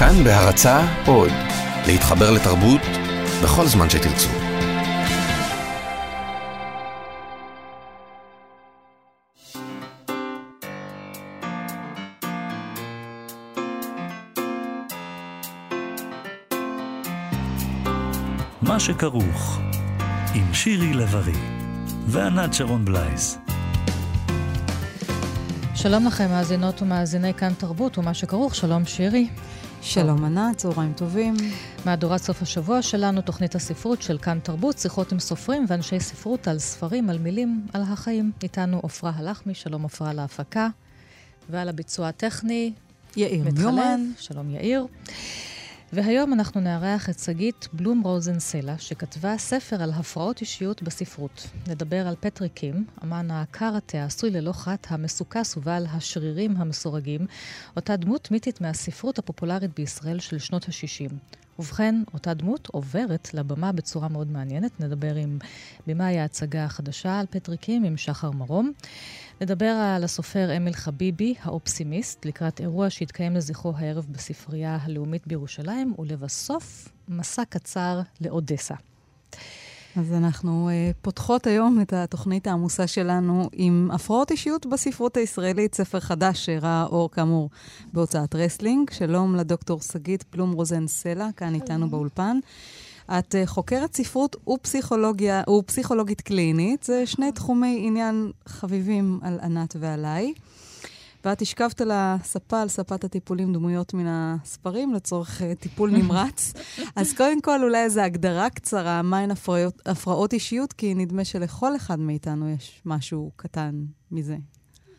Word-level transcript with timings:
כאן 0.00 0.24
בהרצה 0.24 0.80
עוד, 1.06 1.30
להתחבר 1.86 2.30
לתרבות 2.30 2.80
בכל 3.42 3.66
זמן 3.66 3.90
שתרצו. 3.90 4.28
מה 18.62 18.80
שכרוך, 18.80 19.58
עם 20.34 20.54
שירי 20.54 20.92
לב-ארי 20.94 21.32
וענת 22.06 22.54
שרון 22.54 22.84
בלייס. 22.84 23.38
שלום 25.74 26.06
לכם, 26.06 26.28
מאזינות 26.30 26.82
ומאזיני 26.82 27.34
כאן 27.34 27.52
תרבות 27.58 27.98
ומה 27.98 28.14
שכרוך, 28.14 28.54
שלום 28.54 28.84
שירי. 28.84 29.28
שלום 29.82 30.24
ענת, 30.24 30.56
צהריים 30.56 30.92
טובים. 30.92 31.34
מהדורת 31.86 32.20
סוף 32.20 32.42
השבוע 32.42 32.82
שלנו, 32.82 33.20
תוכנית 33.20 33.54
הספרות 33.54 34.02
של 34.02 34.18
כאן 34.18 34.38
תרבות, 34.42 34.78
שיחות 34.78 35.12
עם 35.12 35.18
סופרים 35.18 35.64
ואנשי 35.68 36.00
ספרות 36.00 36.48
על 36.48 36.58
ספרים, 36.58 37.10
על 37.10 37.18
מילים, 37.18 37.66
על 37.72 37.82
החיים. 37.82 38.32
איתנו 38.42 38.80
עפרה 38.84 39.12
הלחמי, 39.16 39.54
שלום 39.54 39.84
עפרה 39.84 40.12
להפקה, 40.12 40.68
ועל 41.50 41.68
הביצוע 41.68 42.08
הטכני. 42.08 42.72
יאיר 43.16 43.44
מיומן. 43.52 44.00
שלום 44.18 44.50
יאיר. 44.50 44.86
והיום 45.92 46.32
אנחנו 46.32 46.60
נארח 46.60 47.10
את 47.10 47.18
שגית 47.18 47.68
בלום 47.72 48.02
רוזנסלה, 48.02 48.78
שכתבה 48.78 49.38
ספר 49.38 49.82
על 49.82 49.90
הפרעות 49.90 50.40
אישיות 50.40 50.82
בספרות. 50.82 51.46
נדבר 51.68 52.08
על 52.08 52.14
פטריק 52.20 52.52
קים, 52.54 52.84
אמן 53.02 53.30
הקארטה 53.30 53.98
העשוי 53.98 54.30
ללא 54.30 54.52
חת, 54.52 54.86
המסוכס 54.90 55.56
ובעל 55.56 55.86
השרירים 55.86 56.56
המסורגים, 56.56 57.26
אותה 57.76 57.96
דמות 57.96 58.30
מיתית 58.30 58.60
מהספרות 58.60 59.18
הפופולרית 59.18 59.70
בישראל 59.76 60.18
של 60.18 60.38
שנות 60.38 60.64
ה-60. 60.68 61.14
ובכן, 61.58 62.02
אותה 62.14 62.34
דמות 62.34 62.68
עוברת 62.72 63.34
לבמה 63.34 63.72
בצורה 63.72 64.08
מאוד 64.08 64.30
מעניינת. 64.30 64.80
נדבר 64.80 65.14
עם 65.14 65.38
במאי 65.86 66.18
ההצגה 66.18 66.64
החדשה 66.64 67.20
על 67.20 67.26
פטריקים 67.30 67.84
עם 67.84 67.96
שחר 67.96 68.30
מרום. 68.30 68.72
נדבר 69.40 69.66
על 69.66 70.04
הסופר 70.04 70.56
אמיל 70.56 70.72
חביבי, 70.72 71.34
האופסימיסט, 71.42 72.26
לקראת 72.26 72.60
אירוע 72.60 72.90
שהתקיים 72.90 73.36
לזכרו 73.36 73.72
הערב 73.76 74.06
בספרייה 74.10 74.78
הלאומית 74.82 75.26
בירושלים, 75.26 75.94
ולבסוף, 75.98 76.88
מסע 77.08 77.42
קצר 77.44 78.00
לאודסה. 78.20 78.74
אז 79.96 80.12
אנחנו 80.12 80.68
uh, 80.68 80.94
פותחות 81.02 81.46
היום 81.46 81.80
את 81.80 81.92
התוכנית 81.92 82.46
העמוסה 82.46 82.86
שלנו 82.86 83.48
עם 83.52 83.90
הפרעות 83.92 84.30
אישיות 84.30 84.66
בספרות 84.66 85.16
הישראלית, 85.16 85.74
ספר 85.74 86.00
חדש 86.00 86.46
שראה 86.46 86.86
אור 86.90 87.10
כאמור 87.10 87.50
בהוצאת 87.92 88.34
רסלינג. 88.34 88.90
שלום 88.90 89.36
לדוקטור 89.36 89.80
שגית 89.80 90.22
פלום 90.22 90.52
רוזן 90.52 90.86
סלע, 90.86 91.28
כאן 91.36 91.54
איתנו 91.54 91.90
באולפן. 91.90 92.38
את 93.18 93.34
אה, 93.34 93.46
חוקרת 93.46 93.96
ספרות 93.96 94.36
ופסיכולוגיה, 94.48 95.42
ופסיכולוגית 95.58 96.20
קלינית, 96.20 96.82
זה 96.82 97.06
שני 97.06 97.32
תחומי 97.32 97.82
עניין 97.86 98.32
חביבים 98.46 99.20
על 99.22 99.40
ענת 99.42 99.76
ועליי. 99.78 100.34
ואת 101.24 101.42
השכבת 101.42 101.80
על 101.80 101.90
הספה, 101.94 102.62
על 102.62 102.68
ספת 102.68 103.04
הטיפולים, 103.04 103.52
דמויות 103.52 103.94
מן 103.94 104.06
הספרים 104.08 104.94
לצורך 104.94 105.40
אה, 105.40 105.44
טיפול 105.60 105.90
נמרץ. 105.90 106.52
אז 106.96 107.12
קודם 107.12 107.40
כל, 107.40 107.64
אולי 107.64 107.82
איזו 107.82 108.00
הגדרה 108.00 108.50
קצרה, 108.50 109.02
מהן 109.02 109.30
הפרעות, 109.30 109.82
הפרעות 109.86 110.32
אישיות, 110.32 110.72
כי 110.72 110.94
נדמה 110.94 111.24
שלכל 111.24 111.76
אחד 111.76 111.98
מאיתנו 111.98 112.48
יש 112.48 112.82
משהו 112.86 113.30
קטן 113.36 113.84
מזה. 114.10 114.36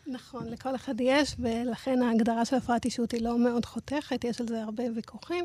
נכון, 0.06 0.48
לכל 0.48 0.74
אחד 0.74 0.94
יש, 1.00 1.36
ולכן 1.38 2.02
ההגדרה 2.02 2.44
של 2.44 2.56
הפרעת 2.56 2.84
אישיות 2.84 3.12
היא 3.12 3.22
לא 3.22 3.38
מאוד 3.38 3.64
חותכת, 3.64 4.24
יש 4.24 4.40
על 4.40 4.48
זה 4.48 4.62
הרבה 4.62 4.84
ויכוחים, 4.94 5.44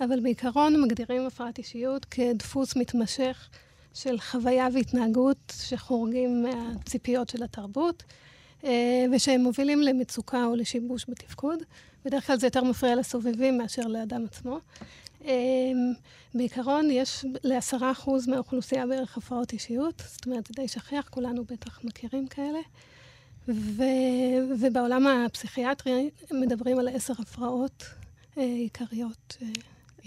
אבל 0.00 0.20
בעיקרון 0.20 0.82
מגדירים 0.82 1.26
הפרעת 1.26 1.58
אישיות 1.58 2.04
כדפוס 2.04 2.76
מתמשך 2.76 3.48
של 3.94 4.20
חוויה 4.20 4.68
והתנהגות 4.74 5.52
שחורגים 5.56 6.42
מהציפיות 6.42 7.28
של 7.28 7.42
התרבות. 7.42 8.02
אה, 8.64 9.04
ושהם 9.12 9.40
מובילים 9.40 9.82
למצוקה 9.82 10.44
או 10.44 10.56
לשיבוש 10.56 11.06
בתפקוד. 11.08 11.62
בדרך 12.04 12.26
כלל 12.26 12.38
זה 12.38 12.46
יותר 12.46 12.64
מפריע 12.64 12.96
לסובבים 12.96 13.58
מאשר 13.58 13.82
לאדם 13.82 14.24
עצמו. 14.24 14.58
אה, 15.24 15.32
בעיקרון, 16.34 16.90
יש 16.90 17.24
לעשרה 17.42 17.90
אחוז 17.90 18.28
מהאוכלוסייה 18.28 18.86
בערך 18.86 19.16
הפרעות 19.16 19.52
אישיות, 19.52 20.02
זאת 20.06 20.26
אומרת, 20.26 20.46
זה 20.46 20.52
די 20.56 20.68
שכיח, 20.68 21.08
כולנו 21.08 21.44
בטח 21.44 21.84
מכירים 21.84 22.26
כאלה. 22.26 22.58
ו... 23.48 23.82
ובעולם 24.58 25.06
הפסיכיאטרי 25.06 26.10
מדברים 26.32 26.78
על 26.78 26.88
עשר 26.88 27.12
הפרעות 27.18 27.84
אה, 28.38 28.42
עיקריות. 28.42 29.36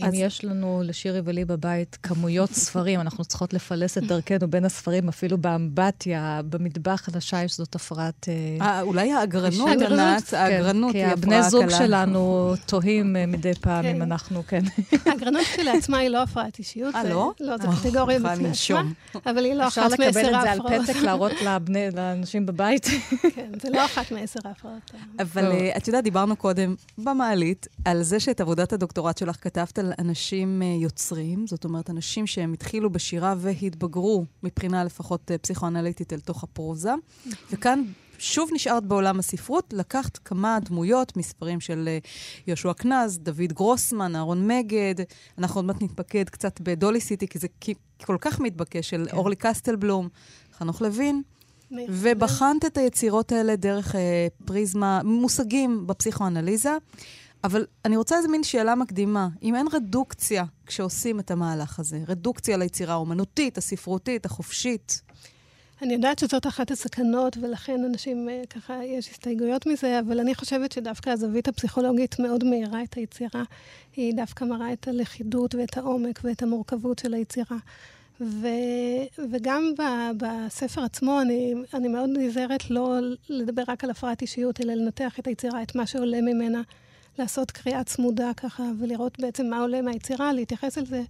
אה, 0.01 0.07
אם 0.07 0.13
אז... 0.13 0.19
יש 0.19 0.45
לנו 0.45 0.81
לשירי 0.85 1.21
ולי 1.25 1.45
בבית 1.45 1.97
כמויות 2.03 2.51
ספרים, 2.51 2.99
אנחנו 2.99 3.25
צריכות 3.25 3.53
לפלס 3.53 3.97
את 3.97 4.03
דרכנו 4.03 4.47
בין 4.47 4.65
הספרים, 4.65 5.07
אפילו 5.07 5.37
באמבטיה, 5.37 6.41
במטבח 6.49 7.09
על 7.09 7.17
השיש, 7.17 7.57
זאת 7.57 7.75
הפרעת... 7.75 8.27
אה, 8.29 8.65
אה 8.65 8.81
אולי 8.81 9.11
האגרנות, 9.11 9.81
ענת, 9.81 10.33
האגרנות 10.33 10.95
היא 10.95 11.05
הפרעה 11.05 11.21
קלה. 11.21 11.31
כי 11.31 11.37
הבני 11.37 11.49
זוג 11.49 11.69
שלנו 11.69 12.53
תוהים 12.65 13.15
אה, 13.15 13.25
מדי 13.25 13.53
פעם 13.53 13.85
אם 13.85 13.93
כן. 13.93 14.01
אנחנו, 14.01 14.43
כן. 14.47 14.63
האגרנות 15.05 15.41
כשלעצמה 15.53 15.97
היא 15.97 16.09
לא 16.09 16.23
הפרעת 16.23 16.59
אישיות. 16.59 16.95
אה, 16.95 17.03
לא? 17.03 17.31
לא, 17.39 17.57
זו 17.57 17.67
קטגוריה 17.81 18.19
בפני 18.19 18.49
עצמה, 18.49 18.81
אבל 19.25 19.45
היא 19.45 19.53
לא 19.53 19.67
אחת 19.67 19.99
מעשר 19.99 20.01
ההפרעות. 20.01 20.09
אפשר 20.09 20.21
לקבל 20.21 20.35
את 20.35 20.41
זה 20.41 20.51
על 20.51 20.83
פתק, 20.85 21.01
להראות 21.03 21.31
לאנשים 21.93 22.45
בבית. 22.45 22.85
כן, 23.35 23.51
זה 23.61 23.69
לא 23.69 23.85
אחת 23.85 24.11
מעשר 24.11 24.39
ההפרעות. 24.45 24.91
אבל 25.19 25.51
את 25.77 25.87
יודעת, 25.87 26.03
דיברנו 26.03 26.35
קודם 26.35 26.75
במעלית 26.97 27.67
על 27.85 28.03
זה 28.03 28.19
שאת 28.19 28.41
עבודת 28.41 28.73
הדוקטורט 28.73 29.17
שלך 29.17 29.35
כתבת 29.41 29.79
על 29.79 29.86
על 29.87 29.93
אנשים 29.99 30.61
אה, 30.61 30.67
יוצרים, 30.67 31.47
זאת 31.47 31.65
אומרת, 31.65 31.89
אנשים 31.89 32.27
שהם 32.27 32.53
התחילו 32.53 32.89
בשירה 32.89 33.35
והתבגרו, 33.37 34.25
מבחינה 34.43 34.83
לפחות 34.83 35.31
אה, 35.31 35.37
פסיכואנליטית, 35.37 36.13
אל 36.13 36.19
תוך 36.19 36.43
הפרוזה. 36.43 36.91
וכאן 37.51 37.83
שוב 38.19 38.49
נשארת 38.53 38.83
בעולם 38.83 39.19
הספרות, 39.19 39.73
לקחת 39.73 40.17
כמה 40.17 40.59
דמויות 40.65 41.17
מספרים 41.17 41.59
של 41.59 41.85
אה, 41.87 41.97
יהושע 42.47 42.73
קנז, 42.73 43.19
דוד 43.19 43.53
גרוסמן, 43.53 44.15
אהרון 44.15 44.47
מגד, 44.47 44.95
אנחנו 45.37 45.57
עוד 45.57 45.65
מעט 45.65 45.81
נתמקד 45.81 46.29
קצת 46.29 46.61
בדולי 46.61 47.01
סיטי, 47.01 47.27
כי 47.27 47.39
זה 47.39 47.47
כל 48.05 48.17
כך 48.21 48.39
מתבקש, 48.39 48.89
של 48.89 49.05
כן. 49.09 49.17
אורלי 49.17 49.35
קסטלבלום, 49.35 50.09
חנוך 50.57 50.81
לוין. 50.81 51.21
ובחנת 51.89 52.65
את 52.65 52.77
היצירות 52.77 53.31
האלה 53.31 53.55
דרך 53.55 53.95
אה, 53.95 54.27
פריזמה, 54.45 55.01
מושגים 55.03 55.87
בפסיכואנליזה. 55.87 56.77
אבל 57.43 57.65
אני 57.85 57.97
רוצה 57.97 58.17
איזה 58.17 58.27
מין 58.27 58.43
שאלה 58.43 58.75
מקדימה. 58.75 59.27
אם 59.43 59.55
אין 59.55 59.67
רדוקציה 59.73 60.45
כשעושים 60.65 61.19
את 61.19 61.31
המהלך 61.31 61.79
הזה, 61.79 61.99
רדוקציה 62.07 62.57
ליצירה 62.57 62.93
האומנותית, 62.93 63.57
הספרותית, 63.57 64.25
החופשית, 64.25 65.01
אני 65.81 65.93
יודעת 65.93 66.19
שזאת 66.19 66.47
אחת 66.47 66.71
הסכנות, 66.71 67.37
ולכן 67.41 67.83
אנשים, 67.85 68.29
אה, 68.29 68.41
ככה, 68.49 68.83
יש 68.83 69.09
הסתייגויות 69.09 69.65
מזה, 69.67 69.99
אבל 69.99 70.19
אני 70.19 70.35
חושבת 70.35 70.71
שדווקא 70.71 71.09
הזווית 71.09 71.47
הפסיכולוגית 71.47 72.19
מאוד 72.19 72.43
מאירה 72.43 72.83
את 72.83 72.93
היצירה. 72.93 73.43
היא 73.95 74.13
דווקא 74.15 74.45
מראה 74.45 74.73
את 74.73 74.87
הלכידות 74.87 75.55
ואת 75.55 75.77
העומק 75.77 76.19
ואת 76.23 76.43
המורכבות 76.43 76.99
של 76.99 77.13
היצירה. 77.13 77.57
ו, 78.21 78.47
וגם 79.31 79.71
ב, 79.77 79.81
בספר 80.17 80.81
עצמו, 80.81 81.21
אני, 81.21 81.53
אני 81.73 81.87
מאוד 81.87 82.09
נזהרת 82.13 82.69
לא 82.69 82.95
לדבר 83.29 83.63
רק 83.67 83.83
על 83.83 83.89
הפרעת 83.89 84.21
אישיות, 84.21 84.61
אלא 84.61 84.73
לנתח 84.73 85.19
את 85.19 85.27
היצירה, 85.27 85.63
את 85.63 85.75
מה 85.75 85.87
שעולה 85.87 86.21
ממנה. 86.21 86.61
לעשות 87.19 87.51
קריאה 87.51 87.83
צמודה 87.83 88.31
ככה, 88.37 88.63
ולראות 88.79 89.19
בעצם 89.19 89.45
מה 89.45 89.59
עולה 89.59 89.81
מהיצירה, 89.81 90.33
להתייחס 90.33 90.77
אל 90.77 90.85
זה, 90.85 91.03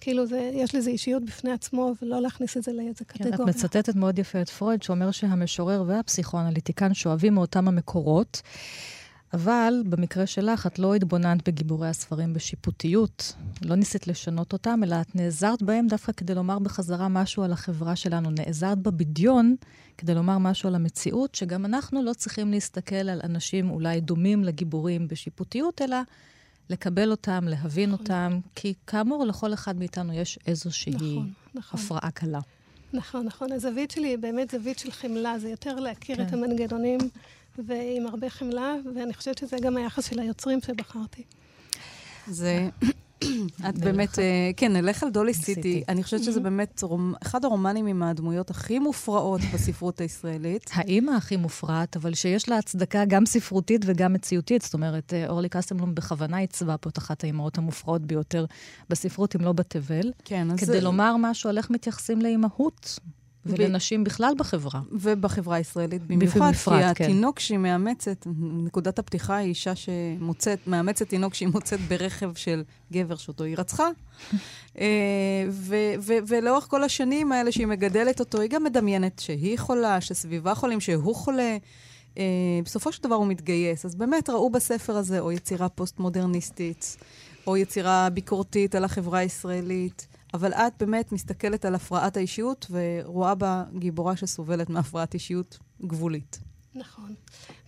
כאילו 0.00 0.26
זה, 0.26 0.50
יש 0.52 0.74
לזה 0.74 0.90
אישיות 0.90 1.24
בפני 1.24 1.52
עצמו, 1.52 1.92
ולא 2.02 2.20
להכניס 2.20 2.56
את 2.56 2.62
זה 2.62 2.72
לאיזה 2.72 3.04
קטגוריה. 3.04 3.36
כן, 3.36 3.42
את 3.42 3.48
מצטטת 3.48 3.94
מאוד 3.94 4.18
יפה 4.18 4.40
את 4.40 4.48
פרויד, 4.48 4.82
שאומר 4.82 5.10
שהמשורר 5.10 5.84
והפסיכואנליטיקן 5.86 6.94
שואבים 6.94 7.34
מאותם 7.34 7.68
המקורות. 7.68 8.42
אבל 9.34 9.82
במקרה 9.86 10.26
שלך, 10.26 10.66
את 10.66 10.78
לא 10.78 10.94
התבוננת 10.94 11.48
בגיבורי 11.48 11.88
הספרים 11.88 12.34
בשיפוטיות, 12.34 13.34
לא 13.62 13.76
ניסית 13.76 14.06
לשנות 14.06 14.52
אותם, 14.52 14.80
אלא 14.84 14.96
את 15.00 15.16
נעזרת 15.16 15.62
בהם 15.62 15.86
דווקא 15.86 16.12
כדי 16.12 16.34
לומר 16.34 16.58
בחזרה 16.58 17.08
משהו 17.08 17.42
על 17.42 17.52
החברה 17.52 17.96
שלנו. 17.96 18.30
נעזרת 18.30 18.78
בבדיון 18.78 19.56
כדי 19.98 20.14
לומר 20.14 20.38
משהו 20.38 20.68
על 20.68 20.74
המציאות, 20.74 21.34
שגם 21.34 21.64
אנחנו 21.64 22.02
לא 22.02 22.12
צריכים 22.12 22.50
להסתכל 22.50 22.94
על 22.94 23.20
אנשים 23.24 23.70
אולי 23.70 24.00
דומים 24.00 24.44
לגיבורים 24.44 25.08
בשיפוטיות, 25.08 25.82
אלא 25.82 25.96
לקבל 26.70 27.10
אותם, 27.10 27.44
להבין 27.48 27.90
נכון. 27.90 28.02
אותם, 28.02 28.38
כי 28.54 28.74
כאמור, 28.86 29.24
לכל 29.26 29.54
אחד 29.54 29.76
מאיתנו 29.78 30.12
יש 30.12 30.38
איזושהי 30.46 30.92
נכון, 30.92 31.32
נכון. 31.54 31.80
הפרעה 31.80 32.10
קלה. 32.10 32.40
נכון, 32.92 33.26
נכון. 33.26 33.52
הזווית 33.52 33.90
שלי 33.90 34.08
היא 34.08 34.18
באמת 34.18 34.50
זווית 34.50 34.78
של 34.78 34.90
חמלה, 34.90 35.38
זה 35.38 35.48
יותר 35.48 35.74
להכיר 35.74 36.16
כן. 36.16 36.26
את 36.26 36.32
המנגנונים. 36.32 36.98
ועם 37.58 38.06
הרבה 38.06 38.30
חמלה, 38.30 38.74
ואני 38.94 39.14
חושבת 39.14 39.38
שזה 39.38 39.56
גם 39.62 39.76
היחס 39.76 40.10
של 40.10 40.20
היוצרים 40.20 40.60
שבחרתי. 40.60 41.22
זה 42.26 42.68
את 43.68 43.78
באמת, 43.78 44.18
אה, 44.18 44.50
כן, 44.56 44.72
נלך 44.72 45.02
על 45.02 45.10
דולי 45.10 45.34
סיטי. 45.34 45.82
אני 45.88 46.02
חושבת 46.02 46.24
שזה 46.24 46.40
באמת 46.40 46.82
אחד 47.22 47.44
הרומנים 47.44 47.86
עם 47.86 48.02
הדמויות 48.02 48.50
הכי 48.50 48.78
מופרעות 48.78 49.40
בספרות 49.54 50.00
הישראלית. 50.00 50.70
האימא 50.74 51.10
הכי 51.10 51.36
מופרעת, 51.36 51.96
אבל 51.96 52.14
שיש 52.14 52.48
לה 52.48 52.58
הצדקה 52.58 53.04
גם 53.04 53.26
ספרותית 53.26 53.82
וגם 53.86 54.12
מציאותית. 54.12 54.62
זאת 54.62 54.74
אומרת, 54.74 55.14
אה, 55.14 55.28
אורלי 55.28 55.48
קסטמלום 55.48 55.94
בכוונה 55.94 56.36
עיצבה 56.36 56.76
פה 56.76 56.90
את 56.90 56.98
אחת 56.98 57.24
האימהות 57.24 57.58
המופרעות 57.58 58.02
ביותר 58.02 58.44
בספרות, 58.90 59.36
אם 59.36 59.40
לא 59.40 59.52
בתבל. 59.52 60.12
כן, 60.24 60.50
אז... 60.50 60.58
כדי 60.58 60.80
לומר 60.80 61.16
משהו 61.18 61.50
על 61.50 61.58
איך 61.58 61.70
מתייחסים 61.70 62.22
לאימהות. 62.22 62.98
ולנשים 63.46 64.04
בכלל 64.04 64.32
בחברה. 64.38 64.80
ובחברה 64.92 65.56
הישראלית 65.56 66.02
במיוחד, 66.06 66.52
כי 66.52 66.70
כן. 66.94 67.04
התינוק 67.04 67.38
שהיא 67.38 67.58
מאמצת, 67.58 68.26
נקודת 68.38 68.98
הפתיחה 68.98 69.36
היא 69.36 69.48
אישה 69.48 69.72
שמוצאת, 69.74 70.66
מאמצת 70.66 71.08
תינוק 71.08 71.34
שהיא 71.34 71.48
מוצאת 71.48 71.80
ברכב 71.80 72.34
של 72.34 72.62
גבר 72.92 73.16
שאותו 73.16 73.44
היא 73.44 73.56
רצחה. 73.58 73.88
אה, 74.78 74.86
ולאורך 76.26 76.66
כל 76.68 76.84
השנים 76.84 77.32
האלה 77.32 77.52
שהיא 77.52 77.66
מגדלת 77.66 78.20
אותו, 78.20 78.40
היא 78.40 78.50
גם 78.50 78.64
מדמיינת 78.64 79.18
שהיא 79.18 79.58
חולה, 79.58 80.00
שסביבה 80.00 80.54
חולים, 80.54 80.80
שהוא 80.80 81.14
חולה. 81.14 81.56
Uh, 82.14 82.16
בסופו 82.64 82.92
של 82.92 83.02
דבר 83.02 83.14
הוא 83.14 83.26
מתגייס. 83.26 83.84
אז 83.84 83.94
באמת 83.94 84.30
ראו 84.30 84.50
בספר 84.50 84.96
הזה 84.96 85.20
או 85.20 85.32
יצירה 85.32 85.68
פוסט-מודרניסטית, 85.68 86.96
או 87.46 87.56
יצירה 87.56 88.10
ביקורתית 88.10 88.74
על 88.74 88.84
החברה 88.84 89.18
הישראלית. 89.18 90.06
אבל 90.34 90.52
את 90.52 90.72
באמת 90.80 91.12
מסתכלת 91.12 91.64
על 91.64 91.74
הפרעת 91.74 92.16
האישיות 92.16 92.66
ורואה 92.70 93.34
בה 93.34 93.64
גיבורה 93.78 94.16
שסובלת 94.16 94.70
מהפרעת 94.70 95.14
אישיות 95.14 95.58
גבולית. 95.82 96.38
נכון. 96.74 97.14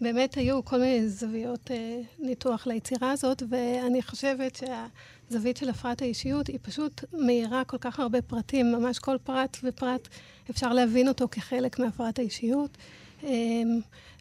באמת 0.00 0.34
היו 0.34 0.64
כל 0.64 0.78
מיני 0.78 1.08
זוויות 1.08 1.70
אה, 1.70 2.00
ניתוח 2.18 2.66
ליצירה 2.66 3.10
הזאת, 3.10 3.42
ואני 3.48 4.02
חושבת 4.02 4.56
שהזווית 4.56 5.56
של 5.56 5.68
הפרעת 5.68 6.02
האישיות 6.02 6.46
היא 6.46 6.58
פשוט 6.62 7.04
מאירה 7.12 7.64
כל 7.64 7.78
כך 7.78 8.00
הרבה 8.00 8.22
פרטים, 8.22 8.72
ממש 8.72 8.98
כל 8.98 9.16
פרט 9.24 9.56
ופרט 9.64 10.08
אפשר 10.50 10.72
להבין 10.72 11.08
אותו 11.08 11.28
כחלק 11.30 11.78
מהפרעת 11.78 12.18
האישיות. 12.18 12.78
אה, 13.24 13.30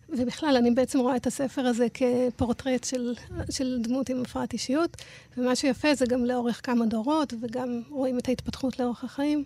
ובכלל, 0.10 0.56
אני 0.58 0.72
בעצם 0.72 1.00
רואה 1.00 1.16
את 1.16 1.28
הספר 1.28 1.62
הזה 1.62 1.88
כפורטרט 1.94 2.84
של, 2.84 3.14
של 3.50 3.78
דמות 3.82 4.10
עם 4.10 4.22
הפרעת 4.22 4.54
אישיות, 4.54 4.98
ומה 5.38 5.56
שיפה 5.56 5.96
זה 5.96 6.06
גם 6.06 6.26
לאורך 6.26 6.62
כמה 6.64 6.86
דורות, 6.86 7.34
וגם 7.42 7.82
רואים 7.90 8.18
את 8.18 8.30
ההתפתחות 8.30 8.80
לאורך 8.80 9.04
החיים. 9.04 9.44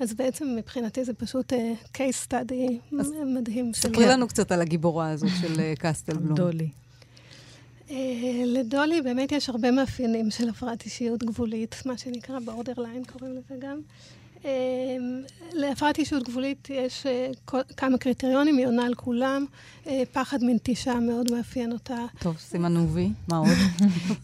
אז 0.00 0.14
בעצם 0.14 0.56
מבחינתי 0.58 1.04
זה 1.04 1.14
פשוט 1.14 1.52
uh, 1.52 1.56
case 1.96 2.28
study 2.28 2.94
מדהים. 3.26 3.72
ספרי 3.74 4.06
לנו 4.06 4.28
קצת 4.28 4.52
על 4.52 4.60
הגיבורה 4.60 5.10
הזאת 5.10 5.30
של 5.40 5.54
uh, 5.54 5.78
קסטל 5.78 6.14
בלום. 6.14 6.34
דולי. 6.34 6.68
Uh, 7.88 7.92
לדולי 8.46 9.02
באמת 9.02 9.32
יש 9.32 9.48
הרבה 9.48 9.70
מאפיינים 9.70 10.30
של 10.30 10.48
הפרעת 10.48 10.84
אישיות 10.84 11.24
גבולית, 11.24 11.82
מה 11.86 11.98
שנקרא 11.98 12.38
בורדרליין 12.38 13.04
קוראים 13.04 13.36
לזה 13.36 13.54
גם. 13.58 13.80
אמ, 14.44 15.22
להפרעת 15.52 15.98
אישות 15.98 16.22
גבולית 16.28 16.68
יש 16.70 17.06
אה, 17.06 17.30
כמה 17.76 17.98
קריטריונים, 17.98 18.56
היא 18.58 18.66
עונה 18.66 18.86
על 18.86 18.94
כולם. 18.94 19.46
אה, 19.86 20.02
פחד 20.12 20.38
מנטישה 20.42 20.94
מאוד 20.94 21.32
מאפיין 21.32 21.72
אותה. 21.72 22.04
טוב, 22.18 22.36
סימנו 22.38 22.88
וי, 22.88 23.10
מה 23.28 23.36
עוד? 23.36 23.48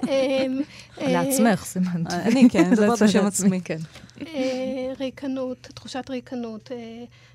אמ, 0.09 0.61
אה, 1.01 1.13
לעצמך 1.13 1.65
סימנת. 1.65 2.13
אני 2.13 2.51
כן, 2.51 2.71
מדברת 2.71 3.03
בשם 3.03 3.27
עצמי. 3.27 3.61
כן. 3.61 3.79
ריקנות, 5.01 5.59
תחושת 5.75 6.11
ריקנות, 6.11 6.71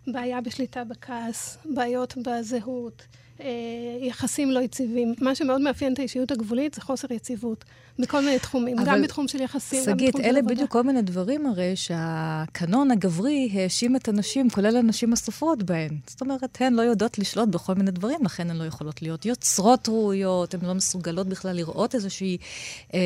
בעיה 0.07 0.41
בשליטה 0.41 0.83
בכעס, 0.83 1.57
בעיות 1.65 2.13
בזהות. 2.18 3.06
יחסים 4.01 4.51
לא 4.51 4.59
יציבים. 4.59 5.13
מה 5.21 5.36
שמאוד 5.36 5.62
מאפיין 5.62 5.94
את 5.94 6.00
האישיות 6.00 6.31
הגבולית 6.31 6.74
זה 6.74 6.81
חוסר 6.81 7.13
יציבות. 7.13 7.65
בכל 7.99 8.21
מיני 8.21 8.39
תחומים, 8.39 8.77
גם 8.85 9.01
בתחום 9.01 9.27
של 9.27 9.41
יחסים, 9.41 9.85
גם 9.85 9.97
בתחום 9.97 9.99
של 9.99 10.09
עבודה. 10.09 10.21
שגית, 10.21 10.25
אלה 10.25 10.41
בדיוק 10.41 10.71
כל 10.71 10.83
מיני 10.83 11.01
דברים 11.01 11.45
הרי 11.45 11.75
שהקנון 11.75 12.91
הגברי 12.91 13.49
האשים 13.53 13.95
את 13.95 14.07
הנשים, 14.07 14.49
כולל 14.49 14.77
הנשים 14.77 15.13
הסופרות 15.13 15.63
בהן. 15.63 15.97
זאת 16.07 16.21
אומרת, 16.21 16.57
הן 16.61 16.73
לא 16.73 16.81
יודעות 16.81 17.19
לשלוט 17.19 17.49
בכל 17.49 17.73
מיני 17.73 17.91
דברים, 17.91 18.19
לכן 18.23 18.49
הן 18.49 18.57
לא 18.57 18.63
יכולות 18.63 19.01
להיות 19.01 19.25
יוצרות 19.25 19.89
ראויות, 19.89 20.53
הן 20.53 20.59
לא 20.63 20.73
מסוגלות 20.73 21.27
בכלל 21.27 21.55
לראות 21.55 21.95
איזושהי 21.95 22.37
אה, 22.93 22.99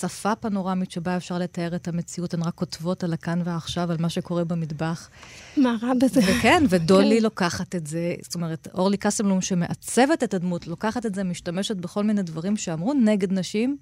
שפה 0.00 0.34
פנורמית 0.34 0.90
שבה 0.90 1.16
אפשר 1.16 1.38
לתאר 1.38 1.76
את 1.76 1.88
המציאות, 1.88 2.34
הן 2.34 2.42
רק 2.42 2.54
כותבות 2.54 3.04
על 3.04 3.12
הכאן 3.12 3.42
ועכשיו, 3.44 3.90
על 3.90 3.96
מה 4.00 4.08
שקורה 4.08 4.44
במטבח. 4.44 5.08
מה 5.56 5.76
רע 5.82 5.92
בזה? 6.00 6.20
וכן, 6.20 6.64
ודולי 6.68 7.16
כן. 7.16 7.22
לוקחת 7.22 7.74
את 7.74 7.86
זה, 7.86 8.14
זאת 8.22 8.34
אומרת, 8.34 8.68
אורלי 8.74 8.96
קסמלום 8.96 9.40
שמעצבת 9.40 10.22
את 10.22 10.34
הדמות, 10.34 10.66
לוקחת 10.66 11.06
את 11.06 11.14
זה, 11.14 11.24
משתמשת 11.24 11.76
בכל 11.76 12.04
מיני 12.04 12.22
דברים 12.22 12.56
שאמרו 12.56 12.94
נגד 12.94 13.32
נשים. 13.32 13.76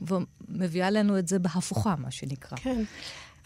ומביאה 0.00 0.90
לנו 0.90 1.18
את 1.18 1.28
זה 1.28 1.38
בהפוכה, 1.38 1.94
מה 1.98 2.10
שנקרא. 2.10 2.58
כן. 2.58 2.82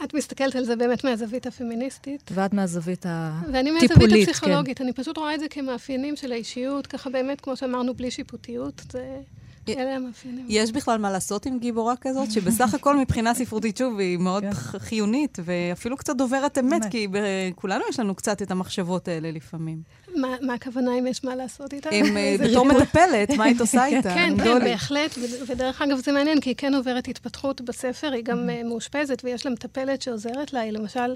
את 0.05 0.14
מסתכלת 0.14 0.56
על 0.56 0.64
זה 0.64 0.76
באמת 0.76 1.05
מהזווית 1.05 1.46
הפמיניסטית. 1.46 2.31
ואת 2.34 2.52
מהזווית 2.52 3.06
הטיפולית, 3.08 3.55
ואני 3.55 3.70
מהזווית 3.70 4.28
הפסיכולוגית. 4.28 4.78
כן. 4.78 4.84
אני 4.84 4.93
פשוט 4.93 5.19
רואה 5.19 5.34
את 5.34 5.40
זה 5.40 5.46
כמאפיינים 5.50 6.16
של 6.16 6.32
האישיות, 6.32 6.87
ככה 6.87 7.11
באמת, 7.11 7.40
כמו 7.40 7.56
שאמרנו, 7.56 7.94
בלי 7.94 8.11
שיפוטיות. 8.11 8.82
זה... 8.93 9.20
אלה 9.69 9.96
המאפיינים. 9.96 10.46
יש 10.49 10.72
בכלל 10.72 10.99
מה 10.99 11.11
לעשות 11.11 11.46
עם 11.46 11.58
גיבורה 11.58 11.94
כזאת, 12.00 12.31
שבסך 12.31 12.75
הכל 12.78 12.96
מבחינה 12.96 13.34
ספרותית, 13.34 13.76
שוב, 13.76 13.99
היא 13.99 14.19
מאוד 14.19 14.43
כן. 14.43 14.78
חיונית, 14.78 15.38
ואפילו 15.44 15.96
קצת 15.96 16.16
דוברת 16.16 16.58
אמת, 16.58 16.82
כי 16.90 17.08
כולנו 17.55 17.84
יש 17.90 18.00
לנו 18.00 18.14
קצת 18.14 18.43
את 18.43 18.50
המחשבות 18.50 19.08
האלה 19.08 19.31
לפעמים. 19.31 19.82
מה 20.16 20.55
הכוונה 20.55 20.99
אם 20.99 21.06
יש 21.06 21.25
מה 21.25 21.37
לעשות 21.37 21.72
איתה? 21.72 21.90
אם 21.90 22.16
אה, 22.16 22.37
בתור 22.44 22.64
מטפלת, 22.66 23.31
מה 23.31 23.44
היית 23.44 23.61
עושה 23.61 23.87
איתה? 23.96 24.14
כן, 24.14 24.34
כן, 24.44 24.64
בהחלט, 24.64 25.19
ודרך 25.46 25.82
אגב 25.82 25.99
זה 25.99 26.12
מעניין, 26.12 26.40
כי 26.40 26.50
היא 26.50 26.56
כן 26.56 26.75
עוברת 26.75 27.08
התפתחות 27.08 27.61
בספר, 27.61 28.12
היא 28.12 28.25
גם 28.25 28.50
אה, 28.50 28.62
מאושפזת, 28.64 29.22
ויש 29.25 29.46
לה 29.46 29.52
מטפלת 29.52 30.02
שעוזרת 30.02 30.52
לה, 30.52 30.61
היא 30.61 30.72
למשל 30.72 31.14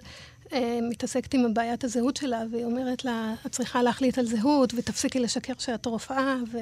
מתעסקת 0.82 1.34
עם 1.34 1.54
בעיית 1.54 1.84
הזהות 1.84 2.16
שלה, 2.16 2.42
והיא 2.52 2.64
אומרת 2.64 3.04
לה, 3.04 3.34
את 3.46 3.52
צריכה 3.52 3.82
להחליט 3.82 4.18
על 4.18 4.26
זהות, 4.26 4.74
ותפסיקי 4.76 5.20
לשקר 5.20 5.52
שאת 5.58 5.86
רופאה, 5.86 6.36
ו... 6.52 6.58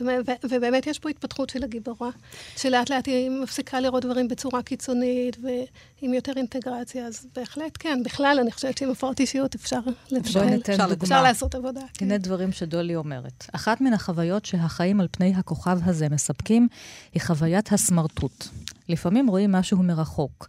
אומרת, 0.00 0.28
ו... 0.28 0.32
ובאמת 0.50 0.86
יש 0.86 0.98
פה 0.98 1.08
התפתחות 1.08 1.50
של 1.50 1.64
הגיבורה, 1.64 2.10
שלאט 2.56 2.90
לאט 2.90 3.06
היא 3.06 3.30
מפסיקה 3.30 3.80
לראות 3.80 4.04
דברים 4.04 4.28
בצורה 4.28 4.62
קיצונית, 4.62 5.36
ועם 5.42 6.14
יותר 6.14 6.32
אינטגרציה, 6.36 7.06
אז 7.06 7.26
בהחלט 7.36 7.76
כן. 7.78 8.02
בכלל, 8.04 8.38
אני 8.40 8.52
חושבת 8.52 8.78
שעם 8.78 8.90
הפרעות 8.90 9.20
אישיות 9.20 9.54
אפשר 9.54 9.80
לבשל, 10.10 10.56
אפשר, 10.70 10.86
אפשר 11.02 11.22
לעשות 11.22 11.54
עבודה. 11.54 11.80
כן. 11.94 12.04
הנה 12.04 12.18
דברים 12.18 12.52
שדולי 12.52 12.96
אומרת. 12.96 13.46
אחת 13.52 13.80
מן 13.80 13.92
החוויות 13.92 14.44
שהחיים 14.44 15.00
על 15.00 15.08
פני 15.10 15.34
הכוכב 15.36 15.78
הזה 15.84 16.08
מספקים, 16.08 16.68
היא 17.14 17.22
חוויית 17.22 17.72
הסמרטוט. 17.72 18.48
לפעמים 18.90 19.26
רואים 19.28 19.52
משהו 19.52 19.82
מרחוק, 19.82 20.48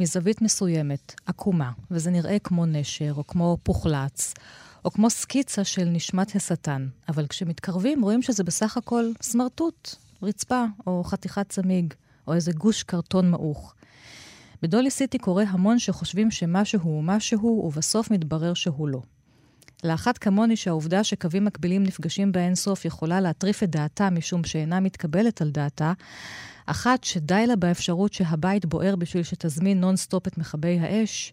מזווית 0.00 0.42
מסוימת, 0.42 1.14
עקומה, 1.26 1.70
וזה 1.90 2.10
נראה 2.10 2.38
כמו 2.38 2.66
נשר, 2.66 3.12
או 3.16 3.26
כמו 3.26 3.58
פוחלץ, 3.62 4.34
או 4.84 4.90
כמו 4.90 5.10
סקיצה 5.10 5.64
של 5.64 5.84
נשמת 5.84 6.36
השטן. 6.36 6.88
אבל 7.08 7.26
כשמתקרבים 7.26 8.02
רואים 8.02 8.22
שזה 8.22 8.44
בסך 8.44 8.76
הכל 8.76 9.04
סמרטוט, 9.22 9.94
רצפה, 10.22 10.64
או 10.86 11.04
חתיכת 11.04 11.48
צמיג, 11.48 11.94
או 12.26 12.34
איזה 12.34 12.52
גוש 12.52 12.82
קרטון 12.82 13.30
מעוך. 13.30 13.74
בדולי 14.62 14.90
סיטי 14.90 15.18
קורה 15.18 15.44
המון 15.48 15.78
שחושבים 15.78 16.30
שמשהו 16.30 16.80
הוא 16.82 17.04
משהו, 17.04 17.62
ובסוף 17.66 18.10
מתברר 18.10 18.54
שהוא 18.54 18.88
לא. 18.88 19.00
לאחת 19.84 20.18
כמוני 20.18 20.56
שהעובדה 20.56 21.04
שקווים 21.04 21.44
מקבילים 21.44 21.82
נפגשים 21.82 22.32
באינסוף 22.32 22.84
יכולה 22.84 23.20
להטריף 23.20 23.62
את 23.62 23.70
דעתה 23.70 24.10
משום 24.10 24.44
שאינה 24.44 24.80
מתקבלת 24.80 25.42
על 25.42 25.50
דעתה, 25.50 25.92
אחת 26.66 27.04
שדי 27.04 27.46
לה 27.46 27.56
באפשרות 27.56 28.12
שהבית 28.12 28.66
בוער 28.66 28.96
בשביל 28.96 29.22
שתזמין 29.22 29.80
נונסטופ 29.80 30.26
את 30.26 30.38
מכבי 30.38 30.78
האש, 30.80 31.32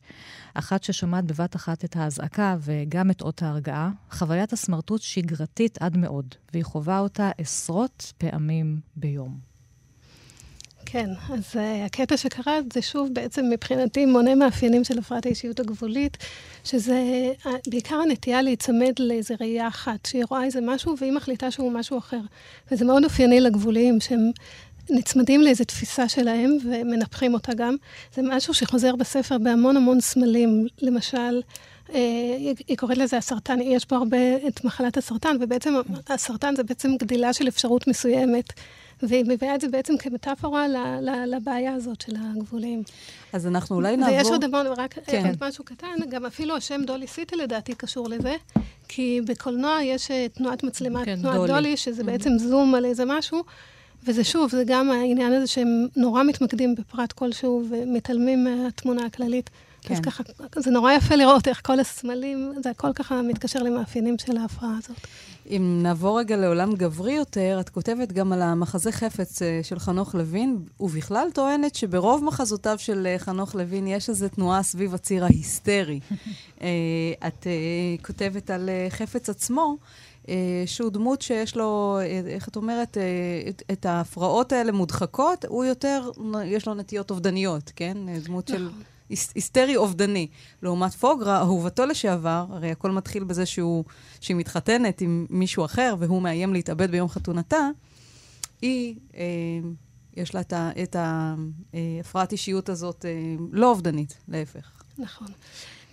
אחת 0.54 0.84
ששומעת 0.84 1.26
בבת 1.26 1.56
אחת 1.56 1.86
את 1.86 1.96
האזעקה 1.96 2.56
וגם 2.60 3.12
את 3.12 3.22
אות 3.22 3.44
ההרגעה, 3.44 3.90
חוויית 4.12 4.54
הסמרטוט 4.54 5.02
שגרתית 5.02 5.78
עד 5.82 5.98
מאוד, 5.98 6.36
והיא 6.54 6.64
חווה 6.64 7.00
אותה 7.00 7.32
עשרות 7.38 8.14
פעמים 8.18 8.80
ביום. 8.96 9.50
כן, 10.92 11.10
אז 11.34 11.56
uh, 11.56 11.86
הקטע 11.86 12.18
שקרה 12.18 12.60
זה 12.74 12.82
שוב 12.82 13.10
בעצם 13.14 13.46
מבחינתי 13.50 14.06
מונה 14.06 14.36
מאפיינים 14.36 14.84
של 14.84 15.00
הפרעת 15.00 15.26
האישיות 15.26 15.60
הגבולית, 15.60 16.18
שזה 16.64 17.32
uh, 17.44 17.50
בעיקר 17.68 17.96
הנטייה 17.96 18.42
להיצמד 18.42 18.94
לאיזה 19.00 19.36
ראייה 19.40 19.68
אחת, 19.68 20.06
שהיא 20.06 20.24
רואה 20.30 20.44
איזה 20.44 20.60
משהו 20.62 20.96
והיא 21.00 21.12
מחליטה 21.12 21.52
שהוא 21.52 21.72
משהו 21.72 21.98
אחר. 21.98 22.20
וזה 22.72 22.86
מאוד 22.86 23.04
אופייני 23.04 23.42
לגבוליים, 23.42 24.00
שהם 24.00 24.32
נצמדים 24.89 25.41
לאיזו 25.41 25.63
תפיסה 25.63 26.10
שלהם 26.10 26.58
ומנפחים 26.65 27.34
אותה 27.34 27.53
גם. 27.53 27.75
זה 28.15 28.22
משהו 28.25 28.53
שחוזר 28.53 28.96
בספר 28.96 29.38
בהמון 29.38 29.77
המון 29.77 30.01
סמלים. 30.01 30.67
למשל, 30.81 31.41
אה, 31.93 32.00
היא 32.67 32.77
קוראת 32.77 32.98
לזה 32.98 33.17
הסרטן, 33.17 33.62
יש 33.62 33.86
פה 33.86 33.96
הרבה 33.96 34.17
את 34.48 34.63
מחלת 34.63 34.98
הסרטן, 34.98 35.36
ובעצם 35.39 35.74
הסרטן 36.08 36.55
זה 36.55 36.63
בעצם 36.63 36.96
גדילה 36.98 37.34
של 37.34 37.48
אפשרות 37.48 37.88
מסוימת. 37.88 38.53
והיא 39.03 39.25
מביאה 39.27 39.55
את 39.55 39.62
זה 39.62 39.67
בעצם 39.67 39.98
כמטאפורה 39.98 40.65
לבעיה 41.27 41.74
הזאת 41.74 42.01
של 42.01 42.15
הגבולים. 42.19 42.84
אז 43.34 43.48
אנחנו 43.48 43.75
אולי 43.75 43.98
נעבור... 43.98 44.15
ויש 44.17 44.27
עוד 44.27 44.46
דבר, 44.46 44.74
רק 44.77 44.93
כן. 45.05 45.31
משהו 45.41 45.63
קטן, 45.63 45.96
גם 46.10 46.25
אפילו 46.25 46.55
השם 46.55 46.81
דולי 46.86 47.08
סיטי 47.08 47.36
לדעתי 47.36 47.75
קשור 47.75 48.10
לזה, 48.10 48.36
כי 48.88 49.22
בקולנוע 49.27 49.77
יש 49.84 50.12
אה, 50.12 50.27
תנועת 50.29 50.63
מצלמה, 50.63 51.05
כן, 51.05 51.22
תנועת 51.22 51.36
דולי, 51.36 51.53
דולי 51.53 51.77
שזה 51.77 52.03
בעצם 52.03 52.38
זום 52.38 52.75
על 52.75 52.86
איזה 52.86 53.03
משהו. 53.05 53.43
וזה 54.03 54.24
שוב, 54.24 54.51
זה 54.51 54.63
גם 54.68 54.91
העניין 54.91 55.34
הזה 55.34 55.48
שהם 55.48 55.88
נורא 55.96 56.24
מתמקדים 56.24 56.75
בפרט 56.75 57.12
כלשהו 57.12 57.63
ומתעלמים 57.70 58.44
מהתמונה 58.44 59.06
הכללית. 59.06 59.50
כן. 59.82 59.94
אז 59.94 60.00
ככה, 60.00 60.24
זה 60.56 60.72
נורא 60.72 60.94
יפה 60.94 61.15
לראות 61.15 61.48
איך 61.48 61.62
כל 61.65 61.79
הסמלים, 61.79 62.53
זה 62.63 62.70
הכל 62.70 62.94
ככה 62.94 63.22
מתקשר 63.22 63.63
למאפיינים 63.63 64.15
של 64.18 64.38
ההפרעה 64.38 64.77
הזאת. 64.77 64.98
אם 65.50 65.79
נעבור 65.84 66.20
רגע 66.20 66.38
לעולם 66.38 66.75
גברי 66.75 67.13
יותר, 67.13 67.58
את 67.60 67.70
כותבת 67.70 68.12
גם 68.12 68.34
על 68.34 68.41
המחזה 68.41 68.91
חפץ 68.91 69.41
אה, 69.41 69.60
של 69.63 69.79
חנוך 69.79 70.15
לוין, 70.15 70.58
ובכלל 70.79 71.27
טוענת 71.34 71.75
שברוב 71.75 72.24
מחזותיו 72.24 72.75
של 72.79 73.08
אה, 73.08 73.20
חנוך 73.20 73.56
לוין 73.56 73.88
יש 73.88 74.10
איזו 74.10 74.29
תנועה 74.29 74.63
סביב 74.63 74.94
הציר 74.94 75.24
ההיסטרי. 75.24 76.00
אה, 76.62 76.68
את 77.27 77.48
כותבת 78.01 78.50
על 78.50 78.70
חפץ 78.89 79.29
עצמו. 79.29 79.77
שהוא 80.66 80.92
דמות 80.92 81.22
שיש 81.22 81.56
לו, 81.56 82.00
איך 82.28 82.48
את 82.48 82.56
אומרת, 82.56 82.98
את 83.72 83.86
ההפרעות 83.86 84.52
האלה 84.52 84.72
מודחקות, 84.72 85.46
הוא 85.46 85.66
יותר, 85.66 86.12
יש 86.46 86.68
לו 86.68 86.74
נטיות 86.74 87.12
אובדניות, 87.12 87.72
כן? 87.76 87.98
דמות 88.24 88.48
של 88.48 88.66
נכון. 88.68 88.84
היסטרי 89.10 89.76
אובדני. 89.76 90.28
לעומת 90.64 90.94
פוגרה, 90.94 91.40
אהובתו 91.40 91.86
לשעבר, 91.86 92.46
הרי 92.50 92.72
הכל 92.72 92.92
מתחיל 92.92 93.24
בזה 93.24 93.46
שהוא, 93.46 93.84
שהיא 94.22 94.38
מתחתנת 94.38 95.02
עם 95.02 95.26
מישהו 95.30 95.66
אחר 95.66 95.96
והוא 96.00 96.22
מאיים 96.22 96.54
להתאבד 96.54 96.92
ביום 96.92 97.10
חתונתה, 97.10 97.70
היא, 98.62 98.96
אה, 99.16 99.24
יש 100.16 100.36
לה 100.36 100.42
את 100.84 100.96
ההפרעת 100.96 102.32
אישיות 102.32 102.70
הזאת 102.70 103.06
אה, 103.06 103.36
לא 103.52 103.70
אובדנית, 103.70 104.18
להפך. 104.28 104.84
נכון. 104.98 105.28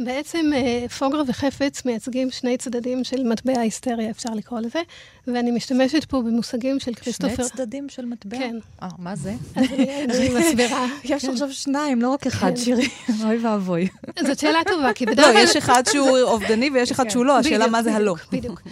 בעצם 0.00 0.50
אה, 0.54 0.88
פוגרה 0.88 1.22
וחפץ 1.26 1.84
מייצגים 1.84 2.30
שני 2.30 2.56
צדדים 2.56 3.04
של 3.04 3.22
מטבע 3.24 3.52
ההיסטריה, 3.58 4.10
אפשר 4.10 4.30
לקרוא 4.34 4.60
לזה, 4.60 4.82
ואני 5.26 5.50
משתמשת 5.50 6.04
פה 6.04 6.22
במושגים 6.22 6.80
של 6.80 6.94
כריסטופר... 6.94 7.34
שני 7.34 7.44
צדדים 7.44 7.88
של 7.88 8.04
מטבע? 8.04 8.38
כן. 8.38 8.56
אה, 8.82 8.88
מה 8.98 9.16
זה? 9.16 9.34
אני 10.14 10.28
מסבירה. 10.38 10.86
יש 11.04 11.24
כן. 11.24 11.32
עכשיו 11.32 11.52
שניים, 11.52 12.02
לא 12.02 12.08
רק 12.08 12.26
אחד, 12.26 12.50
כן. 12.50 12.56
שירי. 12.56 12.88
אוי 13.24 13.38
ואבוי. 13.38 13.88
זאת 14.26 14.38
שאלה 14.38 14.58
טובה, 14.66 14.92
כי 14.92 15.06
בדרך 15.06 15.26
כלל... 15.26 15.34
לא, 15.34 15.38
יש 15.38 15.56
אחד 15.56 15.82
שהוא 15.92 16.18
אובדני 16.18 16.70
ויש 16.70 16.90
אחד. 16.90 17.10
שהוא 17.10 17.24
לא, 17.24 17.38
השאלה 17.38 17.66
מה 17.66 17.82
זה 17.82 17.94
הלא. 17.94 18.14
בדיוק. 18.32 18.62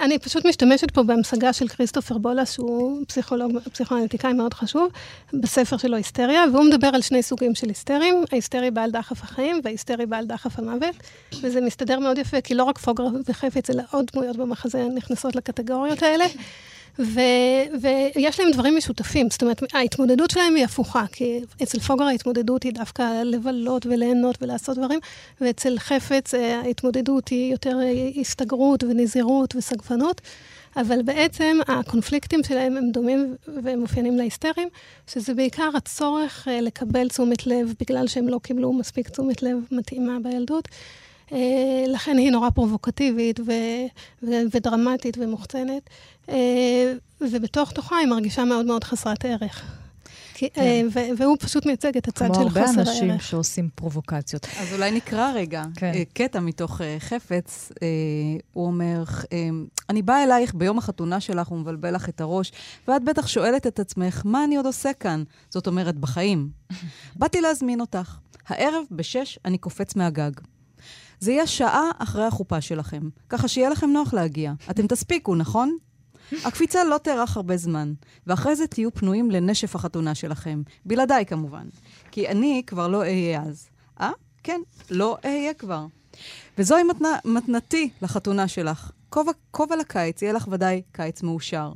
אני 0.00 0.18
פשוט 0.18 0.46
משתמשת 0.46 0.90
פה 0.90 1.02
בהמשגה 1.02 1.52
של 1.52 1.68
כריסטופר 1.68 2.18
בולס, 2.18 2.52
שהוא 2.52 3.04
פסיכולוג, 3.06 3.58
פסיכואנליטיקאי 3.72 4.32
מאוד 4.32 4.54
חשוב, 4.54 4.88
בספר 5.32 5.76
שלו 5.76 5.96
היסטריה, 5.96 6.44
והוא 6.52 6.64
מדבר 6.64 6.86
על 6.86 7.02
שני 7.02 7.22
סוגים 7.22 7.54
של 7.54 7.68
היסטרים, 7.68 8.24
ההיסטרי 8.32 8.70
בעל 8.70 8.90
דחף 8.90 9.22
החיים 9.22 9.60
וההיסטרי 9.64 10.06
בעל 10.06 10.26
דחף 10.26 10.58
המוות, 10.58 10.94
וזה 11.42 11.60
מסתדר 11.60 11.98
מאוד 11.98 12.18
יפה, 12.18 12.40
כי 12.40 12.54
לא 12.54 12.64
רק 12.64 12.78
פוגר 12.78 13.04
וחפץ, 13.28 13.70
אלא 13.70 13.82
עוד 13.90 14.10
דמויות 14.12 14.36
במחזה 14.36 14.86
נכנסות 14.94 15.36
לקטגוריות 15.36 16.02
האלה. 16.02 16.24
ו, 16.98 17.20
ויש 17.80 18.40
להם 18.40 18.50
דברים 18.50 18.76
משותפים, 18.76 19.30
זאת 19.30 19.42
אומרת, 19.42 19.62
ההתמודדות 19.74 20.30
שלהם 20.30 20.54
היא 20.54 20.64
הפוכה, 20.64 21.04
כי 21.12 21.40
אצל 21.62 21.80
פוגר 21.80 22.04
ההתמודדות 22.04 22.62
היא 22.62 22.72
דווקא 22.72 23.22
לבלות 23.22 23.86
וליהנות 23.86 24.42
ולעשות 24.42 24.78
דברים, 24.78 25.00
ואצל 25.40 25.78
חפץ 25.78 26.34
אה, 26.34 26.60
ההתמודדות 26.60 27.28
היא 27.28 27.52
יותר 27.52 27.78
אה, 27.82 28.20
הסתגרות 28.20 28.84
ונזירות 28.84 29.56
וסגפנות. 29.56 30.20
אבל 30.76 31.02
בעצם 31.02 31.58
הקונפליקטים 31.68 32.40
שלהם 32.44 32.76
הם 32.76 32.90
דומים 32.90 33.36
והם 33.62 33.80
מופיינים 33.80 34.16
להיסטריים, 34.16 34.68
שזה 35.06 35.34
בעיקר 35.34 35.70
הצורך 35.74 36.48
אה, 36.48 36.60
לקבל 36.60 37.08
תשומת 37.08 37.46
לב 37.46 37.74
בגלל 37.80 38.06
שהם 38.06 38.28
לא 38.28 38.40
קיבלו 38.42 38.72
מספיק 38.72 39.08
תשומת 39.08 39.42
לב 39.42 39.56
מתאימה 39.70 40.16
בילדות. 40.22 40.68
אה, 41.32 41.84
לכן 41.88 42.18
היא 42.18 42.30
נורא 42.30 42.50
פרובוקטיבית 42.50 43.40
ו- 43.40 43.86
ו- 44.22 44.42
ודרמטית 44.54 45.18
ומוחצנת, 45.20 45.90
אה, 46.28 46.92
ובתוך 47.20 47.72
תוכה 47.72 47.96
היא 47.96 48.06
מרגישה 48.06 48.44
מאוד 48.44 48.66
מאוד 48.66 48.84
חסרת 48.84 49.24
ערך. 49.24 49.78
כן. 50.34 50.46
אה, 50.56 50.82
והוא 51.16 51.36
פשוט 51.40 51.66
מייצג 51.66 51.96
את 51.96 52.08
הצד 52.08 52.26
של 52.26 52.32
חוסר 52.32 52.40
הערך. 52.40 52.52
כמו 52.52 52.80
הרבה 52.80 52.80
אנשים 52.80 53.18
שעושים 53.18 53.68
פרובוקציות. 53.74 54.46
אז 54.60 54.72
אולי 54.72 54.90
נקרא 54.90 55.32
רגע 55.34 55.64
כן. 55.74 55.92
קטע 56.12 56.40
מתוך 56.40 56.80
חפץ. 56.98 57.72
הוא 58.52 58.66
אומר, 58.66 59.04
אני 59.90 60.02
באה 60.02 60.24
אלייך 60.24 60.54
ביום 60.54 60.78
החתונה 60.78 61.20
שלך 61.20 61.52
ומבלבל 61.52 61.94
לך 61.94 62.08
את 62.08 62.20
הראש, 62.20 62.52
ואת 62.88 63.04
בטח 63.04 63.26
שואלת 63.26 63.66
את 63.66 63.80
עצמך, 63.80 64.22
מה 64.24 64.44
אני 64.44 64.56
עוד 64.56 64.66
עושה 64.66 64.92
כאן? 65.00 65.22
זאת 65.50 65.66
אומרת, 65.66 65.96
בחיים. 65.96 66.48
באתי 67.16 67.40
להזמין 67.40 67.80
אותך. 67.80 68.16
הערב 68.48 68.84
בשש 68.90 69.38
אני 69.44 69.58
קופץ 69.58 69.96
מהגג. 69.96 70.32
זה 71.22 71.32
יהיה 71.32 71.46
שעה 71.46 71.90
אחרי 71.98 72.24
החופה 72.24 72.60
שלכם, 72.60 73.08
ככה 73.28 73.48
שיהיה 73.48 73.70
לכם 73.70 73.90
נוח 73.90 74.14
להגיע. 74.14 74.52
אתם 74.70 74.86
תספיקו, 74.86 75.34
נכון? 75.34 75.76
הקפיצה 76.44 76.84
לא 76.84 76.98
תארך 76.98 77.36
הרבה 77.36 77.56
זמן, 77.56 77.92
ואחרי 78.26 78.56
זה 78.56 78.66
תהיו 78.66 78.94
פנויים 78.94 79.30
לנשף 79.30 79.76
החתונה 79.76 80.14
שלכם. 80.14 80.62
בלעדיי, 80.84 81.26
כמובן. 81.26 81.66
כי 82.10 82.28
אני 82.28 82.62
כבר 82.66 82.88
לא 82.88 82.98
אהיה 82.98 83.42
אז. 83.42 83.68
אה? 84.00 84.10
כן, 84.42 84.60
לא 84.90 85.16
אהיה 85.24 85.54
כבר. 85.54 85.86
וזוהי 86.58 86.82
מתנה, 86.82 87.18
מתנתי 87.24 87.90
לחתונה 88.02 88.48
שלך. 88.48 88.90
כובע 89.50 89.76
לקיץ, 89.76 90.22
יהיה 90.22 90.32
לך 90.32 90.48
ודאי 90.50 90.82
קיץ 90.92 91.22
מאושר. 91.22 91.72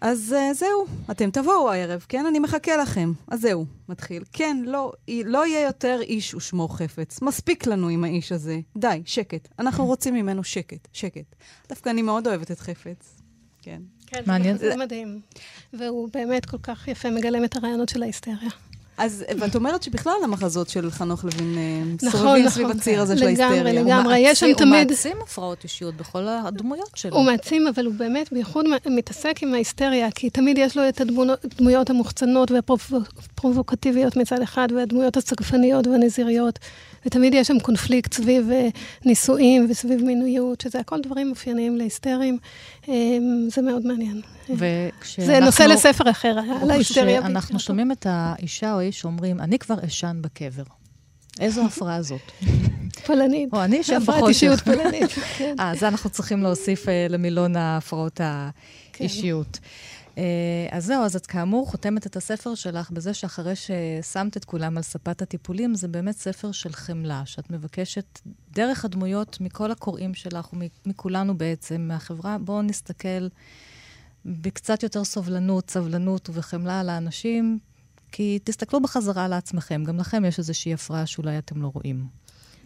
אז 0.00 0.34
uh, 0.38 0.54
זהו, 0.54 0.86
אתם 1.10 1.30
תבואו 1.30 1.70
הערב, 1.70 2.06
כן? 2.08 2.26
אני 2.26 2.38
מחכה 2.38 2.76
לכם. 2.76 3.12
אז 3.28 3.40
זהו, 3.40 3.66
מתחיל. 3.88 4.22
כן, 4.32 4.56
לא, 4.66 4.92
לא 5.08 5.46
יהיה 5.46 5.66
יותר 5.66 5.98
איש 6.02 6.34
ושמו 6.34 6.68
חפץ. 6.68 7.22
מספיק 7.22 7.66
לנו 7.66 7.88
עם 7.88 8.04
האיש 8.04 8.32
הזה. 8.32 8.60
די, 8.76 9.02
שקט. 9.04 9.48
אנחנו 9.58 9.86
רוצים 9.86 10.14
ממנו 10.14 10.44
שקט, 10.44 10.88
שקט. 10.92 11.34
דווקא 11.68 11.90
אני 11.90 12.02
מאוד 12.02 12.26
אוהבת 12.26 12.50
את 12.50 12.60
חפץ. 12.60 13.16
כן. 13.62 13.82
כן, 14.06 14.22
מעניין. 14.26 14.58
זה 14.58 14.76
מדהים. 14.76 15.20
והוא 15.72 16.08
באמת 16.12 16.46
כל 16.46 16.58
כך 16.62 16.88
יפה 16.88 17.10
מגלם 17.10 17.44
את 17.44 17.56
הרעיונות 17.56 17.88
של 17.88 18.02
ההיסטריה. 18.02 18.50
אז, 18.98 19.24
ואת 19.38 19.54
אומרת 19.54 19.82
שבכלל 19.82 20.12
המחזות 20.24 20.68
של 20.68 20.90
חנוך 20.90 21.24
לוין 21.24 21.58
אה, 21.58 21.82
נכון, 22.02 22.10
סובבים 22.10 22.46
נכון, 22.46 22.48
סביב 22.48 22.70
הציר 22.70 23.00
הזה 23.00 23.16
של 23.16 23.26
ההיסטריה. 23.26 23.62
לגמרי, 23.62 23.72
לגמרי. 23.72 24.18
יש 24.18 24.40
שם 24.40 24.46
תמיד... 24.56 24.74
הוא 24.74 24.90
מעצים 24.90 25.16
הפרעות 25.22 25.64
אישיות 25.64 25.94
בכל 25.94 26.28
הדמויות 26.28 26.90
שלו. 26.94 27.16
הוא 27.16 27.24
מעצים, 27.24 27.66
אבל 27.66 27.86
הוא 27.86 27.94
באמת 27.94 28.32
בייחוד 28.32 28.64
מתעסק 28.86 29.42
עם 29.42 29.54
ההיסטריה, 29.54 30.10
כי 30.10 30.30
תמיד 30.30 30.58
יש 30.58 30.76
לו 30.76 30.88
את 30.88 31.00
הדמויות 31.00 31.90
המוחצנות 31.90 32.50
והפרובוקטיביות 32.50 34.16
מצד 34.16 34.42
אחד, 34.42 34.68
והדמויות 34.76 35.16
הצגפניות 35.16 35.86
והנזיריות. 35.86 36.58
ותמיד 37.06 37.34
יש 37.34 37.48
שם 37.48 37.58
קונפליקט 37.58 38.14
סביב 38.14 38.50
אה, 38.50 38.68
נישואים 39.04 39.66
וסביב 39.70 40.04
מינויות, 40.04 40.60
שזה 40.60 40.80
הכל 40.80 41.00
דברים 41.00 41.30
אופייניים 41.30 41.76
להיסטריים. 41.76 42.38
אה, 42.88 42.94
זה 43.48 43.62
מאוד 43.62 43.86
מעניין. 43.86 44.20
וכשאנחנו... 44.50 45.34
זה 45.34 45.40
נושא 45.40 45.62
לספר 45.62 46.10
אחר, 46.10 46.38
על 46.62 46.70
ההיסטריה. 46.70 47.20
כשאנחנו 47.20 47.58
שומעים 47.58 47.92
את 47.92 48.06
האישה 48.08 48.72
או 48.72 48.78
האיש 48.78 49.00
שאומרים, 49.00 49.40
אני 49.40 49.58
כבר 49.58 49.76
אשן 49.86 50.18
בקבר. 50.20 50.62
איזו 51.40 51.64
הפרעה 51.64 52.02
זאת? 52.02 52.32
פולנית. 53.06 53.48
או 53.52 53.64
אני 53.64 53.80
אשן 53.80 53.98
בחושך. 53.98 54.28
אישיות 54.28 54.60
פולנית, 54.60 55.10
כן. 55.38 55.54
אה, 55.60 55.72
זה 55.78 55.88
אנחנו 55.88 56.10
צריכים 56.10 56.42
להוסיף 56.42 56.86
למילון 57.10 57.56
ההפרעות 57.56 58.20
האישיות. 58.98 59.58
אה, 60.18 60.22
אז 60.70 60.84
זהו, 60.86 61.04
אז 61.04 61.16
את 61.16 61.26
כאמור 61.26 61.66
חותמת 61.66 62.06
את 62.06 62.16
הספר 62.16 62.54
שלך 62.54 62.90
בזה 62.90 63.14
שאחרי 63.14 63.54
ששמת 63.56 64.36
את 64.36 64.44
כולם 64.44 64.76
על 64.76 64.82
ספת 64.82 65.22
הטיפולים, 65.22 65.74
זה 65.74 65.88
באמת 65.88 66.16
ספר 66.16 66.52
של 66.52 66.72
חמלה, 66.72 67.22
שאת 67.24 67.50
מבקשת 67.50 68.20
דרך 68.50 68.84
הדמויות 68.84 69.38
מכל 69.40 69.70
הקוראים 69.70 70.14
שלך 70.14 70.48
ומכולנו 70.86 71.38
בעצם, 71.38 71.80
מהחברה, 71.80 72.38
בואו 72.38 72.62
נסתכל 72.62 73.28
בקצת 74.24 74.82
יותר 74.82 75.04
סובלנות, 75.04 75.70
סבלנות 75.70 76.28
ובחמלה 76.28 76.80
על 76.80 76.88
האנשים, 76.88 77.58
כי 78.12 78.38
תסתכלו 78.44 78.80
בחזרה 78.82 79.24
על 79.24 79.32
עצמכם, 79.32 79.84
גם 79.84 79.98
לכם 79.98 80.24
יש 80.24 80.38
איזושהי 80.38 80.74
הפרעה 80.74 81.06
שאולי 81.06 81.38
אתם 81.38 81.62
לא 81.62 81.70
רואים. 81.74 82.06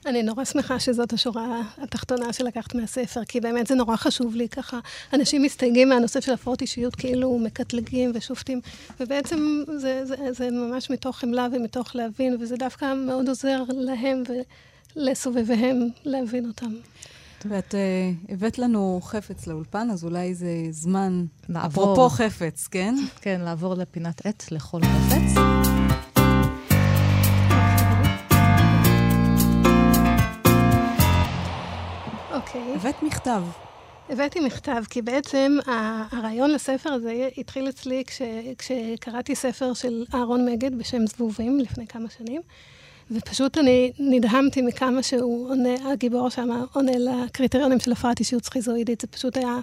אני 0.07 0.23
נורא 0.23 0.45
שמחה 0.45 0.79
שזאת 0.79 1.13
השורה 1.13 1.63
התחתונה 1.79 2.33
שלקחת 2.33 2.75
מהספר, 2.75 3.25
כי 3.25 3.41
באמת 3.41 3.67
זה 3.67 3.75
נורא 3.75 3.97
חשוב 3.97 4.35
לי 4.35 4.49
ככה. 4.49 4.79
אנשים 5.13 5.43
מסתייגים 5.43 5.89
מהנושא 5.89 6.21
של 6.21 6.33
הפרעות 6.33 6.61
אישיות 6.61 6.95
כאילו 6.95 7.39
מקטלגים 7.39 8.13
ושופטים, 8.15 8.61
ובעצם 9.01 9.63
זה, 9.77 10.05
זה, 10.05 10.15
זה 10.33 10.51
ממש 10.51 10.91
מתוך 10.91 11.19
חמלה 11.19 11.47
ומתוך 11.53 11.97
להבין, 11.97 12.37
וזה 12.41 12.57
דווקא 12.57 12.95
מאוד 12.95 13.29
עוזר 13.29 13.63
להם 13.69 14.23
ולסובביהם 14.97 15.89
להבין 16.05 16.47
אותם. 16.47 16.75
ואת 17.49 17.75
uh, 17.75 18.33
הבאת 18.33 18.59
לנו 18.59 19.01
חפץ 19.03 19.47
לאולפן, 19.47 19.89
אז 19.91 20.05
אולי 20.05 20.35
זה 20.35 20.49
זמן, 20.71 21.25
לעבור. 21.49 21.85
אפרופו 21.85 22.09
חפץ, 22.09 22.67
כן? 22.67 22.95
כן, 23.21 23.41
לעבור 23.45 23.75
לפינת 23.75 24.27
עט 24.27 24.45
לכל 24.51 24.81
חפץ. 24.83 25.64
אוקיי. 32.55 32.75
הבאת 32.75 33.03
מכתב. 33.03 33.43
הבאתי 34.09 34.41
מכתב, 34.41 34.85
כי 34.91 35.03
בעצם 35.03 35.59
הרעיון 36.13 36.51
לספר 36.51 36.93
הזה 36.93 37.29
התחיל 37.39 37.69
אצלי 37.69 38.05
כש, 38.07 38.23
כשקראתי 38.59 39.35
ספר 39.35 39.75
של 39.75 40.05
אהרון 40.15 40.47
מגד 40.47 40.79
בשם 40.79 41.07
זבובים 41.07 41.59
לפני 41.59 41.87
כמה 41.87 42.09
שנים. 42.19 42.43
ופשוט 43.11 43.59
אני 43.59 43.93
נדהמתי 43.99 44.63
מכמה 44.63 45.03
שהוא 45.03 45.51
עונה, 45.51 45.93
הגיבור 45.93 46.29
שם 46.29 46.49
עונה 46.73 46.93
לקריטריונים 46.99 47.81
של 47.81 47.93
הפרעת 47.93 48.21
אישיות 48.21 48.45
סכיזואידית. 48.45 49.01
זה 49.01 49.07
פשוט 49.07 49.37
היה 49.37 49.59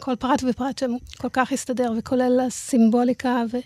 כל 0.00 0.16
פרט 0.16 0.42
ופרט 0.48 0.78
שם 0.78 0.90
כל 1.18 1.28
כך 1.32 1.52
הסתדר, 1.52 1.92
וכולל 1.98 2.40
הסימבוליקה, 2.46 3.42
וזה 3.48 3.62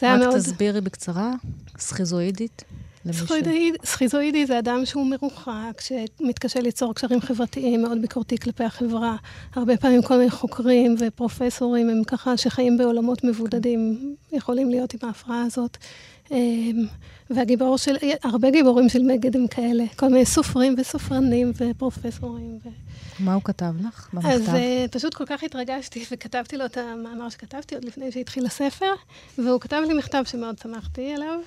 היה 0.00 0.16
מאוד... 0.16 0.34
רק 0.34 0.36
תסבירי 0.36 0.80
בקצרה, 0.80 1.32
סכיזואידית. 1.78 2.64
סכיזואידי, 3.10 3.72
סכיזואידי 3.84 4.46
זה 4.46 4.58
אדם 4.58 4.84
שהוא 4.84 5.06
מרוחק, 5.06 5.80
שמתקשה 5.80 6.60
ליצור 6.60 6.94
קשרים 6.94 7.20
חברתיים, 7.20 7.82
מאוד 7.82 8.02
ביקורתי 8.02 8.38
כלפי 8.38 8.64
החברה. 8.64 9.16
הרבה 9.54 9.76
פעמים 9.76 10.02
כל 10.02 10.16
מיני 10.16 10.30
חוקרים 10.30 10.94
ופרופסורים 10.98 11.88
הם 11.88 12.04
ככה 12.04 12.36
שחיים 12.36 12.78
בעולמות 12.78 13.24
מבודדים, 13.24 14.14
יכולים 14.32 14.70
להיות 14.70 14.94
עם 14.94 15.00
ההפרעה 15.02 15.42
הזאת. 15.42 15.76
אמ, 16.30 16.86
והגיבור 17.30 17.78
של, 17.78 17.96
הרבה 18.22 18.50
גיבורים 18.50 18.88
של 18.88 19.02
מגד 19.02 19.36
הם 19.36 19.46
כאלה, 19.46 19.84
כל 19.96 20.08
מיני 20.08 20.26
סופרים 20.26 20.74
וסופרנים 20.78 21.52
ופרופסורים. 21.56 22.58
ו... 22.64 22.68
מה 23.18 23.34
הוא 23.34 23.42
כתב 23.42 23.74
לך 23.86 24.08
במכתב? 24.12 24.28
אז 24.28 24.48
uh, 24.48 24.88
פשוט 24.90 25.14
כל 25.14 25.24
כך 25.26 25.42
התרגשתי, 25.42 26.04
וכתבתי 26.10 26.56
לו 26.56 26.64
את 26.64 26.76
המאמר 26.76 27.28
שכתבתי 27.28 27.74
עוד 27.74 27.84
לפני 27.84 28.12
שהתחיל 28.12 28.46
הספר, 28.46 28.92
והוא 29.38 29.60
כתב 29.60 29.82
לי 29.88 29.94
מכתב 29.94 30.22
שמאוד 30.26 30.58
שמחתי 30.58 31.12
עליו. 31.12 31.38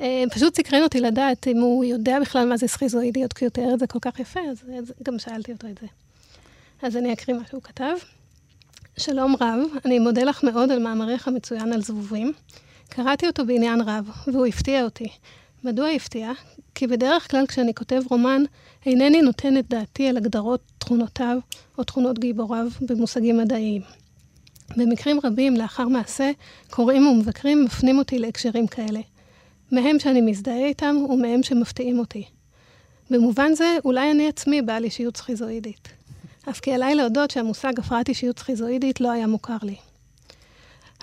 Uh, 0.00 0.02
פשוט 0.30 0.56
סקרן 0.56 0.82
אותי 0.82 1.00
לדעת 1.00 1.46
אם 1.46 1.56
הוא 1.56 1.84
יודע 1.84 2.20
בכלל 2.20 2.48
מה 2.48 2.56
זה 2.56 2.68
סכיזואידיות, 2.68 3.32
כי 3.32 3.44
הוא 3.44 3.50
תיאר 3.50 3.74
את 3.74 3.78
זה 3.78 3.86
כל 3.86 3.98
כך 4.02 4.20
יפה, 4.20 4.40
אז, 4.50 4.62
גם 5.02 5.18
שאלתי 5.18 5.52
אותו 5.52 5.66
את 5.66 5.78
זה. 5.80 5.86
אז 6.82 6.96
אני 6.96 7.12
אקריא 7.12 7.36
מה 7.36 7.42
שהוא 7.50 7.62
כתב. 7.62 7.92
שלום 8.96 9.36
רב, 9.40 9.58
אני 9.84 9.98
מודה 9.98 10.24
לך 10.24 10.44
מאוד 10.44 10.70
על 10.70 10.78
מאמרך 10.78 11.28
המצוין 11.28 11.72
על 11.72 11.82
זבובים. 11.82 12.32
קראתי 12.88 13.26
אותו 13.26 13.46
בעניין 13.46 13.80
רב, 13.80 14.10
והוא 14.26 14.46
הפתיע 14.46 14.84
אותי. 14.84 15.08
מדוע 15.64 15.88
הפתיע? 15.88 16.32
כי 16.74 16.86
בדרך 16.86 17.30
כלל 17.30 17.46
כשאני 17.46 17.74
כותב 17.74 18.02
רומן, 18.10 18.42
אינני 18.86 19.22
נותן 19.22 19.56
את 19.56 19.68
דעתי 19.68 20.08
על 20.08 20.16
הגדרות 20.16 20.60
תכונותיו 20.78 21.38
או 21.78 21.84
תכונות 21.84 22.18
גיבוריו 22.18 22.66
במושגים 22.80 23.38
מדעיים. 23.38 23.82
במקרים 24.76 25.20
רבים, 25.24 25.56
לאחר 25.56 25.88
מעשה, 25.88 26.30
קוראים 26.70 27.06
ומבקרים 27.06 27.64
מפנים 27.64 27.98
אותי 27.98 28.18
להקשרים 28.18 28.66
כאלה. 28.66 29.00
מהם 29.72 29.98
שאני 29.98 30.20
מזדהה 30.20 30.66
איתם 30.66 30.96
ומהם 31.10 31.42
שמפתיעים 31.42 31.98
אותי. 31.98 32.24
במובן 33.10 33.54
זה, 33.54 33.76
אולי 33.84 34.10
אני 34.10 34.28
עצמי 34.28 34.62
בעל 34.62 34.84
אישיות 34.84 35.16
סכיזואידית. 35.16 35.88
אף 36.50 36.60
כי 36.60 36.72
עליי 36.72 36.94
להודות 36.94 37.30
שהמושג 37.30 37.78
הפרעת 37.78 38.08
אישיות 38.08 38.38
סכיזואידית 38.38 39.00
לא 39.00 39.10
היה 39.10 39.26
מוכר 39.26 39.56
לי. 39.62 39.76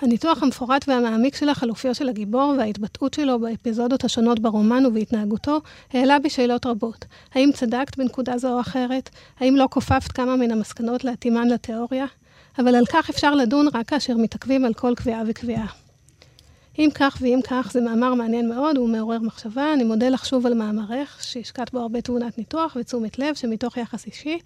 הניתוח 0.02 0.42
המפורט 0.42 0.88
והמעמיק 0.88 1.36
שלך 1.36 1.62
על 1.62 1.70
אופיו 1.70 1.94
של 1.94 2.08
הגיבור 2.08 2.54
וההתבטאות 2.58 3.14
שלו 3.14 3.38
באפיזודות 3.40 4.04
השונות 4.04 4.40
ברומן 4.40 4.86
ובהתנהגותו 4.86 5.60
העלה 5.92 6.18
בי 6.18 6.30
שאלות 6.30 6.66
רבות. 6.66 7.04
האם 7.34 7.50
צדקת 7.54 7.98
בנקודה 7.98 8.38
זו 8.38 8.54
או 8.54 8.60
אחרת? 8.60 9.10
האם 9.40 9.56
לא 9.56 9.68
כופפת 9.70 10.12
כמה 10.12 10.36
מן 10.36 10.50
המסקנות 10.50 11.04
להתאימן 11.04 11.48
לתיאוריה? 11.48 12.06
אבל 12.58 12.74
על 12.74 12.86
כך 12.86 13.10
אפשר 13.10 13.34
לדון 13.34 13.68
רק 13.74 13.88
כאשר 13.88 14.16
מתעכבים 14.16 14.64
על 14.64 14.74
כל 14.74 14.92
קביעה 14.96 15.22
וקביעה. 15.26 15.66
אם 16.78 16.88
כך 16.94 17.18
ואם 17.20 17.40
כך, 17.44 17.70
זה 17.72 17.80
מאמר 17.80 18.14
מעניין 18.14 18.48
מאוד, 18.48 18.76
הוא 18.76 18.88
מעורר 18.88 19.18
מחשבה. 19.18 19.72
אני 19.74 19.84
מודה 19.84 20.08
לך 20.08 20.26
שוב 20.26 20.46
על 20.46 20.54
מאמרך, 20.54 21.18
שהשקעת 21.22 21.72
בו 21.72 21.78
הרבה 21.78 22.00
תבונת 22.00 22.38
ניתוח 22.38 22.76
ותשומת 22.80 23.18
לב, 23.18 23.34
שמתוך 23.34 23.76
יחס 23.76 24.06
אישי, 24.06 24.38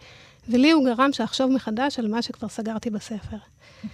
ולי 0.49 0.71
הוא 0.71 0.85
גרם 0.85 1.13
שאחשוב 1.13 1.51
מחדש 1.51 1.99
על 1.99 2.09
מה 2.09 2.23
שכבר 2.23 2.49
סגרתי 2.49 2.91
בספר. 2.91 3.37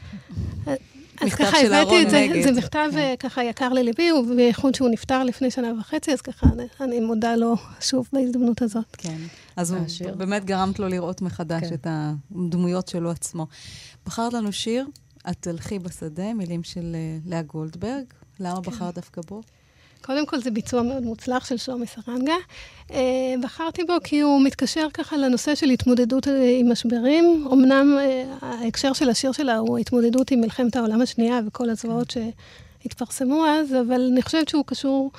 אז 1.21 1.35
ככה 1.35 1.59
הבאתי 1.59 2.03
את 2.03 2.11
זה, 2.11 2.27
נגד. 2.31 2.43
זה 2.43 2.53
מכתב 2.53 2.89
כן. 2.93 3.15
ככה 3.19 3.45
יקר 3.45 3.69
לליבי, 3.69 4.13
ובייחוד 4.13 4.75
שהוא 4.75 4.89
נפטר 4.89 5.25
לפני 5.25 5.51
שנה 5.51 5.73
וחצי, 5.81 6.13
אז 6.13 6.21
ככה 6.21 6.47
אני, 6.53 6.65
אני 6.81 7.01
מודה 7.01 7.37
לו 7.37 7.57
שוב 7.81 8.09
בהזדמנות 8.13 8.63
הזאת. 8.63 8.97
כן, 8.99 9.19
אז 9.57 9.71
הוא. 9.71 10.11
באמת 10.17 10.45
גרמת 10.45 10.79
לו 10.79 10.89
לראות 10.89 11.23
מחדש 11.23 11.63
כן. 11.69 11.75
את 11.75 11.87
הדמויות 11.91 12.89
שלו 12.89 13.11
עצמו. 13.11 13.47
בחרת 14.07 14.33
לנו 14.33 14.53
שיר, 14.53 14.87
את 15.31 15.37
תלכי 15.41 15.79
בשדה, 15.79 16.35
מילים 16.35 16.63
של 16.63 16.95
אה, 16.95 17.19
לאה 17.27 17.43
גולדברג. 17.43 18.05
למה 18.41 18.63
כן. 18.63 18.71
בחרת 18.71 18.95
דווקא 18.95 19.21
בו? 19.29 19.43
קודם 20.03 20.27
כל, 20.27 20.41
זה 20.41 20.51
ביצוע 20.51 20.83
מאוד 20.83 21.03
מוצלח 21.03 21.45
של 21.45 21.57
שלומי 21.57 21.87
סרנגה. 21.87 22.35
אה, 22.91 23.35
בחרתי 23.43 23.85
בו 23.85 23.93
כי 24.05 24.21
הוא 24.21 24.43
מתקשר 24.43 24.89
ככה 24.95 25.17
לנושא 25.17 25.55
של 25.55 25.71
התמודדות 25.71 26.29
אה, 26.29 26.57
עם 26.61 26.73
משברים. 26.73 27.49
אמנם 27.53 27.97
אה, 28.01 28.25
ההקשר 28.41 28.93
של 28.93 29.11
השיר 29.11 29.33
שלה 29.33 29.57
הוא 29.57 29.79
התמודדות 29.79 30.31
עם 30.31 30.41
מלחמת 30.41 30.77
העולם 30.77 31.03
השנייה 31.03 31.41
וכל 31.47 31.71
הזוועות 31.71 32.11
שהתפרסמו 32.11 33.47
אז, 33.47 33.75
אבל 33.75 34.09
אני 34.13 34.23
חושבת 34.23 34.49
שהוא 34.49 34.65
קשור 34.67 35.11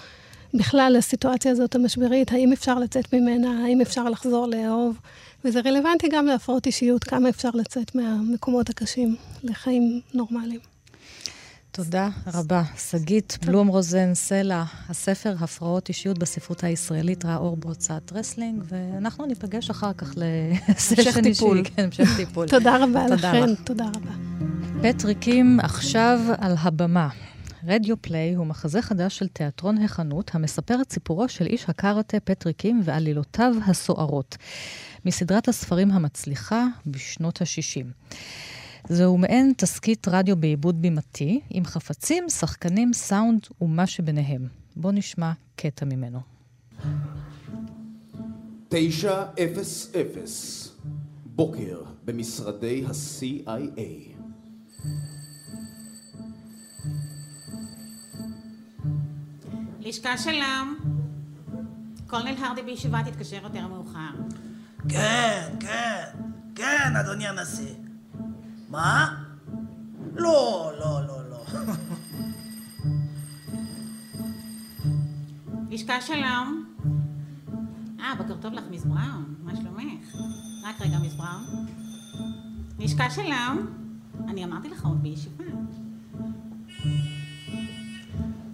בכלל 0.54 0.94
לסיטואציה 0.98 1.52
הזאת 1.52 1.76
המשברית, 1.76 2.32
האם 2.32 2.54
אפשר 2.54 2.80
לצאת 2.80 3.14
ממנה, 3.14 3.66
האם 3.66 3.82
אפשר 3.82 4.10
לחזור 4.10 4.48
לאהוב. 4.48 5.00
וזה 5.46 5.60
רלוונטי 5.66 6.08
גם 6.12 6.26
להפרעות 6.26 6.66
אישיות, 6.66 7.04
כמה 7.04 7.30
אפשר 7.30 7.50
לצאת 7.54 7.96
מהמקומות 7.96 8.70
הקשים 8.70 9.16
לחיים 9.44 10.02
נורמליים. 10.14 10.60
תודה 11.72 12.10
רבה. 12.34 12.64
שגית 12.78 13.38
בלום 13.46 13.68
רוזן 13.68 14.14
סלע, 14.14 14.64
הספר 14.90 15.36
הפרעות 15.40 15.90
אישיות 15.90 16.18
בספרות 16.18 16.64
הישראלית 16.64 17.26
ראה 17.26 17.38
אור 17.38 17.58
בהוצאת 17.58 18.12
רסלינג, 18.14 18.64
ואנחנו 18.68 19.26
ניפגש 19.26 19.70
אחר 19.70 19.94
כך 19.94 20.14
לסשן 20.16 21.26
אישי. 21.26 21.46
כן, 21.76 21.84
המשך 21.84 22.10
טיפול. 22.18 22.48
תודה 22.58 22.78
רבה 22.84 23.08
לכן, 23.08 23.56
תודה 23.56 23.86
רבה. 23.86 24.12
פטריק 24.82 25.30
קים 25.31 25.60
עכשיו 25.60 26.20
על 26.38 26.56
הבמה. 26.60 27.10
Radio 27.68 28.02
Play 28.02 28.34
הוא 28.34 28.46
מחזה 28.46 28.82
חדש 28.82 29.18
של 29.18 29.28
תיאטרון 29.28 29.78
החנות, 29.84 30.36
המספר 30.36 30.82
את 30.82 30.92
סיפורו 30.92 31.30
של 31.30 31.46
איש 31.46 31.66
הקרטה 31.68 32.20
פטריק 32.20 32.58
קים 32.59 32.82
ועלילותיו 32.84 33.54
הסוערות, 33.68 34.38
מסדרת 35.06 35.48
הספרים 35.48 35.92
המצליחה 35.92 36.66
בשנות 36.86 37.42
ה-60. 37.42 38.16
זהו 38.90 39.18
מעין 39.18 39.54
תסכית 39.58 40.08
רדיו 40.08 40.36
בעיבוד 40.38 40.82
בימתי, 40.82 41.42
עם 41.50 41.66
חפצים, 41.66 42.30
שחקנים, 42.30 42.94
סאונד 42.94 43.48
ומה 43.62 43.88
שביניהם. 43.88 44.48
בואו 44.76 44.94
נשמע 44.94 45.32
קטע 45.56 45.86
ממנו. 45.86 46.20
תשע 48.70 49.24
אפס 49.44 49.96
אפס, 49.96 50.72
בוקר 51.26 51.82
במשרדי 52.06 52.86
ה-CIA. 52.86 54.20
לשכה 59.80 60.18
שלום. 60.18 60.76
קולנל 62.08 62.36
הרדי 62.44 62.62
בישיבה 62.62 63.00
תתקשר 63.06 63.40
יותר 63.44 63.68
מאוחר. 63.68 64.12
כן, 64.90 65.50
כן, 65.60 66.04
כן, 66.56 66.96
אדוני 66.96 67.28
הנשיא. 67.28 67.79
מה? 68.70 69.16
לא, 70.16 70.72
לא, 70.80 71.08
לא, 71.08 71.30
לא. 71.30 71.46
לשכה 75.72 76.02
שלום. 76.02 76.66
אה, 78.00 78.16
בוקר 78.18 78.36
טוב 78.42 78.54
לך, 78.54 78.64
מיס 78.70 78.84
בראון. 78.86 79.36
מה 79.44 79.56
שלומך? 79.56 80.16
רק 80.64 80.82
רגע, 80.82 81.00
מיס 81.00 81.14
בראון. 81.14 81.66
לשכה 82.80 83.10
שלום. 83.10 83.68
אני 84.28 84.46
אמרתי 84.46 84.70
לך 84.70 84.86
עוד 84.86 85.04
בישיבה. 85.04 85.44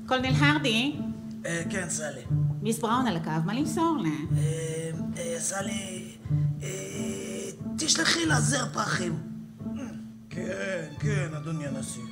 קולנל 0.08 0.34
הרדי. 0.36 0.95
אה, 1.45 1.63
כן, 1.69 1.89
סלי. 1.89 2.21
מיס 2.62 2.80
בראון 2.80 3.08
על 3.08 3.17
הקו, 3.17 3.32
מה 3.45 3.54
למסור 3.54 3.97
לה? 4.04 4.38
אה, 4.38 4.91
אה, 5.17 5.36
סלי, 5.39 6.15
תשלחי 7.78 8.25
לה 8.25 8.41
זר 8.41 8.65
פרחים. 8.73 9.35
כן, 10.36 10.86
כן, 11.00 11.34
אדוני 11.34 11.67
הנשיא. 11.67 12.04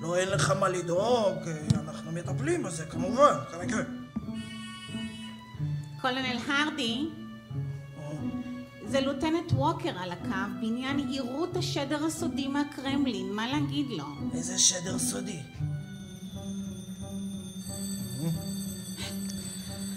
לא, 0.00 0.16
אין 0.16 0.28
לך 0.28 0.50
מה 0.50 0.68
לדאוג, 0.68 1.38
אנחנו 1.74 2.12
מטפלים 2.12 2.62
בזה, 2.62 2.86
כמובן, 2.86 3.34
כמקרה. 3.50 3.82
קולונל 6.00 6.38
הרדי, 6.48 7.08
זה 8.86 9.00
לוטנט 9.00 9.52
ווקר 9.52 9.98
על 9.98 10.12
הקו 10.12 10.60
בעניין 10.60 11.08
עירות 11.08 11.56
השדר 11.56 12.04
הסודי 12.04 12.48
מהקרמלין, 12.48 13.32
מה 13.32 13.46
להגיד 13.46 13.86
לו? 13.90 14.04
איזה 14.34 14.58
שדר 14.58 14.98
סודי? 14.98 15.40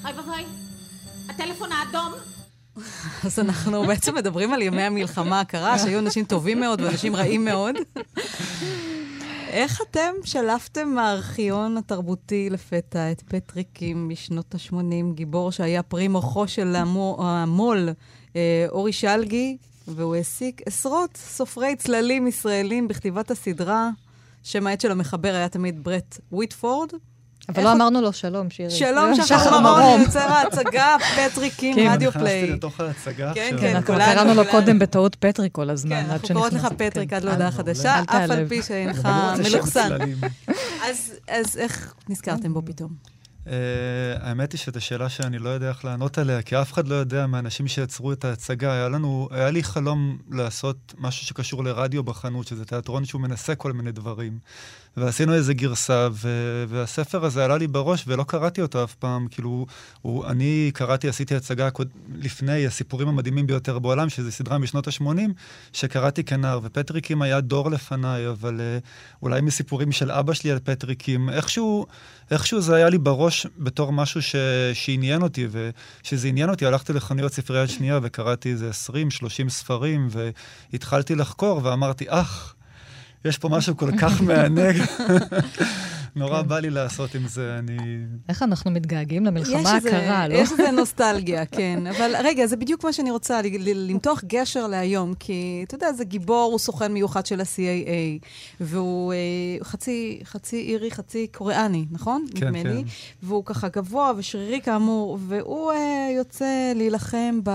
אוי 0.05 0.13
ואבוי, 0.17 0.45
הטלפון 1.29 1.69
האדום 1.71 2.13
אז 3.25 3.39
אנחנו 3.39 3.83
בעצם 3.83 4.15
מדברים 4.15 4.53
על 4.53 4.61
ימי 4.61 4.81
המלחמה 4.81 5.39
הקרה, 5.39 5.79
שהיו 5.79 5.99
אנשים 5.99 6.25
טובים 6.25 6.59
מאוד 6.59 6.81
ואנשים 6.81 7.15
רעים 7.15 7.45
מאוד. 7.45 7.75
איך 9.49 9.81
אתם 9.81 10.11
שלפתם 10.23 10.89
מהארכיון 10.89 11.77
התרבותי 11.77 12.49
לפתע 12.49 13.11
את 13.11 13.21
פטריקים 13.21 14.09
משנות 14.09 14.55
ה-80, 14.55 15.13
גיבור 15.13 15.51
שהיה 15.51 15.83
פרי 15.83 16.07
מוחו 16.07 16.47
של 16.47 16.75
המו"ל 16.75 17.89
אה, 18.35 18.65
אורי 18.69 18.93
שלגי, 18.93 19.57
והוא 19.87 20.15
העסיק 20.15 20.61
עשרות 20.65 21.17
סופרי 21.17 21.75
צללים 21.75 22.27
ישראלים 22.27 22.87
בכתיבת 22.87 23.31
הסדרה, 23.31 23.89
שם 24.43 24.67
העט 24.67 24.81
של 24.81 24.91
המחבר 24.91 25.35
היה 25.35 25.49
תמיד 25.49 25.83
ברט 25.83 26.19
וויטפורד. 26.31 26.89
אבל 27.49 27.63
לא 27.63 27.71
אמרנו 27.71 28.01
לו 28.01 28.13
שלום, 28.13 28.49
שירי. 28.49 28.69
שלום, 28.69 29.15
שחר 29.15 29.59
מרום, 29.59 30.01
יוצר 30.01 30.19
ההצגה, 30.19 30.95
פטריק 31.15 31.48
קים, 31.48 31.75
כן. 31.75 31.89
רדיו 31.91 32.09
נכנסתי 32.09 32.29
Play. 32.29 32.51
לתוך 32.51 32.79
ההצגה 32.79 33.31
כן, 33.33 33.41
עכשיו. 33.41 33.59
כן, 33.59 33.75
אנחנו 33.75 33.93
כולנו, 33.93 34.13
קראנו 34.15 34.33
לו. 34.33 34.51
קודם 34.51 34.79
בטעות 34.79 35.15
פטריק 35.15 35.51
כל 35.53 35.69
הזמן, 35.69 35.89
כן, 35.89 36.05
עד 36.05 36.11
אנחנו 36.11 36.27
שנכנסת. 36.27 36.33
קוראות 36.33 36.53
לך 36.53 36.67
פטריק 36.77 37.09
כן. 37.09 37.15
עד 37.15 37.23
להודעה 37.23 37.51
חדשה, 37.51 37.99
אף. 37.99 38.29
על 38.31 38.47
פי 38.47 38.63
שאינך 38.63 39.05
לא 39.05 39.43
מלוכסן. 39.43 39.89
אז 41.27 41.57
איך 41.57 41.93
נזכרתם 42.09 42.53
בו 42.53 42.61
פתאום? 42.65 43.19
אה, 43.47 43.53
האמת 44.19 44.51
היא 44.51 44.59
שזו 44.59 44.81
שאלה 44.81 45.09
שאני 45.09 45.39
לא 45.39 45.49
יודע 45.49 45.69
איך 45.69 45.85
לענות 45.85 46.17
עליה, 46.17 46.41
כי 46.41 46.61
אף 46.61 46.73
אחד 46.73 46.87
לא 46.87 46.95
יודע 46.95 47.27
מהאנשים 47.27 47.67
שיצרו 47.67 48.11
את 48.11 48.25
ההצגה. 48.25 48.73
היה 48.73 48.89
לנו, 48.89 49.29
היה 49.31 49.51
לי 49.51 49.63
חלום 49.63 50.17
לעשות 50.31 50.93
משהו 50.97 51.25
שקשור 51.25 51.63
לרדיו 51.63 52.03
בחנות, 52.03 52.47
שזה 52.47 52.65
תיאטרון 52.65 53.05
שהוא 53.05 53.21
מנסה 53.21 53.55
כל 53.55 53.73
מיני 53.73 53.91
דברים. 53.91 54.39
ועשינו 54.97 55.33
איזה 55.33 55.53
גרסה, 55.53 56.07
ו- 56.11 56.63
והספר 56.67 57.25
הזה 57.25 57.45
עלה 57.45 57.57
לי 57.57 57.67
בראש 57.67 58.03
ולא 58.07 58.23
קראתי 58.23 58.61
אותו 58.61 58.83
אף 58.83 58.95
פעם. 58.95 59.27
כאילו, 59.31 59.65
הוא, 60.01 60.25
אני 60.25 60.71
קראתי, 60.73 61.09
עשיתי 61.09 61.35
הצגה 61.35 61.69
קוד, 61.69 61.87
לפני, 62.15 62.67
הסיפורים 62.67 63.07
המדהימים 63.07 63.47
ביותר 63.47 63.79
בעולם, 63.79 64.09
שזו 64.09 64.31
סדרה 64.31 64.57
משנות 64.57 64.87
ה-80, 64.87 65.19
שקראתי 65.73 66.23
כנער, 66.23 66.59
ופטריקים 66.63 67.21
היה 67.21 67.41
דור 67.41 67.71
לפניי, 67.71 68.29
אבל 68.29 68.59
uh, 68.59 68.85
אולי 69.21 69.41
מסיפורים 69.41 69.91
של 69.91 70.11
אבא 70.11 70.33
שלי 70.33 70.51
על 70.51 70.59
פטריקים, 70.59 71.29
איכשהו, 71.29 71.85
איכשהו 72.31 72.61
זה 72.61 72.75
היה 72.75 72.89
לי 72.89 72.97
בראש 72.97 73.47
בתור 73.57 73.93
משהו 73.93 74.21
ש- 74.21 74.35
שעניין 74.73 75.21
אותי, 75.21 75.47
וכשזה 75.51 76.27
עניין 76.27 76.49
אותי, 76.49 76.65
הלכתי 76.65 76.93
לחנויות 76.93 77.33
ספרי 77.33 77.63
יד 77.63 77.69
שנייה 77.69 77.99
וקראתי 78.03 78.51
איזה 78.51 78.69
20-30 79.45 79.49
ספרים, 79.49 80.07
והתחלתי 80.11 81.15
לחקור 81.15 81.61
ואמרתי, 81.63 82.05
אך, 82.07 82.55
יש 83.25 83.37
פה 83.37 83.49
משהו 83.49 83.77
כל 83.77 83.91
כך 83.97 84.21
מענג. 84.21 84.75
נורא 86.15 86.41
בא 86.41 86.59
לי 86.59 86.69
לעשות 86.69 87.15
עם 87.15 87.27
זה, 87.27 87.55
אני... 87.59 87.77
איך 88.29 88.43
אנחנו 88.43 88.71
מתגעגעים 88.71 89.25
למלחמה 89.25 89.71
הקרה, 89.77 90.27
לא? 90.27 90.33
יש 90.33 90.51
איזה 90.51 90.71
נוסטלגיה, 90.71 91.45
כן. 91.45 91.87
אבל 91.87 92.11
רגע, 92.23 92.47
זה 92.47 92.55
בדיוק 92.57 92.83
מה 92.83 92.93
שאני 92.93 93.11
רוצה, 93.11 93.41
ל- 93.41 93.45
ל- 93.69 93.89
למתוח 93.91 94.23
גשר 94.27 94.67
להיום, 94.67 95.13
כי 95.13 95.63
אתה 95.67 95.75
יודע, 95.75 95.93
זה 95.93 96.03
גיבור, 96.03 96.49
הוא 96.51 96.59
סוכן 96.59 96.91
מיוחד 96.93 97.25
של 97.25 97.41
ה-CAA, 97.41 98.25
והוא 98.59 99.13
אה, 99.13 99.17
חצי, 99.63 100.19
חצי 100.23 100.61
אירי, 100.61 100.91
חצי 100.91 101.27
קוריאני, 101.27 101.85
נכון? 101.91 102.25
כן, 102.35 102.47
נדמה 102.47 102.63
לי. 102.63 102.83
כן. 102.83 102.89
והוא 103.23 103.45
ככה 103.45 103.67
גבוה 103.67 104.11
ושרירי 104.17 104.61
כאמור, 104.61 105.17
והוא 105.27 105.71
אה, 105.71 105.77
יוצא 106.17 106.71
להילחם 106.75 107.39
ב... 107.43 107.49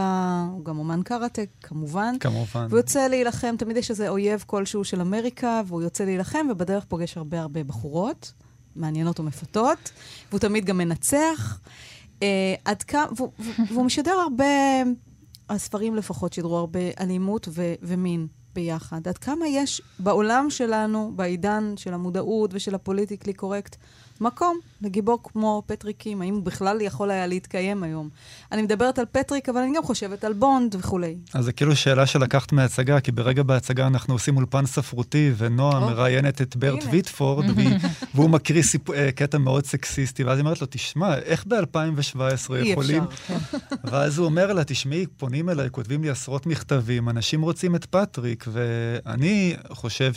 הוא 0.52 0.64
גם 0.64 0.78
אומן 0.78 1.02
קראטה, 1.02 1.42
כמובן. 1.62 2.14
כמובן. 2.20 2.66
והוא 2.68 2.78
יוצא 2.78 3.08
להילחם, 3.08 3.54
תמיד 3.58 3.76
יש 3.76 3.90
איזה 3.90 4.08
אויב 4.08 4.44
כלשהו 4.46 4.84
של 4.84 5.00
אמריקה, 5.00 5.62
והוא 5.66 5.82
יוצא 5.82 6.04
להילחם, 6.04 6.46
ובדרך 6.50 6.84
פוגש 6.84 7.16
הרבה 7.16 7.40
הרבה 7.40 7.64
בחורות, 7.64 8.32
מעניינות 8.76 9.20
ומפתות, 9.20 9.90
והוא 10.30 10.40
תמיד 10.40 10.64
גם 10.64 10.78
מנצח. 10.78 11.58
אה, 12.22 12.54
עד 12.64 12.82
כמה, 12.82 13.06
והוא, 13.16 13.28
והוא- 13.70 13.84
משדר 13.84 14.10
הרבה, 14.12 14.44
הספרים 15.48 15.94
לפחות 15.96 16.32
שידרו 16.32 16.56
הרבה 16.58 16.80
אלימות 17.00 17.48
ו, 17.50 17.74
ומין 17.82 18.26
ביחד. 18.54 19.08
עד 19.08 19.18
כמה 19.18 19.46
יש 19.48 19.82
בעולם 19.98 20.50
שלנו, 20.50 21.12
בעידן 21.16 21.72
של 21.76 21.94
המודעות 21.94 22.50
ושל 22.54 22.74
הפוליטיקלי 22.74 23.32
קורקט, 23.32 23.76
מקום 24.20 24.58
לגיבור 24.82 25.18
כמו 25.22 25.62
פטריק 25.66 25.96
קים, 25.98 26.22
האם 26.22 26.34
הוא 26.34 26.42
בכלל 26.42 26.80
יכול 26.80 27.10
היה 27.10 27.26
להתקיים 27.26 27.82
היום? 27.82 28.08
אני 28.52 28.62
מדברת 28.62 28.98
על 28.98 29.04
פטריק, 29.12 29.48
אבל 29.48 29.60
אני 29.60 29.76
גם 29.76 29.82
חושבת 29.82 30.24
על 30.24 30.32
בונד 30.32 30.74
וכולי. 30.78 31.16
אז 31.34 31.44
זה 31.44 31.52
כאילו 31.52 31.76
שאלה 31.76 32.06
שלקחת 32.06 32.52
מההצגה, 32.52 33.00
כי 33.00 33.12
ברגע 33.12 33.42
בהצגה 33.42 33.86
אנחנו 33.86 34.14
עושים 34.14 34.36
אולפן 34.36 34.66
ספרותי, 34.66 35.32
ונועה. 35.36 35.80
מראיינת 35.80 36.42
את 36.42 36.56
ברט 36.56 36.82
הנה. 36.82 36.92
ויטפורד, 36.92 37.44
והוא 38.14 38.30
מקריא 38.30 38.62
סיפ... 38.62 38.90
אה, 38.90 39.12
קטע 39.12 39.38
מאוד 39.38 39.66
סקסיסטי, 39.66 40.24
ואז 40.24 40.38
היא 40.38 40.44
אומרת 40.44 40.60
לו, 40.60 40.66
תשמע, 40.70 41.18
איך 41.18 41.44
ב-2017 41.46 42.54
אי 42.54 42.68
יכולים... 42.68 43.02
אפשר. 43.02 43.34
ואז 43.90 44.18
הוא 44.18 44.26
אומר 44.26 44.52
לה, 44.52 44.64
תשמעי, 44.64 45.06
פונים 45.06 45.50
אליי, 45.50 45.68
כותבים 45.70 46.02
לי 46.02 46.10
עשרות 46.10 46.46
מכתבים, 46.46 47.08
אנשים 47.08 47.42
רוצים 47.42 47.76
את 47.76 47.84
פטריק, 47.84 48.44
ואני 48.52 49.56
חושב 49.70 50.12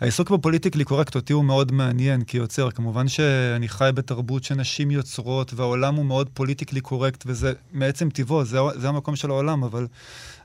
שהעיסוק 0.00 0.30
בפוליטיקלי 0.30 0.84
קורקט 0.84 1.14
אותי 1.14 1.32
הוא 1.32 1.44
מאוד 1.44 1.72
מעניין 1.72 2.24
כיוצר. 2.24 2.70
כמובן 2.70 3.08
שאני 3.08 3.68
חי 3.68 3.90
בתרבות 3.94 4.44
שנשים 4.44 4.90
יוצרות, 4.90 5.54
והעולם 5.54 5.94
הוא 5.94 6.04
מאוד 6.04 6.28
פוליטיקלי 6.34 6.80
קורקט, 6.80 7.24
וזה 7.26 7.52
מעצם 7.72 8.10
טיבו, 8.10 8.44
זה, 8.44 8.58
זה 8.74 8.88
המקום 8.88 9.16
של 9.16 9.30
העולם, 9.30 9.64
אבל... 9.64 9.86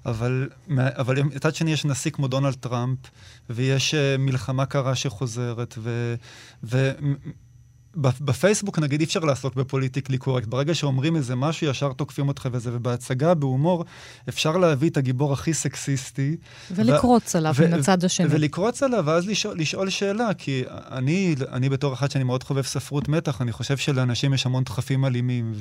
אבל, 0.05 0.49
אבל 0.77 1.21
מצד 1.21 1.55
שני 1.55 1.71
יש 1.71 1.85
נשיא 1.85 2.11
כמו 2.11 2.27
דונלד 2.27 2.53
טראמפ, 2.53 2.97
ויש 3.49 3.93
uh, 3.93 3.97
מלחמה 4.21 4.65
קרה 4.65 4.95
שחוזרת, 4.95 5.75
ו... 5.77 6.15
ו 6.63 6.91
בפייסבוק 7.95 8.79
נגיד 8.79 8.99
אי 8.99 9.05
אפשר 9.05 9.19
לעסוק 9.19 9.55
בפוליטיקלי 9.55 10.17
קורקט. 10.17 10.47
ברגע 10.47 10.75
שאומרים 10.75 11.15
איזה 11.15 11.35
משהו, 11.35 11.67
ישר 11.67 11.93
תוקפים 11.93 12.27
אותך 12.27 12.49
וזה, 12.51 12.69
ובהצגה, 12.73 13.33
בהומור, 13.33 13.85
אפשר 14.29 14.57
להביא 14.57 14.89
את 14.89 14.97
הגיבור 14.97 15.33
הכי 15.33 15.53
סקסיסטי. 15.53 16.35
ולקרוץ 16.71 17.35
עליו 17.35 17.53
ו- 17.55 17.67
מן 17.67 17.73
הצד 17.73 18.03
השני. 18.03 18.27
ולקרוץ 18.29 18.83
עליו, 18.83 19.03
ואז 19.05 19.27
לשאול, 19.27 19.59
לשאול 19.59 19.89
שאלה, 19.89 20.33
כי 20.33 20.63
אני, 20.69 21.35
אני 21.51 21.69
בתור 21.69 21.93
אחד 21.93 22.11
שאני 22.11 22.23
מאוד 22.23 22.43
חובב 22.43 22.61
ספרות 22.61 23.09
מתח, 23.09 23.41
אני 23.41 23.51
חושב 23.51 23.77
שלאנשים 23.77 24.33
יש 24.33 24.45
המון 24.45 24.63
דחפים 24.63 25.05
אלימים 25.05 25.53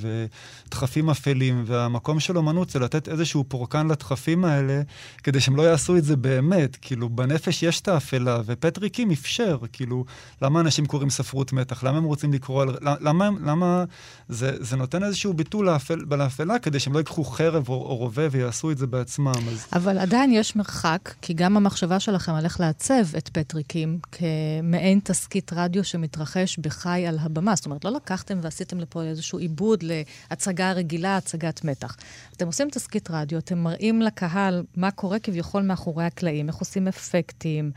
ודחפים 0.67 1.11
אפלים, 1.11 1.63
והמקום 1.67 2.21
של 2.21 2.37
אומנות 2.37 2.71
זה 2.71 2.79
לתת 2.79 3.09
איזשהו 3.09 3.45
פורקן 3.49 3.89
לדחפים 3.89 4.45
האלה, 4.45 4.83
כדי 5.23 5.41
שהם 5.41 5.57
לא 5.57 5.63
יעשו 5.63 5.97
את 5.97 6.05
זה 6.05 6.17
באמת. 6.17 6.77
כאילו, 6.81 7.09
בנפש 7.09 7.63
יש 7.63 7.81
את 7.81 7.89
האפלה, 7.89 8.41
ופטריקים 8.47 9.11
אפשר, 9.11 9.59
כאילו, 9.73 10.05
למה 10.43 10.61
אנשים 10.61 10.87
קוראים 10.87 11.11
ספרות 11.11 11.53
מתח? 11.53 11.85
למה 11.85 11.99
הם 11.99 12.05
רוצים 12.19 12.33
לקרוא 12.33 12.63
על... 12.63 12.77
למה, 13.01 13.29
למה 13.45 13.85
זה, 14.29 14.51
זה 14.61 14.77
נותן 14.77 15.05
איזשהו 15.05 15.35
ביטול 15.35 15.67
לאפל, 15.67 15.99
לאפלה, 16.11 16.59
כדי 16.59 16.81
שהם 16.81 16.93
לא 16.93 16.99
ייקחו 16.99 17.25
חרב 17.25 17.69
או, 17.69 17.75
או 17.75 17.97
רובה 17.97 18.23
ויעשו 18.31 18.71
את 18.71 18.79
זה 18.79 18.87
בעצמם. 18.87 19.33
אז... 19.53 19.67
אבל 19.73 19.99
עדיין 19.99 20.33
יש 20.33 20.57
מרחק, 20.57 21.15
כי 21.23 21.35
גם 21.35 21.57
המחשבה 21.57 22.01
שלכם 22.01 22.35
על 22.35 22.45
איך 22.45 22.61
לעצב 22.61 23.17
את 23.19 23.29
פטריקים 23.29 23.99
כמעין 24.13 25.01
תסכית 25.05 25.53
רדיו 25.53 25.85
שמתרחש 25.85 26.59
בחי 26.59 27.07
על 27.07 27.19
הבמה. 27.21 27.55
זאת 27.55 27.67
אומרת, 27.67 27.85
לא 27.85 27.91
לקחתם 27.91 28.39
ועשיתם 28.43 28.81
לפה 28.81 29.03
איזשהו 29.03 29.39
עיבוד 29.39 29.83
להצגה 29.83 30.73
רגילה, 30.73 31.17
הצגת 31.17 31.65
מתח. 31.65 31.97
אתם 32.37 32.47
עושים 32.47 32.71
תסכית 32.71 33.11
רדיו, 33.11 33.39
אתם 33.39 33.59
מראים 33.59 34.03
לקהל 34.03 34.63
מה 34.77 34.91
קורה 34.91 35.19
כביכול 35.19 35.63
מאחורי 35.63 36.05
הקלעים, 36.05 36.49
איך 36.49 36.57
עושים 36.57 36.89
אפקטים. 36.89 37.71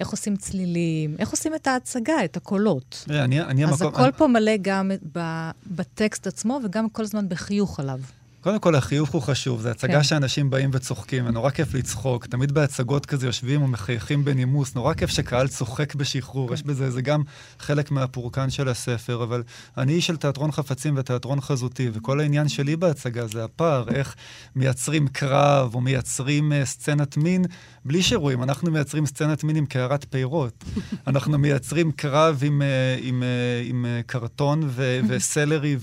איך 0.00 0.08
עושים 0.08 0.36
צלילים, 0.36 1.16
איך 1.18 1.30
עושים 1.30 1.54
את 1.54 1.66
ההצגה, 1.66 2.24
את 2.24 2.36
הקולות. 2.36 3.04
אני, 3.10 3.40
אני 3.40 3.64
אז 3.64 3.82
המקום, 3.82 3.94
הכל 3.94 4.02
אני... 4.02 4.12
פה 4.12 4.26
מלא 4.26 4.52
גם 4.62 4.90
ב, 5.12 5.20
בטקסט 5.66 6.26
עצמו 6.26 6.60
וגם 6.64 6.88
כל 6.88 7.02
הזמן 7.02 7.28
בחיוך 7.28 7.80
עליו. 7.80 8.00
קודם 8.46 8.58
כל, 8.58 8.74
החיוך 8.74 9.10
הוא 9.10 9.22
חשוב. 9.22 9.60
זו 9.60 9.68
הצגה 9.68 9.92
כן. 9.92 10.02
שאנשים 10.02 10.50
באים 10.50 10.70
וצוחקים, 10.72 11.26
ונורא 11.26 11.50
כיף 11.50 11.74
לצחוק. 11.74 12.26
תמיד 12.26 12.52
בהצגות 12.52 13.06
כזה 13.06 13.26
יושבים 13.26 13.62
ומחייכים 13.62 14.24
בנימוס. 14.24 14.74
נורא 14.74 14.94
כיף 14.94 15.10
שקהל 15.10 15.48
צוחק 15.48 15.94
בשחרור. 15.94 16.48
כן. 16.48 16.54
יש 16.54 16.62
בזה, 16.62 16.90
זה 16.90 17.02
גם 17.02 17.22
חלק 17.58 17.90
מהפורקן 17.90 18.50
של 18.50 18.68
הספר, 18.68 19.22
אבל 19.22 19.42
אני 19.78 19.92
איש 19.92 20.06
של 20.06 20.16
תיאטרון 20.16 20.52
חפצים 20.52 20.94
ותיאטרון 20.96 21.40
חזותי, 21.40 21.90
וכל 21.92 22.20
העניין 22.20 22.48
שלי 22.48 22.76
בהצגה 22.76 23.26
זה 23.26 23.44
הפער, 23.44 23.84
איך 23.94 24.14
מייצרים 24.56 25.08
קרב 25.08 25.74
או 25.74 25.80
מייצרים 25.80 26.52
uh, 26.52 26.64
סצנת 26.64 27.16
מין 27.16 27.44
בלי 27.84 28.02
שרואים. 28.02 28.42
אנחנו 28.42 28.70
מייצרים 28.70 29.06
סצנת 29.06 29.44
מין 29.44 29.56
עם 29.56 29.66
קערת 29.66 30.06
פירות. 30.10 30.64
אנחנו 31.06 31.38
מייצרים 31.38 31.92
קרב 31.92 32.40
עם, 32.42 32.62
uh, 32.62 33.00
עם, 33.02 33.22
uh, 33.22 33.68
עם 33.68 33.84
uh, 33.84 34.06
קרטון 34.06 34.62
ו- 34.66 35.00
וסלרי, 35.08 35.76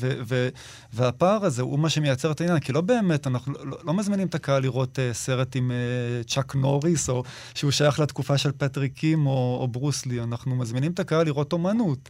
והפער 0.94 1.46
הזה 1.46 1.62
הוא 1.62 1.80
מה 1.80 1.90
שמייצר 1.90 2.32
את 2.32 2.42
העניין. 2.42 2.53
כי 2.60 2.72
לא 2.72 2.82
באמת, 2.82 3.28
אנחנו 3.28 3.54
לא, 3.64 3.78
לא 3.84 3.94
מזמינים 3.94 4.28
את 4.28 4.36
הקהל 4.36 4.62
לראות 4.62 5.00
uh, 5.00 5.14
סרט 5.14 5.56
עם 5.56 5.72
uh, 5.72 6.28
צ'אק 6.28 6.56
נוריס, 6.56 7.10
או 7.10 7.24
שהוא 7.54 7.72
שייך 7.72 8.00
לתקופה 8.00 8.38
של 8.38 8.52
פטריק 8.52 8.94
קים 8.94 9.28
או, 9.28 9.58
או 9.62 9.68
ברוסלי. 9.68 10.22
אנחנו 10.22 10.56
מזמינים 10.56 10.92
את 10.92 11.00
הקהל 11.00 11.26
לראות 11.26 11.54
אומנות. 11.54 12.10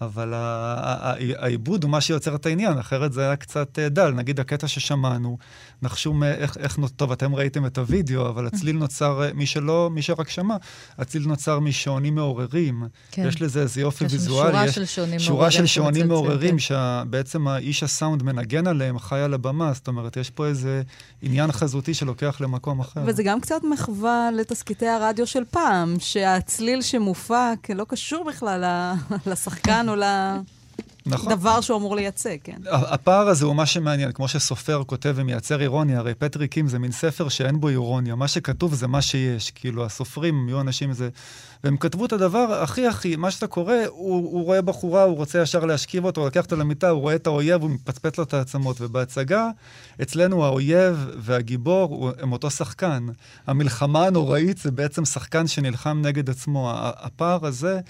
אבל 0.00 0.32
העיבוד 1.36 1.84
הוא 1.84 1.90
מה 1.90 2.00
שיוצר 2.00 2.34
את 2.34 2.46
העניין, 2.46 2.78
אחרת 2.78 3.12
זה 3.12 3.20
היה 3.20 3.36
קצת 3.36 3.78
דל. 3.78 4.10
נגיד 4.10 4.40
הקטע 4.40 4.68
ששמענו, 4.68 5.38
נחשו 5.82 6.14
איך, 6.24 6.56
איך, 6.56 6.78
טוב, 6.96 7.12
אתם 7.12 7.34
ראיתם 7.34 7.66
את 7.66 7.78
הוידאו, 7.78 8.28
אבל 8.28 8.46
הצליל 8.46 8.76
נוצר, 8.76 9.22
מי 9.34 9.46
שלא, 9.46 9.90
מי 9.92 10.02
שרק 10.02 10.28
שמע, 10.28 10.56
הצליל 10.98 11.28
נוצר 11.28 11.60
משעונים 11.60 12.14
מעוררים. 12.14 12.82
כן. 13.10 13.24
יש 13.28 13.42
לזה 13.42 13.60
איזה 13.60 13.80
יופי 13.80 14.04
ויזואלי. 14.04 14.52
שורה 14.52 14.72
של 14.72 14.84
שעונים 14.84 15.10
מעוררים. 15.10 15.26
שורה 15.26 15.50
של 15.50 15.66
שעונים 15.66 16.08
מעוררים, 16.08 16.58
שבעצם 16.58 17.48
האיש 17.48 17.82
הסאונד 17.82 18.22
מנגן 18.22 18.66
עליהם, 18.66 18.98
חי 18.98 19.20
על 19.20 19.34
הבמה, 19.34 19.72
זאת 19.72 19.88
אומרת, 19.88 20.16
יש 20.16 20.30
פה 20.30 20.46
איזה 20.46 20.82
עניין 21.22 21.52
חזותי 21.52 21.94
שלוקח 21.94 22.40
למקום 22.40 22.80
אחר. 22.80 23.00
וזה 23.06 23.22
גם 23.22 23.40
קצת 23.40 23.60
מחווה 23.72 24.30
לתסקיטי 24.32 24.88
הרדיו 24.88 25.26
של 25.26 25.42
פעם, 25.50 25.94
שהצליל 25.98 26.82
שמופק 26.82 27.70
לא 27.74 27.84
קשור 27.88 28.24
בכלל 28.24 28.64
לשחקן 29.26 29.86
או 29.88 29.93
ל... 29.96 30.04
נכון. 31.06 31.32
דבר 31.32 31.60
שהוא 31.60 31.78
אמור 31.78 31.96
לייצג, 31.96 32.36
כן. 32.44 32.56
הפער 32.70 33.28
הזה 33.28 33.44
הוא 33.44 33.56
מה 33.56 33.66
שמעניין, 33.66 34.12
כמו 34.12 34.28
שסופר 34.28 34.82
כותב 34.86 35.12
ומייצר 35.16 35.60
אירוניה, 35.60 35.98
הרי 35.98 36.14
פטריק 36.14 36.52
קים 36.52 36.68
זה 36.68 36.78
מין 36.78 36.92
ספר 36.92 37.28
שאין 37.28 37.60
בו 37.60 37.68
אירוניה, 37.68 38.14
מה 38.14 38.28
שכתוב 38.28 38.74
זה 38.74 38.86
מה 38.86 39.02
שיש, 39.02 39.50
כאילו 39.50 39.84
הסופרים 39.84 40.48
יהיו 40.48 40.60
אנשים 40.60 40.92
זה... 40.92 41.08
והם 41.64 41.76
כתבו 41.76 42.06
את 42.06 42.12
הדבר 42.12 42.62
הכי 42.62 42.86
הכי, 42.86 43.16
מה 43.16 43.30
שאתה 43.30 43.46
קורא, 43.46 43.74
הוא, 43.88 44.16
הוא 44.16 44.44
רואה 44.44 44.62
בחורה, 44.62 45.02
הוא 45.02 45.16
רוצה 45.16 45.42
ישר 45.42 45.64
להשכיב 45.64 46.04
אותו, 46.04 46.26
לקח 46.26 46.44
אותה 46.44 46.56
למיטה, 46.56 46.88
הוא 46.88 47.00
רואה 47.00 47.14
את 47.14 47.26
האויב, 47.26 47.62
הוא 47.62 47.70
מפצפץ 47.70 48.18
לו 48.18 48.24
את 48.24 48.34
העצמות. 48.34 48.80
ובהצגה, 48.80 49.50
אצלנו 50.02 50.44
האויב 50.44 51.08
והגיבור 51.18 52.10
הם 52.18 52.32
אותו 52.32 52.50
שחקן. 52.50 53.06
המלחמה 53.46 54.06
הנוראית 54.06 54.58
זה 54.58 54.70
בעצם 54.70 55.04
שחקן 55.04 55.46
שנלחם 55.46 56.02
נגד 56.04 56.30
עצמו. 56.30 56.72
הפער 56.76 57.46
הזה... 57.46 57.80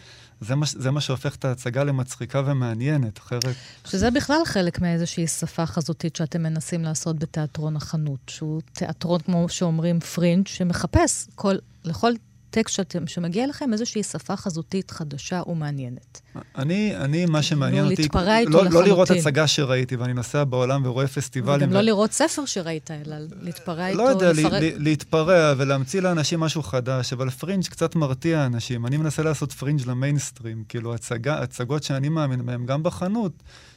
זה 0.40 0.54
מה, 0.54 0.66
זה 0.68 0.90
מה 0.90 1.00
שהופך 1.00 1.34
את 1.34 1.44
ההצגה 1.44 1.84
למצחיקה 1.84 2.42
ומעניינת, 2.46 3.18
אחרת... 3.18 3.44
שזה 3.84 4.10
בכלל 4.10 4.40
חלק 4.44 4.80
מאיזושהי 4.80 5.26
שפה 5.26 5.66
חזותית 5.66 6.16
שאתם 6.16 6.42
מנסים 6.42 6.82
לעשות 6.82 7.18
בתיאטרון 7.18 7.76
החנות, 7.76 8.20
שהוא 8.26 8.60
תיאטרון, 8.72 9.20
כמו 9.20 9.48
שאומרים, 9.48 10.00
פרינג', 10.00 10.46
שמחפש 10.46 11.26
כל, 11.34 11.54
לכל 11.84 12.12
טקסט 12.54 12.74
שאתם, 12.74 13.06
שמגיע 13.06 13.46
לכם 13.46 13.72
איזושהי 13.72 14.02
שפה 14.02 14.36
חזותית 14.36 14.90
חדשה 14.90 15.42
ומעניינת. 15.46 16.20
אני, 16.56 16.96
אני 16.96 17.26
מה 17.26 17.42
שמעניין 17.42 17.84
אותי, 17.84 18.02
להתפרע 18.02 18.38
איתו 18.38 18.50
לא, 18.50 18.58
לחלוטין. 18.58 18.80
לא 18.80 18.86
לראות 18.86 19.10
הצגה 19.10 19.46
שראיתי, 19.46 19.96
ואני 19.96 20.12
נוסע 20.12 20.44
בעולם 20.44 20.86
ורואה 20.86 21.06
פסטיבלים. 21.06 21.60
וגם 21.60 21.70
ו... 21.70 21.74
לא 21.74 21.80
לראות 21.80 22.12
ספר 22.12 22.44
שראית, 22.44 22.90
אלא 22.90 23.16
להתפרע 23.40 23.86
איתו, 23.86 23.98
לא 23.98 24.08
יודע, 24.08 24.32
לפרק... 24.32 24.62
להתפרע 24.76 25.54
ולהמציא 25.56 26.00
לאנשים 26.00 26.40
משהו 26.40 26.62
חדש, 26.62 27.12
אבל 27.12 27.30
פרינג' 27.30 27.64
קצת 27.64 27.94
מרתיע 27.94 28.46
אנשים. 28.46 28.86
אני 28.86 28.96
מנסה 28.96 29.22
לעשות 29.22 29.52
פרינג' 29.52 29.86
למיינסטרים, 29.86 30.64
כאילו 30.68 30.94
הצגה, 30.94 31.42
הצגות 31.42 31.82
שאני 31.82 32.08
מאמין 32.08 32.46
בהן, 32.46 32.66
גם 32.66 32.82
בחנות. 32.82 33.32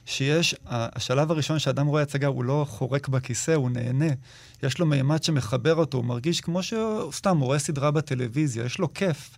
שיש, 0.05 0.55
השלב 0.65 1.31
הראשון 1.31 1.59
שאדם 1.59 1.87
רואה 1.87 2.01
הצגה, 2.01 2.27
הוא 2.27 2.43
לא 2.43 2.65
חורק 2.69 3.07
בכיסא, 3.07 3.51
הוא 3.51 3.69
נהנה. 3.69 4.13
יש 4.63 4.79
לו 4.79 4.85
מימד 4.85 5.23
שמחבר 5.23 5.75
אותו, 5.75 5.97
הוא 5.97 6.05
מרגיש 6.05 6.41
כמו 6.41 6.59
שסתם, 6.63 7.37
הוא 7.37 7.45
רואה 7.45 7.59
סדרה 7.59 7.91
בטלוויזיה, 7.91 8.65
יש 8.65 8.79
לו 8.79 8.93
כיף. 8.93 9.37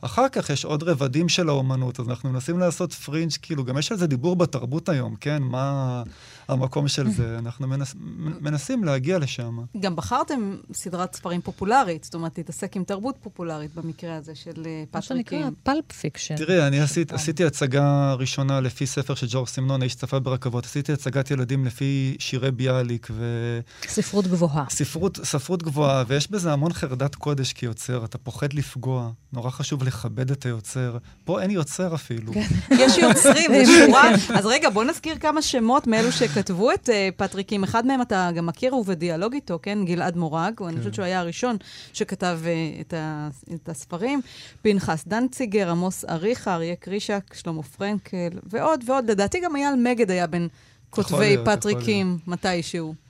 אחר 0.00 0.28
כך 0.28 0.50
יש 0.50 0.64
עוד 0.64 0.82
רבדים 0.82 1.28
של 1.28 1.48
האומנות, 1.48 2.00
אז 2.00 2.08
אנחנו 2.08 2.30
מנסים 2.30 2.58
לעשות 2.58 2.92
פרינג', 2.92 3.32
כאילו, 3.42 3.64
גם 3.64 3.78
יש 3.78 3.92
על 3.92 3.98
זה 3.98 4.06
דיבור 4.06 4.36
בתרבות 4.36 4.88
היום, 4.88 5.16
כן? 5.16 5.42
מה 5.42 6.02
המקום 6.48 6.88
של 6.88 7.10
זה? 7.10 7.36
אנחנו 7.44 7.66
מנס, 7.66 7.94
מנסים 8.40 8.84
להגיע 8.84 9.18
לשם. 9.18 9.58
גם 9.80 9.96
בחרתם 9.96 10.56
סדרת 10.72 11.14
ספרים 11.14 11.40
פופולרית, 11.40 12.04
זאת 12.04 12.14
אומרת, 12.14 12.38
להתעסק 12.38 12.76
עם 12.76 12.84
תרבות 12.84 13.16
פופולרית 13.22 13.74
במקרה 13.74 14.16
הזה 14.16 14.34
של 14.34 14.52
פטריקים. 14.52 14.90
מה 14.94 15.02
שנקרא 15.02 15.48
pulp 15.62 15.92
fiction. 15.92 16.36
תראי, 16.36 16.66
אני 16.66 16.80
עשית, 16.80 17.12
עשיתי 17.12 17.44
הצגה 17.44 18.14
ראשונה 18.14 18.60
לפי 18.60 18.86
ספר 18.86 19.14
של 19.14 19.26
ג'ורג' 19.30 19.48
סימנון, 19.48 19.82
האיש 19.82 19.94
שצפה 19.94 20.18
ברכבות. 20.18 20.64
עשיתי 20.64 20.92
הצגת 20.92 21.30
ילדים 21.30 21.64
לפי 21.64 22.16
שירי 22.18 22.50
ביאליק 22.50 23.08
ו... 23.10 23.60
ספרות 23.88 24.26
גבוהה. 24.26 24.64
ספרות, 24.70 25.18
ספרות 25.24 25.62
גבוהה, 25.62 26.04
ויש 26.06 26.30
בזה 26.30 26.52
המון 26.52 26.72
חרדת 26.72 27.14
קודש 27.14 27.52
כיוצר, 27.52 28.04
אתה 28.04 28.18
פוחד 28.18 28.52
לפגוע. 28.52 29.10
נורא 29.32 29.50
חשוב 29.50 29.82
לכבד 29.94 30.30
את 30.30 30.46
היוצר. 30.46 30.98
פה 31.24 31.42
אין 31.42 31.50
יוצר 31.50 31.94
אפילו. 31.94 32.32
כן. 32.32 32.40
יש 32.80 32.98
יוצרים, 32.98 33.50
זה 33.54 33.64
שורה. 33.86 34.10
אז 34.34 34.46
רגע, 34.46 34.70
בוא 34.70 34.84
נזכיר 34.84 35.18
כמה 35.18 35.42
שמות 35.42 35.86
מאלו 35.86 36.12
שכתבו 36.12 36.72
את 36.72 36.88
אה, 36.88 36.92
פטריקים. 37.16 37.64
אחד 37.64 37.86
מהם 37.86 38.02
אתה 38.02 38.30
גם 38.34 38.46
מכיר, 38.46 38.72
הוא 38.72 38.84
בדיאלוג 38.84 39.32
איתו, 39.34 39.58
כן? 39.62 39.78
גלעד 39.84 40.16
מורג, 40.16 40.54
כן. 40.56 40.64
אני 40.64 40.78
חושבת 40.78 40.94
שהוא 40.94 41.04
היה 41.04 41.20
הראשון 41.20 41.56
שכתב 41.92 42.38
uh, 42.42 42.80
את, 42.80 42.94
ה, 42.94 43.28
את 43.54 43.68
הספרים. 43.68 44.20
פנחס 44.62 45.04
דנציגר, 45.06 45.70
עמוס 45.70 46.04
אריכה, 46.04 46.54
אריה 46.54 46.76
קרישק, 46.76 47.34
שלמה 47.34 47.62
פרנקל, 47.62 48.28
ועוד 48.50 48.84
ועוד. 48.86 49.10
לדעתי 49.10 49.40
גם 49.40 49.56
אייל 49.56 49.74
מגד 49.74 50.10
היה 50.10 50.26
בין 50.26 50.48
כותבי 50.90 51.36
פטריקים 51.44 52.18
מתישהו. 52.26 53.03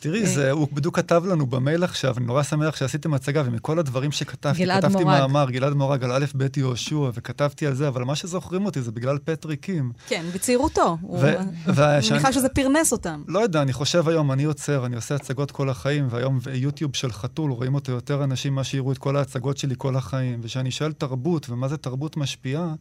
תראי, 0.00 0.26
זה, 0.26 0.46
אה, 0.46 0.50
הוא 0.50 0.68
בדיוק 0.72 0.96
כתב 0.96 1.22
לנו 1.26 1.46
במייל 1.46 1.84
עכשיו, 1.84 2.18
אני 2.18 2.26
נורא 2.26 2.42
שמח 2.42 2.76
שעשיתם 2.76 3.14
הצגה, 3.14 3.42
ומכל 3.46 3.78
הדברים 3.78 4.12
שכתבתי, 4.12 4.66
כתבתי 4.66 4.92
מורג. 4.92 5.06
מאמר, 5.06 5.50
גלעד 5.50 5.72
מורג 5.72 6.04
על 6.04 6.12
א', 6.12 6.24
ב', 6.36 6.58
יהושע, 6.58 7.10
וכתבתי 7.14 7.66
על 7.66 7.74
זה, 7.74 7.88
אבל 7.88 8.04
מה 8.04 8.16
שזוכרים 8.16 8.66
אותי 8.66 8.82
זה 8.82 8.92
בגלל 8.92 9.18
פטריקים. 9.24 9.92
כן, 10.08 10.24
בצעירותו. 10.34 10.98
ו- 11.12 11.36
אני 11.78 12.08
מניחה 12.10 12.32
שזה 12.32 12.48
פרנס 12.48 12.92
אותם. 12.92 13.22
לא 13.28 13.38
יודע, 13.38 13.62
אני 13.62 13.72
חושב 13.72 14.08
היום, 14.08 14.32
אני 14.32 14.42
יוצר, 14.42 14.86
אני 14.86 14.96
עושה 14.96 15.14
הצגות 15.14 15.50
כל 15.50 15.70
החיים, 15.70 16.06
והיום 16.10 16.38
יוטיוב 16.54 16.96
של 16.96 17.12
חתול, 17.12 17.50
רואים 17.50 17.74
אותו 17.74 17.92
יותר 17.92 18.24
אנשים 18.24 18.54
מה 18.54 18.64
שיראו 18.64 18.92
את 18.92 18.98
כל 18.98 19.16
ההצגות 19.16 19.58
שלי 19.58 19.74
כל 19.78 19.96
החיים. 19.96 20.40
וכשאני 20.42 20.70
שואל 20.70 20.92
תרבות, 20.92 21.50
ומה 21.50 21.68
זה 21.68 21.76
תרבות 21.76 22.16
משפיעה, 22.16 22.74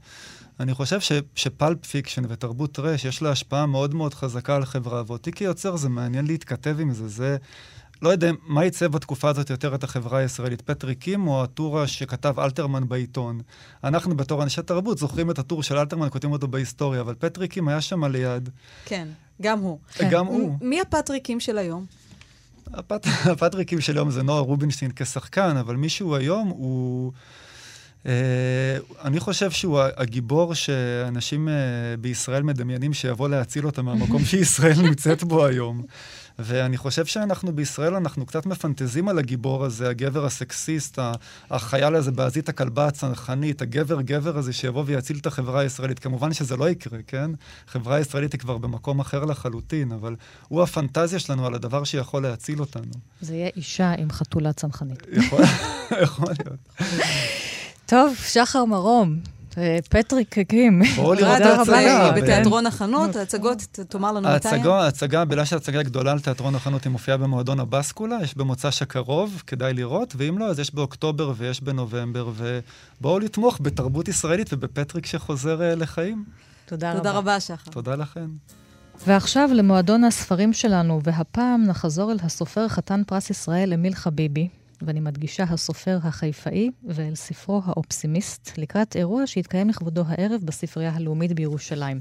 אני 0.60 0.74
חושב 0.74 1.00
ש, 1.00 1.12
ש 1.36 1.53
pulp 1.53 1.86
fiction 1.86 2.22
ותרבות 2.30 2.72
טרש, 2.72 3.06
יש 3.06 3.22
לה 3.22 3.32
השפעה 3.32 3.66
מאוד 3.66 3.96
מאוד 3.96 4.14
חזקה 4.14 4.56
על 4.56 4.66
חברה, 4.66 5.04
ואותי 5.08 5.32
כיוצר 5.32 5.76
זה 5.76 5.90
מעניין 5.90 6.28
להתכתב 6.28 6.78
עם 6.80 6.94
זה. 6.94 7.08
זה, 7.08 7.38
לא 8.02 8.10
יודע, 8.10 8.32
מה 8.48 8.66
ייצג 8.66 8.88
בתקופה 8.88 9.30
הזאת 9.30 9.50
יותר 9.50 9.76
את 9.76 9.84
החברה 9.84 10.20
הישראלית, 10.20 10.62
פטריק 10.62 11.00
קים 11.00 11.28
או 11.28 11.44
הטור 11.44 11.86
שכתב 11.86 12.40
אלתרמן 12.40 12.88
בעיתון? 12.88 13.42
אנחנו 13.84 14.18
בתור 14.18 14.44
אנשי 14.44 14.62
תרבות 14.62 14.98
זוכרים 14.98 15.32
את 15.32 15.40
הטור 15.40 15.64
של 15.64 15.78
אלתרמן, 15.78 16.10
כותבים 16.10 16.32
אותו 16.32 16.48
בהיסטוריה, 16.48 17.02
אבל 17.02 17.16
פטריק 17.20 17.52
קים 17.52 17.68
היה 17.68 17.82
שם 17.82 18.04
ליד. 18.04 18.50
כן, 18.86 19.08
גם 19.42 19.60
הוא. 19.60 19.80
גם 20.12 20.26
הוא. 20.26 20.58
מי 20.62 20.82
הפטריקים 20.82 21.40
של 21.40 21.58
היום? 21.58 21.86
הפט... 22.74 23.08
הפטריקים 23.32 23.82
של 23.82 23.98
היום 23.98 24.12
זה 24.12 24.24
נועה 24.24 24.40
רובינשטיין 24.40 24.92
כשחקן, 24.96 25.58
אבל 25.58 25.76
מישהו 25.76 26.16
היום 26.16 26.48
הוא... 26.48 27.12
Uh, 28.08 28.10
אני 29.04 29.20
חושב 29.20 29.52
שהוא 29.52 29.80
הגיבור 29.98 30.54
שאנשים 30.54 31.48
uh, 31.48 31.52
בישראל 32.02 32.44
מדמיינים 32.44 32.94
שיבוא 32.94 33.30
להציל 33.30 33.66
אותם 33.66 33.86
מהמקום 33.86 34.26
שישראל 34.30 34.82
נמצאת 34.82 35.24
בו 35.24 35.46
היום. 35.46 35.84
ואני 36.40 36.78
חושב 36.78 37.06
שאנחנו 37.06 37.56
בישראל, 37.56 37.96
אנחנו 37.96 38.26
קצת 38.26 38.46
מפנטזים 38.46 39.10
על 39.10 39.20
הגיבור 39.20 39.66
הזה, 39.66 39.90
הגבר 39.90 40.26
הסקסיסט, 40.26 41.00
החייל 41.50 41.96
הזה 41.96 42.12
בעזית 42.12 42.50
הכלבה 42.50 42.88
הצנחנית, 42.88 43.62
הגבר-גבר 43.62 44.38
הזה 44.38 44.54
שיבוא 44.54 44.84
ויציל 44.86 45.18
את 45.18 45.26
החברה 45.26 45.62
הישראלית. 45.62 46.00
כמובן 46.00 46.34
שזה 46.34 46.58
לא 46.58 46.70
יקרה, 46.70 47.00
כן? 47.08 47.32
החברה 47.68 47.96
הישראלית 47.96 48.32
היא 48.32 48.40
כבר 48.40 48.58
במקום 48.58 49.00
אחר 49.00 49.26
לחלוטין, 49.26 49.92
אבל 49.92 50.16
הוא 50.48 50.64
הפנטזיה 50.64 51.20
שלנו 51.20 51.46
על 51.46 51.54
הדבר 51.54 51.84
שיכול 51.84 52.24
להציל 52.24 52.60
אותנו. 52.60 52.92
זה 53.22 53.36
יהיה 53.36 53.50
אישה 53.56 53.94
עם 53.98 54.12
חתולה 54.12 54.54
צנחנית. 54.54 55.08
יכול, 55.12 55.44
יכול 56.04 56.28
להיות. 56.40 56.92
טוב, 57.88 58.16
שחר 58.16 58.66
מרום, 58.66 59.20
פטריק 59.90 60.40
קים. 60.40 60.82
בואו 60.96 61.14
לראות 61.14 61.38
את 61.38 61.42
ההצגה. 61.42 62.12
בתיאטרון 62.12 62.66
החנות, 62.66 63.16
ההצגות, 63.16 63.62
תאמר 63.90 64.12
לנו 64.12 64.30
מתי. 64.30 64.48
ההצגה, 64.68 65.26
בגלל 65.26 65.46
שההצגה 65.46 65.84
גדולה 65.84 66.12
על 66.12 66.20
תיאטרון 66.20 66.56
החנות, 66.56 66.84
היא 66.84 66.92
מופיעה 66.92 67.18
במועדון 67.18 67.60
הבסקולה, 67.60 68.18
יש 68.24 68.38
במוצ"ש 68.38 68.82
הקרוב, 68.82 69.44
כדאי 69.48 69.74
לראות, 69.74 70.14
ואם 70.18 70.38
לא, 70.38 70.46
אז 70.46 70.60
יש 70.60 70.76
באוקטובר 70.76 71.34
ויש 71.38 71.62
בנובמבר, 71.62 72.30
ובואו 72.36 73.20
לתמוך 73.20 73.60
בתרבות 73.62 74.08
ישראלית 74.08 74.54
ובפטריק 74.54 75.06
שחוזר 75.06 75.62
אה, 75.62 75.76
לחיים. 75.76 76.24
תודה 76.66 76.92
רבה. 76.92 76.98
תודה 76.98 77.12
רבה, 77.12 77.40
שחר. 77.40 77.72
תודה 77.72 77.96
לכם. 77.96 78.28
ועכשיו 79.08 79.50
למועדון 79.54 80.04
הספרים 80.04 80.54
שלנו, 80.54 81.02
והפעם 81.04 81.64
נחזור 81.64 82.12
אל 82.12 82.18
הסופר 82.24 82.68
חתן 82.68 83.02
פרס 83.08 83.30
ישראל 83.30 83.74
אמיל 83.74 83.94
חביבי, 83.94 84.48
ואני 84.82 85.00
מדגישה 85.00 85.44
הסופר 85.44 86.00
החיפאי, 86.04 86.70
ואל 86.84 87.16
ספרו 87.16 87.62
האופסימיסט, 87.66 88.58
לקראת 88.58 88.96
אירוע 88.96 89.28
שהתקיים 89.28 89.70
לכבודו 89.70 90.04
הערב 90.08 90.42
בספרייה 90.46 90.92
הלאומית 90.96 91.34
בירושלים. 91.34 92.00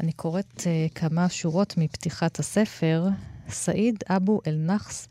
אני 0.00 0.12
קוראת 0.12 0.60
uh, 0.60 0.94
כמה 0.94 1.28
שורות 1.28 1.74
מפתיחת 1.76 2.38
הספר. 2.38 3.08
סעיד 3.48 4.04
אבו 4.08 4.40
אל-נחס 4.46 5.08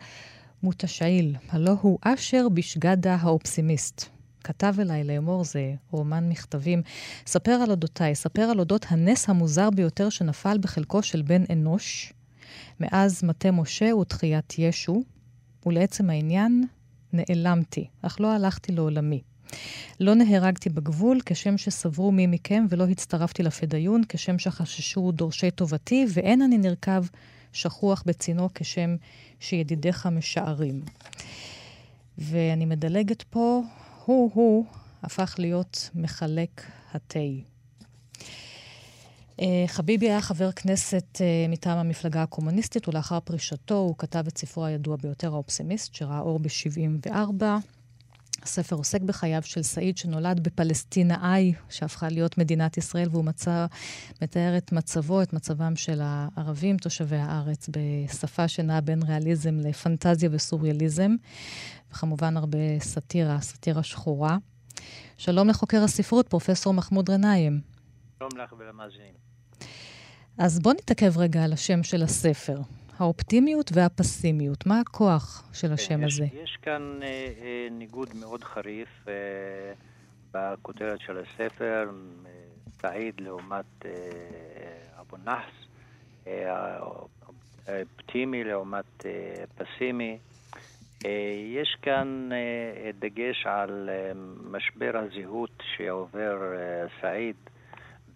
מותשאיל, 0.63 1.35
הלא 1.49 1.75
הוא 1.81 1.99
אשר 2.01 2.49
בשגדה 2.49 3.15
האופסימיסט. 3.15 4.05
כתב 4.43 4.75
אליי 4.79 5.03
לאמור 5.03 5.43
זה 5.43 5.73
רומן 5.91 6.29
מכתבים. 6.29 6.81
ספר 7.27 7.51
על 7.51 7.71
אודותיי, 7.71 8.15
ספר 8.15 8.41
על 8.41 8.59
אודות 8.59 8.85
הנס 8.89 9.29
המוזר 9.29 9.69
ביותר 9.69 10.09
שנפל 10.09 10.57
בחלקו 10.57 11.03
של 11.03 11.21
בן 11.21 11.43
אנוש, 11.51 12.13
מאז 12.79 13.23
מטה 13.23 13.51
משה 13.51 13.95
ותחיית 13.95 14.59
ישו, 14.59 15.03
ולעצם 15.65 16.09
העניין, 16.09 16.63
נעלמתי, 17.13 17.87
אך 18.01 18.21
לא 18.21 18.31
הלכתי 18.31 18.71
לעולמי. 18.71 19.21
לא 19.99 20.15
נהרגתי 20.15 20.69
בגבול 20.69 21.19
כשם 21.25 21.57
שסברו 21.57 22.11
מי 22.11 22.27
מכם, 22.27 22.65
ולא 22.69 22.87
הצטרפתי 22.87 23.43
לפדאיון 23.43 24.01
כשם 24.09 24.39
שחששו 24.39 25.11
דורשי 25.11 25.51
טובתי, 25.51 26.05
ואין 26.13 26.41
אני 26.41 26.57
נרקב 26.57 27.05
שכוח 27.53 28.03
בצינו 28.05 28.49
כשם 28.53 28.95
שידידיך 29.39 30.05
משערים. 30.05 30.81
ואני 32.17 32.65
מדלגת 32.65 33.21
פה, 33.21 33.61
הוא-הוא 34.05 34.65
הפך 35.03 35.35
להיות 35.37 35.89
מחלק 35.95 36.61
התה. 36.93 37.52
אה, 39.41 39.63
חביבי 39.67 40.09
היה 40.09 40.21
חבר 40.21 40.51
כנסת 40.51 41.21
אה, 41.21 41.45
מטעם 41.49 41.77
המפלגה 41.77 42.23
הקומוניסטית, 42.23 42.87
ולאחר 42.87 43.19
פרישתו 43.19 43.75
הוא 43.75 43.95
כתב 43.97 44.23
את 44.27 44.37
ספרו 44.37 44.65
הידוע 44.65 44.95
ביותר, 44.95 45.33
האופסימיסט, 45.33 45.95
שראה 45.95 46.19
אור 46.19 46.39
ב-74. 46.39 47.43
הספר 48.43 48.75
עוסק 48.75 49.01
בחייו 49.01 49.41
של 49.43 49.63
סעיד 49.63 49.97
שנולד 49.97 50.39
בפלסטינאי, 50.43 51.53
שהפכה 51.69 52.09
להיות 52.09 52.37
מדינת 52.37 52.77
ישראל, 52.77 53.07
והוא 53.11 53.25
מצא, 53.25 53.65
מתאר 54.21 54.57
את 54.57 54.71
מצבו, 54.71 55.21
את 55.21 55.33
מצבם 55.33 55.75
של 55.75 56.01
הערבים 56.03 56.77
תושבי 56.77 57.15
הארץ, 57.15 57.69
בשפה 57.71 58.47
שנעה 58.47 58.81
בין 58.81 59.03
ריאליזם 59.03 59.57
לפנטזיה 59.59 60.29
וסוריאליזם, 60.31 61.15
וכמובן 61.91 62.37
הרבה 62.37 62.79
סאטירה, 62.79 63.41
סאטירה 63.41 63.83
שחורה. 63.83 64.37
שלום 65.17 65.47
לחוקר 65.47 65.83
הספרות, 65.83 66.27
פרופ' 66.27 66.67
מחמוד 66.67 67.09
ע'נאים. 67.09 67.72
שלום 68.29 68.41
לך 68.41 68.53
ולמאזינים. 68.57 69.13
אז 70.37 70.59
בוא 70.59 70.73
נתעכב 70.73 71.17
רגע 71.17 71.43
על 71.43 71.53
השם 71.53 71.83
של 71.83 72.03
הספר. 72.03 72.57
האופטימיות 72.97 73.71
והפסימיות, 73.73 74.65
מה 74.65 74.79
הכוח 74.79 75.49
של 75.53 75.73
השם 75.73 76.03
יש, 76.03 76.13
הזה? 76.13 76.25
יש 76.43 76.57
כאן 76.61 76.99
אה, 77.01 77.07
אה, 77.07 77.67
ניגוד 77.71 78.09
מאוד 78.19 78.43
חריף 78.43 79.07
אה, 79.07 79.13
בכותרת 80.31 80.99
של 80.99 81.17
הספר, 81.17 81.89
אה, 82.25 82.31
סעיד 82.81 83.21
לעומת 83.21 83.85
אה, 83.85 83.91
אבו 85.01 85.17
נאחס, 85.25 85.53
אה, 86.27 86.79
אופטימי 87.67 88.43
לעומת 88.43 89.05
אה, 89.05 89.43
פסימי. 89.55 90.17
אה, 91.05 91.33
יש 91.55 91.77
כאן 91.81 92.29
אה, 92.31 92.91
דגש 92.99 93.45
על 93.45 93.89
אה, 93.89 94.11
משבר 94.51 94.91
הזהות 94.97 95.63
שעובר 95.75 96.37
אה, 96.53 96.85
סעיד 97.01 97.35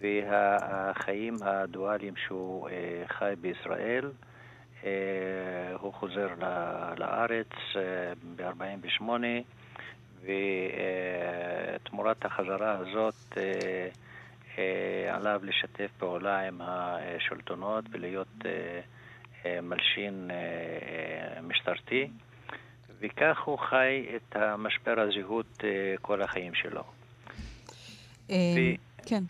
והחיים 0.02 1.36
הדואליים 1.42 2.14
שהוא 2.28 2.70
אה, 2.70 3.04
חי 3.08 3.34
בישראל. 3.42 4.12
אה, 4.84 4.90
הוא 5.80 5.94
חוזר 5.94 6.28
לארץ 6.98 7.52
אה, 7.76 8.14
ב-48' 8.36 9.04
ותמורת 11.82 12.26
החזרה 12.26 12.78
הזאת 12.78 13.38
עליו 15.12 15.42
לשתף 15.44 15.92
פעולה 15.98 16.48
עם 16.48 16.62
השלטונות 16.62 17.86
ולהיות 17.92 18.28
מלשין 19.46 20.30
משטרתי 21.44 22.10
וכך 23.00 23.42
הוא 23.46 23.60
חי 23.60 24.06
את 24.16 24.36
המשבר 24.36 25.00
הזהות 25.00 25.64
כל 26.02 26.22
החיים 26.22 26.54
שלו. 26.56 26.84
כן. 29.08 29.24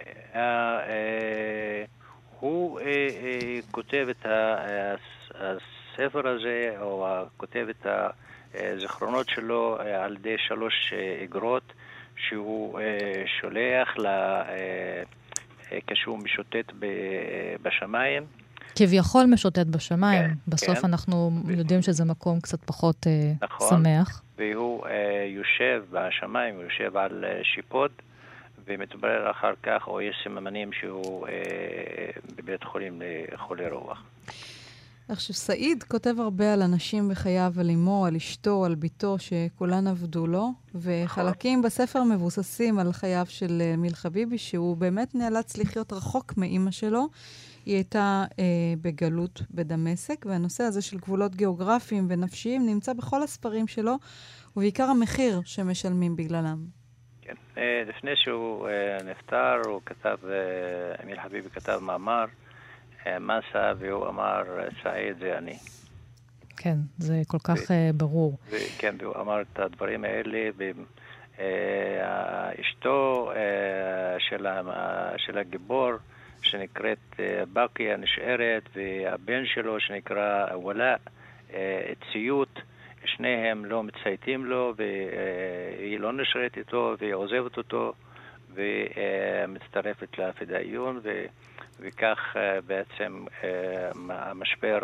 הוא 2.39 2.79
כותב 3.71 4.07
את 4.09 4.25
הספר 5.35 6.27
הזה, 6.27 6.75
או 6.81 7.07
כותב 7.37 7.67
את 7.69 7.87
הזיכרונות 8.53 9.29
שלו 9.29 9.77
על 9.79 10.15
ידי 10.15 10.35
שלוש 10.37 10.93
אגרות 11.23 11.73
שהוא 12.15 12.79
שולח 13.41 13.97
לה 13.97 14.43
כשהוא 15.87 16.19
משוטט 16.19 16.73
בשמיים. 17.61 18.23
כביכול 18.75 19.25
משוטט 19.25 19.65
בשמיים. 19.67 20.23
כן, 20.27 20.33
בסוף 20.47 20.79
כן. 20.79 20.87
אנחנו 20.87 21.31
יודעים 21.49 21.81
שזה 21.81 22.05
מקום 22.05 22.39
קצת 22.39 22.59
פחות 22.65 23.07
נכון, 23.41 23.69
שמח. 23.69 24.21
והוא 24.37 24.87
יושב 25.27 25.83
בשמיים, 25.91 26.55
הוא 26.55 26.63
יושב 26.63 26.97
על 26.97 27.25
שיפוד. 27.43 27.91
ומתברר 28.67 29.31
אחר 29.31 29.53
כך, 29.63 29.87
או 29.87 30.01
יש 30.01 30.15
סממנים 30.23 30.71
שהוא 30.73 31.27
אה, 31.27 31.33
בבית 32.35 32.63
חולים 32.63 33.01
לחולי 33.31 33.69
רוח. 33.69 34.03
עכשיו, 35.09 35.35
סעיד 35.35 35.83
כותב 35.83 36.15
הרבה 36.19 36.53
על 36.53 36.61
אנשים 36.61 37.09
בחייו, 37.09 37.53
על 37.59 37.69
אמו, 37.69 38.05
על 38.05 38.15
אשתו, 38.15 38.65
על 38.65 38.75
בתו, 38.75 39.15
שכולן 39.19 39.87
עבדו 39.87 40.27
לו, 40.27 40.49
וחלקים 40.75 41.61
בספר 41.61 42.03
מבוססים 42.03 42.79
על 42.79 42.93
חייו 42.93 43.25
של 43.29 43.61
מיל 43.77 43.93
חביבי, 43.93 44.37
שהוא 44.37 44.77
באמת 44.77 45.15
נאלץ 45.15 45.57
לחיות 45.57 45.93
רחוק 45.93 46.37
מאימא 46.37 46.71
שלו. 46.71 47.07
היא 47.65 47.75
הייתה 47.75 48.25
אה, 48.39 48.43
בגלות 48.81 49.41
בדמשק, 49.51 50.25
והנושא 50.29 50.63
הזה 50.63 50.81
של 50.81 50.97
גבולות 50.97 51.35
גיאוגרפיים 51.35 52.05
ונפשיים 52.09 52.65
נמצא 52.65 52.93
בכל 52.93 53.23
הספרים 53.23 53.67
שלו, 53.67 53.95
ובעיקר 54.57 54.83
המחיר 54.83 55.41
שמשלמים 55.45 56.15
בגללם. 56.15 56.76
כן. 57.27 57.61
לפני 57.87 58.15
שהוא 58.15 58.69
נפטר, 59.05 59.61
הוא 59.65 59.81
כתב, 59.85 60.17
אמיל 61.03 61.21
חביבי 61.21 61.49
כתב 61.49 61.79
מאמר, 61.81 62.25
מסה, 63.19 63.71
והוא 63.79 64.07
אמר, 64.07 64.43
סעיד 64.83 65.17
זה 65.19 65.37
אני. 65.37 65.57
כן, 66.57 66.75
זה 66.97 67.21
כל 67.27 67.37
כך 67.43 67.57
ו- 67.69 67.93
ברור. 67.93 68.37
ו- 68.49 68.55
כן, 68.77 68.95
והוא 68.99 69.15
אמר 69.15 69.41
את 69.41 69.59
הדברים 69.59 70.03
האלה. 70.03 70.49
אשתו 72.61 73.31
של, 74.19 74.47
של 75.17 75.37
הגיבור, 75.37 75.91
שנקראת 76.41 77.15
בקי 77.53 77.93
הנשארת, 77.93 78.69
והבן 78.75 79.45
שלו, 79.45 79.79
שנקרא 79.79 80.45
וואלה, 80.55 80.95
ציות. 82.11 82.59
שניהם 83.07 83.65
לא 83.65 83.83
מצייתים 83.83 84.45
לו, 84.45 84.73
והיא 84.77 85.99
לא 85.99 86.13
נשארת 86.13 86.57
איתו, 86.57 86.95
והיא 86.99 87.13
עוזבת 87.13 87.57
אותו, 87.57 87.93
ומצטרפת 88.53 90.17
לפדאיון, 90.17 90.99
וכך 91.79 92.17
בעצם 92.67 93.25
המשבר 94.09 94.79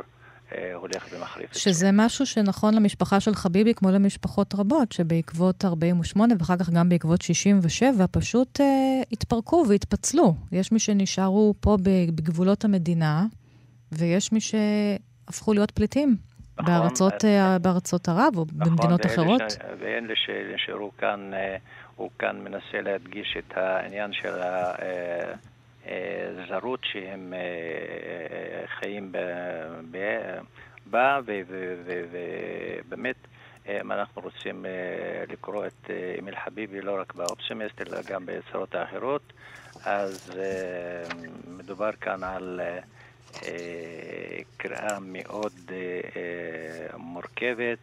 הולך 0.76 1.08
ומחריף. 1.12 1.54
שזה 1.54 1.90
משהו 1.94 2.26
שנכון 2.26 2.74
למשפחה 2.74 3.20
של 3.20 3.36
חביבי, 3.36 3.74
כמו 3.74 3.92
למשפחות 3.92 4.56
רבות, 4.56 4.92
שבעקבות 4.92 5.66
48' 5.66 6.34
ואחר 6.40 6.58
כך 6.58 6.70
גם 6.70 6.90
בעקבות 6.90 7.22
67' 7.22 8.06
פשוט 8.12 8.60
uh, 8.60 8.64
התפרקו 9.12 9.66
והתפצלו. 9.70 10.36
יש 10.52 10.72
מי 10.72 10.80
שנשארו 10.80 11.54
פה 11.60 11.78
בגבולות 11.84 12.66
המדינה, 12.66 13.26
ויש 13.92 14.32
מי 14.32 14.40
שהפכו 14.42 15.54
להיות 15.54 15.72
פליטים. 15.72 16.16
נכון, 16.60 16.74
בארצות, 16.74 17.14
אז, 17.26 17.62
בארצות 17.62 18.10
ערב 18.10 18.38
או 18.38 18.46
נכון, 18.56 18.76
במדינות 18.76 19.06
אחרות? 19.06 19.42
ש... 19.50 19.56
ואלה 19.80 20.14
שנשארו 20.16 20.92
כאן, 20.98 21.32
הוא 21.96 22.10
כאן 22.20 22.44
מנסה 22.44 22.82
להדגיש 22.82 23.38
את 23.38 23.58
העניין 23.58 24.14
של 24.14 24.34
הזרות 25.86 26.80
שהם 26.84 27.34
חיים 28.80 29.12
בה, 30.86 31.20
ובאמת, 31.88 33.16
אם 33.68 33.92
אנחנו 33.92 34.22
רוצים 34.22 34.66
לקרוא 35.30 35.66
את 35.66 35.90
אמיל 36.20 36.36
חביבי 36.46 36.82
לא 36.82 37.02
רק 37.02 37.14
באופסימיסט, 37.14 37.82
אלא 37.82 37.98
גם 38.10 38.26
ביצירות 38.26 38.76
האחרות, 38.76 39.34
אז 39.86 40.32
מדובר 41.48 41.92
כאן 42.02 42.24
על... 42.24 42.62
קריאה 44.58 45.00
מאוד 45.02 45.72
מורכבת. 46.98 47.80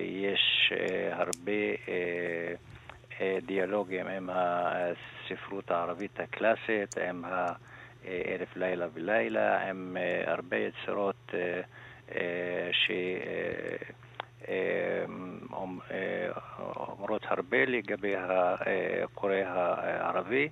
יש 0.00 0.72
הרבה 1.12 1.52
דיאלוגים 3.46 4.06
עם 4.06 4.30
הספרות 4.32 5.70
הערבית 5.70 6.20
הקלאסית, 6.20 6.98
עם 6.98 7.24
אלף 8.04 8.56
לילה 8.56 8.86
ולילה, 8.94 9.68
עם 9.70 9.96
הרבה 10.26 10.56
יצירות 10.56 11.34
ש... 12.72 12.90
אומרות 16.76 17.22
הרבה 17.28 17.64
לגבי 17.66 18.14
הקורא 18.16 19.34
הערבי, 19.34 20.48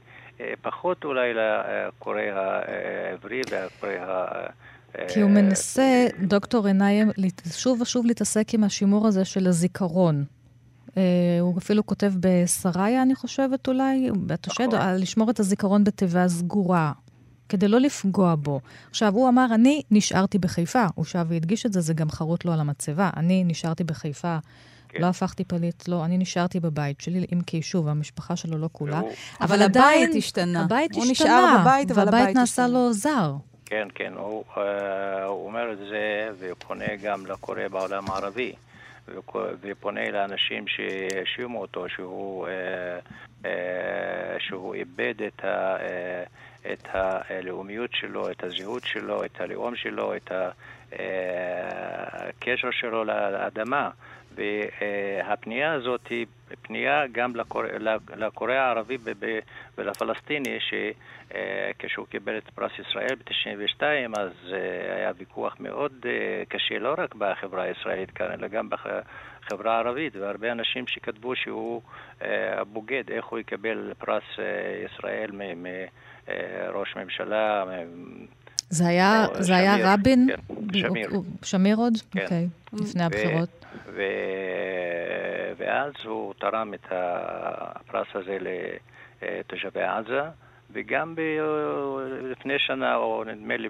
פחות 0.63 1.05
אולי 1.05 1.35
לקורא 1.35 2.21
העברי 2.21 3.41
והקורא 3.51 3.93
ה... 3.93 4.47
כי 5.09 5.21
הוא 5.21 5.31
מנסה, 5.31 6.07
דוקטור 6.21 6.67
עיניים, 6.67 7.11
שוב 7.53 7.81
ושוב 7.81 8.07
להתעסק 8.07 8.55
עם 8.55 8.65
השימור 8.65 9.07
הזה 9.07 9.25
של 9.25 9.47
הזיכרון. 9.47 10.25
הוא 11.41 11.59
אפילו 11.59 11.87
כותב 11.87 12.13
בשריה, 12.21 13.03
אני 13.03 13.15
חושבת 13.15 13.69
אולי, 13.69 14.11
בתושד, 14.27 14.69
לשמור 14.99 15.31
את 15.31 15.41
הזיכרון 15.41 15.85
בתיבה 15.85 16.29
סגורה. 16.29 16.93
כדי 17.53 17.69
לא 17.69 17.81
לפגוע 17.81 18.35
בו. 18.35 18.61
עכשיו, 18.91 19.13
הוא 19.15 19.29
אמר, 19.29 19.47
אני 19.55 19.83
נשארתי 19.91 20.39
בחיפה. 20.39 20.87
הוא 20.95 21.05
שב 21.05 21.27
והדגיש 21.29 21.67
את 21.67 21.73
זה, 21.73 21.81
זה 21.81 21.95
גם 21.95 22.11
חרוט 22.11 22.45
לו 22.45 22.53
על 22.53 22.61
המצבה. 22.61 23.11
אני 23.17 23.45
נשארתי 23.45 23.85
בחיפה, 23.85 24.37
כן. 24.89 25.03
לא 25.03 25.07
הפכתי 25.07 25.45
פליט, 25.45 25.89
לא, 25.89 26.05
אני 26.05 26.19
נשארתי 26.19 26.61
בבית 26.61 27.01
שלי, 27.01 27.27
אם 27.33 27.41
כי 27.47 27.63
שוב, 27.63 27.89
המשפחה 27.89 28.37
שלו 28.37 28.59
לא 28.59 28.69
כולה. 28.73 28.99
הוא... 28.99 29.13
אבל, 29.41 29.55
אבל 29.55 29.63
עדיין, 29.63 30.03
הבית 30.05 30.17
השתנה. 30.17 30.63
הבית 30.63 30.95
הוא 30.95 31.05
השתנה, 31.05 31.13
נשאר 31.13 31.61
בבית, 31.61 31.91
אבל 31.91 32.09
הבית 32.09 32.23
הבית 32.23 32.37
נעשה 32.37 32.63
השתנה. 32.63 32.79
לו 32.79 32.93
זר. 32.93 33.35
כן, 33.67 33.89
כן, 33.95 34.13
הוא, 34.17 34.45
uh, 34.55 34.59
הוא 35.27 35.47
אומר 35.47 35.73
את 35.73 35.79
זה, 35.79 36.29
ופונה 36.39 36.97
גם 37.03 37.27
לקורא 37.27 37.69
בעולם 37.71 38.11
הערבי. 38.11 38.53
ופונה 39.63 40.11
לאנשים 40.11 40.65
שהאשימו 40.69 41.61
אותו 41.61 41.89
שהוא, 41.89 42.47
uh, 42.47 43.43
uh, 43.43 43.47
שהוא 44.39 44.75
איבד 44.75 45.15
את 45.27 45.45
ה... 45.45 45.77
Uh, 45.77 46.29
את 46.73 46.89
הלאומיות 46.93 47.91
שלו, 47.93 48.31
את 48.31 48.45
הזהות 48.45 48.83
שלו, 48.85 49.25
את 49.25 49.41
הלאום 49.41 49.77
שלו, 49.77 50.17
את 50.17 50.33
הקשר 52.13 52.71
שלו 52.71 53.05
לאדמה. 53.05 53.91
והפנייה 54.35 55.73
הזאת 55.73 56.07
היא 56.07 56.27
פנייה 56.63 57.07
גם 57.13 57.37
לקורא, 57.37 57.67
לקורא 58.17 58.53
הערבי 58.53 58.99
ולפלסטיני, 59.79 60.59
שכשהוא 60.61 62.07
קיבל 62.07 62.39
את 62.39 62.51
פרס 62.51 62.73
ישראל 62.79 63.15
ב-92, 63.15 63.83
אז 64.19 64.33
אה, 64.53 64.97
היה 64.97 65.13
ויכוח 65.19 65.57
מאוד 65.61 65.93
אה, 66.07 66.43
קשה, 66.49 66.79
לא 66.79 66.95
רק 66.99 67.15
בחברה 67.15 67.63
הישראלית 67.63 68.11
כאן, 68.11 68.27
אלא 68.33 68.49
גם 68.49 68.69
בחברה 68.71 69.77
הערבית, 69.77 70.17
והרבה 70.17 70.53
אנשים 70.53 70.87
שכתבו 70.87 71.37
שהוא 71.37 71.83
אה, 72.23 72.65
בוגד, 72.65 73.11
איך 73.11 73.25
הוא 73.25 73.39
יקבל 73.39 73.93
פרס 73.99 74.25
ישראל 74.85 75.31
מראש 75.57 76.97
ממשלה. 76.97 77.65
זה 78.73 78.87
היה, 78.87 79.27
זה 79.39 79.57
היה 79.57 79.95
רבין? 79.95 80.29
כן, 80.29 80.79
שמיר. 80.79 81.11
שמיר 81.43 81.77
עוד? 81.77 81.93
כן. 82.11 82.23
אוקיי, 82.23 82.49
לפני 82.73 83.05
הבחירות. 83.05 83.49
ו... 83.95 84.03
ואז 85.59 85.93
הוא 86.05 86.35
תרם 86.41 86.75
את 86.75 86.87
הפרס 86.91 88.07
הזה 88.15 88.39
לתושבי 89.23 89.83
עזה, 89.83 90.23
וגם 90.73 91.15
ב... 91.15 91.21
לפני 92.31 92.55
שנה, 92.59 92.97
או 92.97 93.25
נדמה 93.25 93.57
לי 93.57 93.69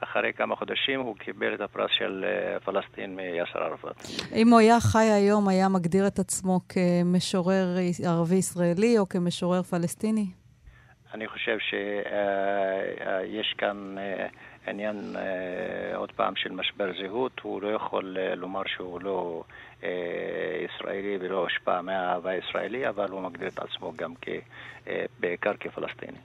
אחרי 0.00 0.32
כמה 0.32 0.56
חודשים, 0.56 1.00
הוא 1.00 1.16
קיבל 1.16 1.54
את 1.54 1.60
הפרס 1.60 1.90
של 1.98 2.24
פלסטין 2.64 3.16
מיאסר 3.16 3.58
ערפאת. 3.58 3.96
אם 4.34 4.48
הוא 4.48 4.58
היה 4.58 4.80
חי 4.80 5.04
היום, 5.04 5.48
היה 5.48 5.68
מגדיר 5.68 6.06
את 6.06 6.18
עצמו 6.18 6.60
כמשורר 6.68 7.76
ערבי-ישראלי 8.04 8.98
או 8.98 9.08
כמשורר 9.08 9.62
פלסטיני? 9.62 10.26
אני 11.14 11.28
חושב 11.28 11.58
שיש 11.58 13.54
כאן 13.58 13.94
עניין 14.66 15.16
עוד 15.94 16.12
פעם 16.12 16.36
של 16.36 16.52
משבר 16.52 16.90
זהות, 17.02 17.40
הוא 17.42 17.62
לא 17.62 17.68
יכול 17.68 18.16
לומר 18.36 18.62
שהוא 18.66 19.00
לא 19.00 19.44
ישראלי 20.64 21.18
ולא 21.20 21.38
הושפע 21.38 21.80
מהאהבה 21.80 22.30
הישראלי, 22.30 22.88
אבל 22.88 23.10
הוא 23.10 23.20
מגדיר 23.20 23.48
את 23.48 23.58
עצמו 23.58 23.92
גם 23.96 24.14
בעיקר 25.20 25.52
כפלסטיני. 25.60 26.18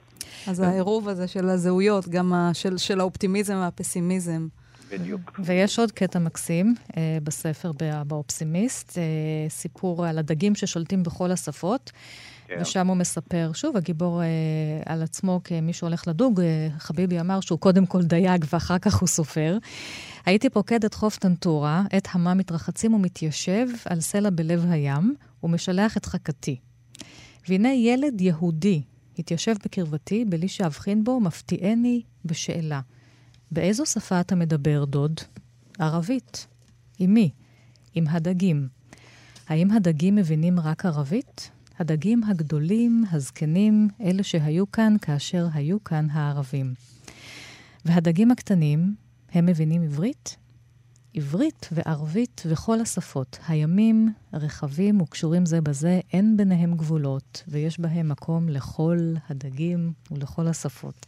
אז 0.48 0.60
העירוב 0.60 1.08
הזה 1.08 1.28
של 1.28 1.48
הזהויות, 1.48 2.08
גם 2.08 2.32
של, 2.52 2.76
של 2.76 3.00
האופטימיזם 3.00 3.54
והפסימיזם. 3.54 4.48
בדיוק. 4.90 5.40
ויש 5.44 5.78
עוד 5.78 5.92
קטע 5.92 6.18
מקסים 6.18 6.74
אה, 6.96 7.18
בספר 7.22 7.72
באופסימיסט, 8.06 8.98
אה, 8.98 9.02
סיפור 9.48 10.06
על 10.06 10.18
הדגים 10.18 10.54
ששולטים 10.54 11.02
בכל 11.02 11.30
השפות. 11.30 11.92
כן. 12.48 12.58
ושם 12.60 12.86
הוא 12.86 12.96
מספר, 12.96 13.50
שוב, 13.54 13.76
הגיבור 13.76 14.22
אה, 14.22 14.26
על 14.86 15.02
עצמו 15.02 15.40
כמי 15.44 15.72
שהולך 15.72 16.08
לדוג, 16.08 16.40
אה, 16.40 16.68
חביבי 16.78 17.20
אמר 17.20 17.40
שהוא 17.40 17.58
קודם 17.58 17.86
כל 17.86 18.02
דייג 18.02 18.44
ואחר 18.52 18.78
כך 18.78 18.94
הוא 18.94 19.06
סופר. 19.06 19.58
הייתי 20.26 20.50
פוקד 20.50 20.84
את 20.84 20.94
חוף 20.94 21.16
טנטורה, 21.16 21.82
את 21.96 22.08
המה 22.12 22.34
מתרחצים 22.34 22.94
ומתיישב 22.94 23.66
על 23.84 24.00
סלע 24.00 24.30
בלב 24.30 24.64
הים, 24.70 25.14
ומשלח 25.42 25.96
את 25.96 26.06
חכתי. 26.06 26.56
והנה 27.48 27.74
ילד 27.74 28.20
יהודי 28.20 28.82
התיישב 29.18 29.54
בקרבתי, 29.64 30.24
בלי 30.24 30.48
שאבחין 30.48 31.04
בו, 31.04 31.20
מפתיעני 31.20 32.02
בשאלה. 32.24 32.80
באיזו 33.50 33.86
שפה 33.86 34.20
אתה 34.20 34.34
מדבר, 34.34 34.84
דוד? 34.84 35.20
ערבית. 35.78 36.46
עם 36.98 37.14
מי? 37.14 37.30
עם 37.94 38.08
הדגים. 38.08 38.68
האם 39.48 39.70
הדגים 39.70 40.16
מבינים 40.16 40.60
רק 40.60 40.86
ערבית? 40.86 41.50
הדגים 41.78 42.24
הגדולים, 42.24 43.04
הזקנים, 43.10 43.88
אלה 44.00 44.22
שהיו 44.22 44.72
כאן 44.72 44.96
כאשר 45.02 45.46
היו 45.54 45.84
כאן 45.84 46.06
הערבים. 46.10 46.74
והדגים 47.84 48.30
הקטנים, 48.30 48.94
הם 49.32 49.46
מבינים 49.46 49.82
עברית? 49.82 50.36
עברית 51.14 51.68
וערבית 51.72 52.42
וכל 52.46 52.80
השפות. 52.80 53.38
הימים 53.48 54.12
רחבים 54.32 55.00
וקשורים 55.00 55.46
זה 55.46 55.60
בזה, 55.60 56.00
אין 56.12 56.36
ביניהם 56.36 56.74
גבולות, 56.74 57.42
ויש 57.48 57.80
בהם 57.80 58.08
מקום 58.08 58.48
לכל 58.48 59.14
הדגים 59.28 59.92
ולכל 60.10 60.48
השפות. 60.48 61.06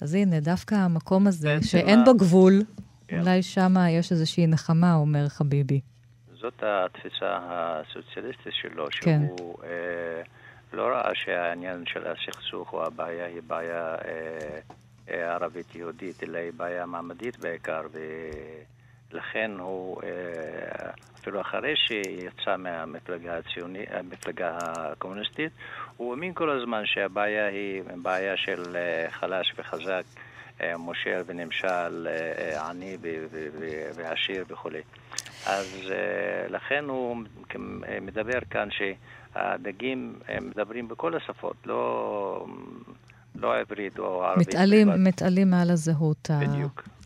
אז 0.00 0.14
הנה, 0.14 0.40
דווקא 0.40 0.74
המקום 0.74 1.26
הזה, 1.26 1.58
שאין 1.62 2.04
בו 2.04 2.14
גבול, 2.14 2.62
כן. 3.08 3.20
אולי 3.20 3.42
שמה 3.42 3.90
יש 3.90 4.12
איזושהי 4.12 4.46
נחמה, 4.46 4.94
אומר 4.94 5.28
חביבי. 5.28 5.80
זאת 6.46 6.62
התפיסה 6.62 7.38
הסוציאליסטית 7.42 8.52
שלו, 8.52 8.86
כן. 9.00 9.20
שהוא 9.36 9.56
אה, 9.64 10.22
לא 10.72 10.86
ראה 10.86 11.10
שהעניין 11.14 11.84
של 11.86 12.06
הסכסוך 12.06 12.72
או 12.72 12.86
הבעיה 12.86 13.26
היא 13.26 13.40
בעיה 13.46 13.94
אה, 13.94 14.58
אה, 15.10 15.34
ערבית-יהודית, 15.34 16.22
אלא 16.22 16.38
היא 16.38 16.52
בעיה 16.56 16.86
מעמדית 16.86 17.38
בעיקר, 17.38 17.82
ולכן 19.12 19.50
הוא, 19.58 20.02
אה, 20.02 20.90
אפילו 21.20 21.40
אחרי 21.40 21.74
שיצא 21.76 22.56
מהמפלגה 22.56 23.38
הציונית, 23.38 23.88
המפלגה 23.90 24.58
הקומוניסטית, 24.60 25.52
הוא 25.96 26.14
האמין 26.14 26.34
כל 26.34 26.50
הזמן 26.50 26.82
שהבעיה 26.86 27.46
היא 27.46 27.82
בעיה 28.02 28.36
של 28.36 28.76
אה, 28.76 29.10
חלש 29.10 29.54
וחזק. 29.58 30.04
אה, 30.60 30.76
מושל 30.76 31.22
ונמשל, 31.26 32.08
אה, 32.08 32.68
עני 32.68 32.96
ועשיר 33.94 34.44
וכולי. 34.48 34.82
אז 35.46 35.78
אה, 35.90 36.48
לכן 36.48 36.84
הוא 36.88 37.16
מדבר 38.02 38.38
כאן 38.50 38.68
שהדגים 38.70 40.18
מדברים 40.40 40.88
בכל 40.88 41.16
השפות, 41.16 41.56
לא, 41.66 42.46
לא 43.34 43.56
עברית 43.56 43.98
או 43.98 44.24
ערבית. 44.24 44.48
מתעלים, 44.48 44.88
מתעלים 45.04 45.50
מעל 45.50 45.70
הזהות 45.70 46.30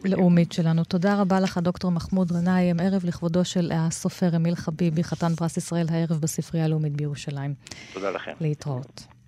הלאומית 0.05 0.53
שלנו. 0.53 0.85
תודה 0.85 1.21
רבה 1.21 1.41
לך, 1.41 1.59
דוקטור 1.59 1.91
מחמוד 1.91 2.33
גנאים. 2.33 2.81
ערב 2.81 3.05
לכבודו 3.05 3.45
של 3.45 3.71
הסופר 3.75 4.37
אמיל 4.37 4.55
חביבי, 4.55 5.05
חתן 5.05 5.35
פרס 5.35 5.57
ישראל 5.57 5.87
הערב 5.91 6.21
בספרייה 6.21 6.65
הלאומית 6.65 6.93
בירושלים. 6.93 7.55
תודה 7.93 8.11
לכם. 8.11 8.33
להתראות. 8.41 9.20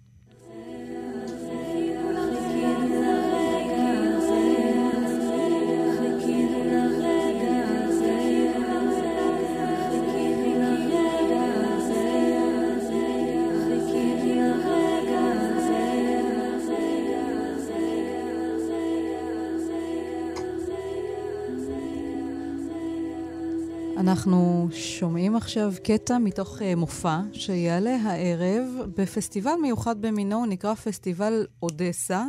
אנחנו 24.03 24.69
שומעים 24.73 25.37
עכשיו 25.37 25.73
קטע 25.85 26.19
מתוך 26.19 26.59
uh, 26.59 26.77
מופע 26.77 27.21
שיעלה 27.33 27.97
הערב 28.03 28.65
בפסטיבל 28.97 29.55
מיוחד 29.63 30.01
במינו, 30.01 30.37
הוא 30.37 30.47
נקרא 30.47 30.75
פסטיבל 30.75 31.47
אודסה, 31.63 32.25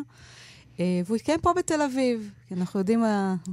uh, 0.75 0.79
והוא 1.05 1.15
יתקיים 1.15 1.39
פה 1.39 1.53
בתל 1.53 1.81
אביב. 1.81 2.31
כי 2.47 2.53
אנחנו 2.53 2.79
יודעים, 2.79 3.03
uh, 3.03 3.07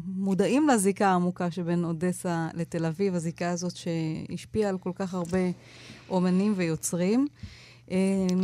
מודעים 0.06 0.68
לזיקה 0.68 1.08
העמוקה 1.08 1.50
שבין 1.50 1.84
אודסה 1.84 2.48
לתל 2.54 2.86
אביב, 2.86 3.14
הזיקה 3.14 3.50
הזאת 3.50 3.72
שהשפיעה 3.76 4.70
על 4.70 4.78
כל 4.78 4.92
כך 4.94 5.14
הרבה 5.14 5.50
אומנים 6.10 6.54
ויוצרים. 6.56 7.26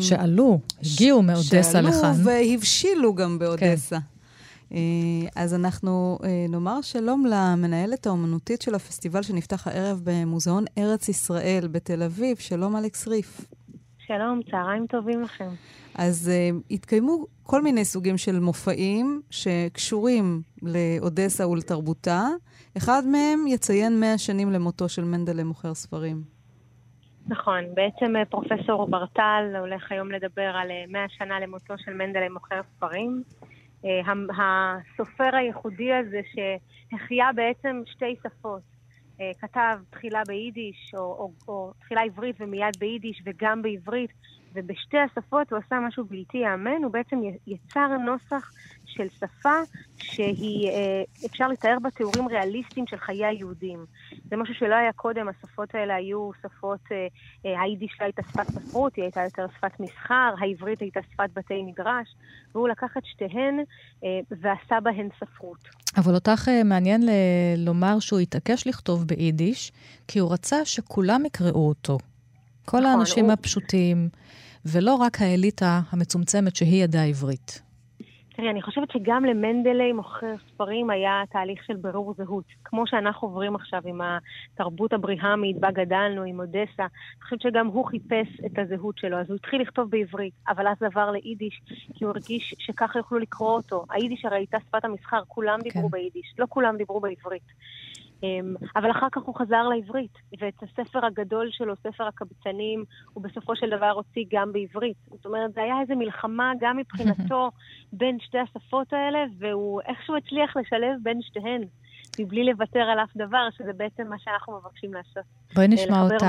שעלו, 0.01 0.61
הגיעו 0.81 1.23
מאודסה 1.23 1.81
לכאן. 1.81 2.15
שעלו 2.15 2.25
והבשילו 2.25 3.15
גם 3.15 3.39
באודסה. 3.39 4.01
כן. 4.01 4.16
אה, 4.73 4.79
אז 5.37 5.55
אנחנו 5.55 6.19
אה, 6.25 6.47
נאמר 6.49 6.81
שלום 6.83 7.27
למנהלת 7.27 8.07
האומנותית 8.07 8.63
של 8.63 8.75
הפסטיבל 8.75 9.23
שנפתח 9.23 9.67
הערב 9.67 10.01
במוזיאון 10.05 10.65
ארץ 10.79 11.09
ישראל 11.09 11.69
בתל 11.73 12.03
אביב. 12.03 12.37
שלום, 12.37 12.77
אלכס 12.77 13.09
ריף. 13.09 13.41
שלום, 14.07 14.41
צהריים 14.51 14.87
טובים 14.87 15.23
לכם. 15.23 15.49
אז 15.95 16.31
uh, 16.31 16.63
התקיימו 16.71 17.27
כל 17.43 17.63
מיני 17.63 17.85
סוגים 17.85 18.19
של 18.19 18.41
מופעים 18.41 19.21
שקשורים 19.31 20.43
לאודסה 20.63 21.49
ולתרבותה. 21.49 22.23
אחד 22.77 23.03
מהם 23.07 23.47
יציין 23.47 24.01
100 24.01 24.19
שנים 24.19 24.51
למותו 24.51 24.89
של 24.89 25.05
מנדלה 25.05 25.45
מוכר 25.45 25.75
ספרים. 25.75 26.23
נכון, 27.29 27.65
בעצם 27.75 28.13
פרופסור 28.31 28.87
ברטל 28.91 29.57
הולך 29.59 29.93
היום 29.93 30.11
לדבר 30.11 30.51
על 30.55 30.69
100 30.89 31.01
שנה 31.09 31.41
למותו 31.41 31.75
של 31.79 31.93
מנדלה 31.93 32.29
מוכר 32.29 32.61
ספרים. 32.77 33.23
אה, 33.85 34.01
הסופר 34.39 35.37
הייחודי 35.37 35.93
הזה 35.93 36.21
שהחיה 36.33 37.33
בעצם 37.33 37.83
שתי 37.87 38.17
שפות. 38.23 38.63
אה, 39.21 39.31
כתב 39.41 39.79
תחילה 39.91 40.23
ביידיש, 40.27 40.95
או, 40.95 41.01
או, 41.01 41.31
או 41.49 41.73
תחילה 41.81 42.03
עברית 42.03 42.37
ומיד 42.41 42.77
ביידיש 42.79 43.23
וגם 43.27 43.63
בעברית, 43.63 44.11
ובשתי 44.57 44.97
השפות 44.99 45.53
הוא 45.53 45.59
עשה 45.67 45.81
משהו 45.81 46.05
בלתי 46.05 46.39
ייאמן, 46.39 46.83
הוא 46.83 46.93
בעצם 46.93 47.21
יצר 47.47 47.89
נוסח 48.07 48.53
של 48.97 49.09
שפה 49.09 49.59
שהיא, 49.99 50.71
אה, 50.71 51.03
אפשר 51.27 51.49
לתאר 51.49 51.77
בה 51.83 51.91
תיאורים 51.91 52.29
ריאליסטיים 52.29 52.87
של 52.87 52.97
חיי 52.97 53.27
היהודים. 53.27 53.87
זה 54.31 54.37
משהו 54.37 54.55
שלא 54.55 54.75
היה 54.75 54.93
קודם, 54.93 55.29
השפות 55.29 55.75
האלה 55.75 55.95
היו 55.95 56.31
שפות, 56.43 56.81
אה, 56.93 57.07
אה, 57.47 57.63
היידיש 57.63 57.97
לא 58.01 58.05
הייתה 58.05 58.23
שפת 58.23 58.51
ספרות, 58.51 58.97
היא 58.97 59.03
הייתה 59.03 59.21
יותר 59.25 59.47
שפת 59.57 59.81
מסחר, 59.81 60.35
העברית 60.41 60.81
הייתה 60.81 61.01
שפת 61.13 61.31
בתי 61.35 61.63
מדרש, 61.63 62.15
והוא 62.55 62.69
לקח 62.69 62.97
את 62.99 63.03
שתיהן 63.07 63.59
ועשה 64.31 64.81
בהן 64.81 65.09
ספרות. 65.21 65.69
אבל 65.97 66.15
אותך 66.15 66.49
מעניין 66.65 67.07
ל- 67.07 67.11
לומר 67.57 67.99
שהוא 68.01 68.21
התעקש 68.21 68.67
לכתוב 68.67 69.05
ביידיש, 69.05 69.73
כי 70.09 70.19
הוא 70.19 70.33
רצה 70.33 70.65
שכולם 70.65 71.27
יקראו 71.27 71.69
אותו. 71.69 71.99
כל 72.65 72.81
נכון, 72.81 72.91
האנשים 72.91 73.25
הוא... 73.25 73.33
הפשוטים, 73.33 74.09
ולא 74.73 74.95
רק 74.95 75.21
האליטה 75.21 75.81
המצומצמת 75.91 76.57
שהיא 76.57 76.85
ידעה 76.85 77.07
עברית. 77.07 77.67
תראי, 78.37 78.51
אני 78.51 78.63
חושבת 78.63 78.91
שגם 78.91 79.25
למנדלי 79.25 79.93
מוכר 79.93 80.35
ספרים 80.49 80.91
היה 80.91 81.23
תהליך 81.31 81.65
של 81.65 81.77
בירור 81.77 82.15
זהות. 82.17 82.45
כמו 82.65 82.87
שאנחנו 82.87 83.29
עוברים 83.29 83.55
עכשיו 83.55 83.83
עם 83.85 84.01
התרבות 84.01 84.93
הבריהמית, 84.93 85.61
בה 85.61 85.71
גדלנו, 85.71 86.23
עם 86.23 86.41
אודסה, 86.41 86.83
אני 86.83 87.23
חושבת 87.23 87.41
שגם 87.41 87.67
הוא 87.67 87.87
חיפש 87.87 88.29
את 88.47 88.59
הזהות 88.59 88.99
שלו. 88.99 89.17
אז 89.17 89.27
הוא 89.29 89.37
התחיל 89.37 89.63
לכתוב 89.63 89.91
בעברית, 89.91 90.35
אבל 90.49 90.69
אז 90.69 90.83
עבר 90.83 91.11
ליידיש, 91.11 91.61
כי 91.95 92.05
הוא 92.05 92.11
הרגיש 92.11 92.55
שככה 92.59 92.99
יוכלו 92.99 93.19
לקרוא 93.19 93.51
אותו. 93.51 93.85
היידיש 93.91 94.25
הרי 94.25 94.37
הייתה 94.37 94.59
שפת 94.69 94.85
המסחר, 94.85 95.23
כולם 95.29 95.59
דיברו 95.63 95.83
כן. 95.83 95.91
ביידיש, 95.91 96.35
לא 96.39 96.47
כולם 96.49 96.77
דיברו 96.77 97.01
בעברית. 97.01 97.53
אמ, 98.23 98.55
אבל 98.77 98.91
אחר 98.91 99.07
כך 99.13 99.23
הוא 99.23 99.35
חזר 99.35 99.63
לעברית, 99.63 100.19
ואת 100.41 100.63
הספר 100.63 101.07
הגדול 101.07 101.49
שלו, 101.51 101.75
ספר 101.77 102.05
הקבצנים, 102.05 102.85
הוא 103.13 103.25
בסופו 103.25 103.57
של 103.57 103.71
דבר 103.71 103.91
הוציא 103.91 104.25
גם 104.33 104.53
בעברית. 104.53 104.97
זאת 105.11 105.27
אומרת, 105.27 105.53
זה 105.53 105.61
היה 105.63 105.81
איזו 105.81 105.95
מלחמה 105.97 106.53
גם 106.61 106.77
מבחינתו 106.77 107.51
בין 107.99 108.19
שתי 108.21 108.39
השפות 108.39 108.93
האלה, 108.93 109.19
והוא 109.39 109.81
איכשהו 109.81 110.17
הצליח 110.17 110.57
לשלב 110.57 110.99
בין 111.03 111.23
שתיהן. 111.23 111.63
מבלי 112.19 112.45
לוותר 112.45 112.81
על 112.81 112.99
אף 112.99 113.17
דבר, 113.17 113.49
שזה 113.59 113.73
בעצם 113.77 114.09
מה 114.09 114.17
שאנחנו 114.19 114.59
מבקשים 114.59 114.95
לעשות. 114.95 115.25
בואי 115.55 115.69
נשמע 115.69 116.03
אותך. 116.03 116.25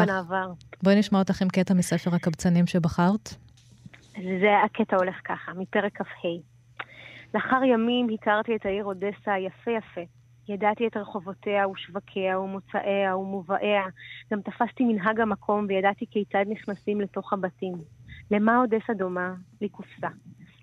בואי 0.83 0.95
נשמע 0.95 1.19
אותך 1.19 1.41
עם 1.41 1.47
קטע 1.47 1.73
מספר 1.73 2.15
הקבצנים 2.15 2.67
שבחרת. 2.67 3.29
זה 4.13 4.63
הקטע 4.65 4.95
הולך 4.95 5.15
ככה, 5.25 5.51
מפרק 5.53 6.01
כ"ה. 6.01 6.27
לאחר 7.33 7.63
ימים 7.63 8.07
הכרתי 8.13 8.55
את 8.55 8.65
העיר 8.65 8.85
אודסה 8.85 9.37
יפה 9.37 9.71
יפה. 9.71 10.16
ידעתי 10.49 10.87
את 10.87 10.97
רחובותיה 10.97 11.67
ושבקיה 11.67 12.39
ומוצאיה 12.39 13.17
ומובאיה. 13.17 13.83
גם 14.31 14.41
תפסתי 14.41 14.83
מנהג 14.83 15.19
המקום 15.19 15.65
וידעתי 15.69 16.05
כיצד 16.11 16.45
נכנסים 16.47 17.01
לתוך 17.01 17.33
הבתים. 17.33 17.73
למה 18.31 18.61
אודסה 18.61 18.93
דומה? 18.93 19.33
לקופסה. 19.61 20.07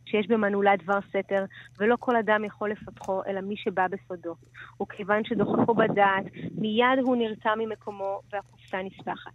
שיש 0.06 0.26
במנעולה 0.28 0.76
דבר 0.76 0.98
סתר, 1.08 1.44
ולא 1.80 1.96
כל 2.00 2.16
אדם 2.16 2.44
יכול 2.44 2.70
לפתחו, 2.70 3.22
אלא 3.26 3.40
מי 3.40 3.56
שבא 3.56 3.86
בסודו. 3.88 4.34
וכיוון 4.82 5.24
שדוחפו 5.24 5.74
בדעת, 5.74 6.24
מיד 6.58 6.98
הוא 7.02 7.16
נרתע 7.16 7.54
ממקומו, 7.58 8.20
והקופסה 8.32 8.82
נפתחת. 8.82 9.32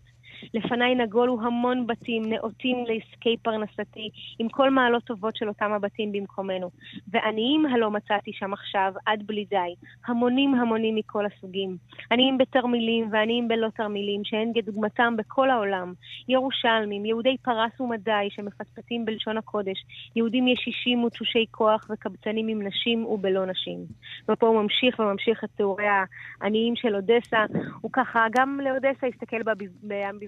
לפניי 0.53 0.95
נגולו 0.95 1.37
המון 1.41 1.87
בתים 1.87 2.23
נאותים 2.25 2.77
לעסקי 2.87 3.37
פרנסתי, 3.41 4.09
עם 4.39 4.49
כל 4.49 4.69
מעלות 4.69 5.03
טובות 5.03 5.35
של 5.35 5.47
אותם 5.47 5.71
הבתים 5.71 6.11
במקומנו. 6.11 6.69
ועניים 7.07 7.65
הלא 7.65 7.91
מצאתי 7.91 8.31
שם 8.33 8.53
עכשיו, 8.53 8.93
עד 9.05 9.23
בלי 9.27 9.45
די. 9.45 9.75
המונים 10.07 10.55
המונים 10.55 10.95
מכל 10.95 11.25
הסוגים. 11.25 11.77
עניים 12.11 12.37
בתרמילים 12.37 13.09
ועניים 13.11 13.47
בלא 13.47 13.67
תרמילים, 13.75 14.21
שאין 14.23 14.51
כדוגמתם 14.55 15.13
בכל 15.17 15.49
העולם. 15.49 15.93
ירושלמים, 16.27 17.05
יהודי 17.05 17.37
פרס 17.41 17.81
ומדי 17.81 18.27
שמפטפטים 18.29 19.05
בלשון 19.05 19.37
הקודש, 19.37 19.77
יהודים 20.15 20.47
ישישים 20.47 21.03
ותשושי 21.03 21.45
כוח 21.51 21.87
וקבצנים 21.89 22.47
עם 22.47 22.67
נשים 22.67 23.05
ובלא 23.05 23.45
נשים. 23.45 23.79
ופה 24.29 24.47
הוא 24.47 24.61
ממשיך 24.61 24.99
וממשיך 24.99 25.43
את 25.43 25.49
תיאורי 25.55 25.85
העניים 26.41 26.75
של 26.75 26.95
אודסה. 26.95 27.45
הוא 27.81 27.91
ככה, 27.93 28.25
גם 28.37 28.59
לאודסה 28.63 29.07
הסתכל 29.07 29.43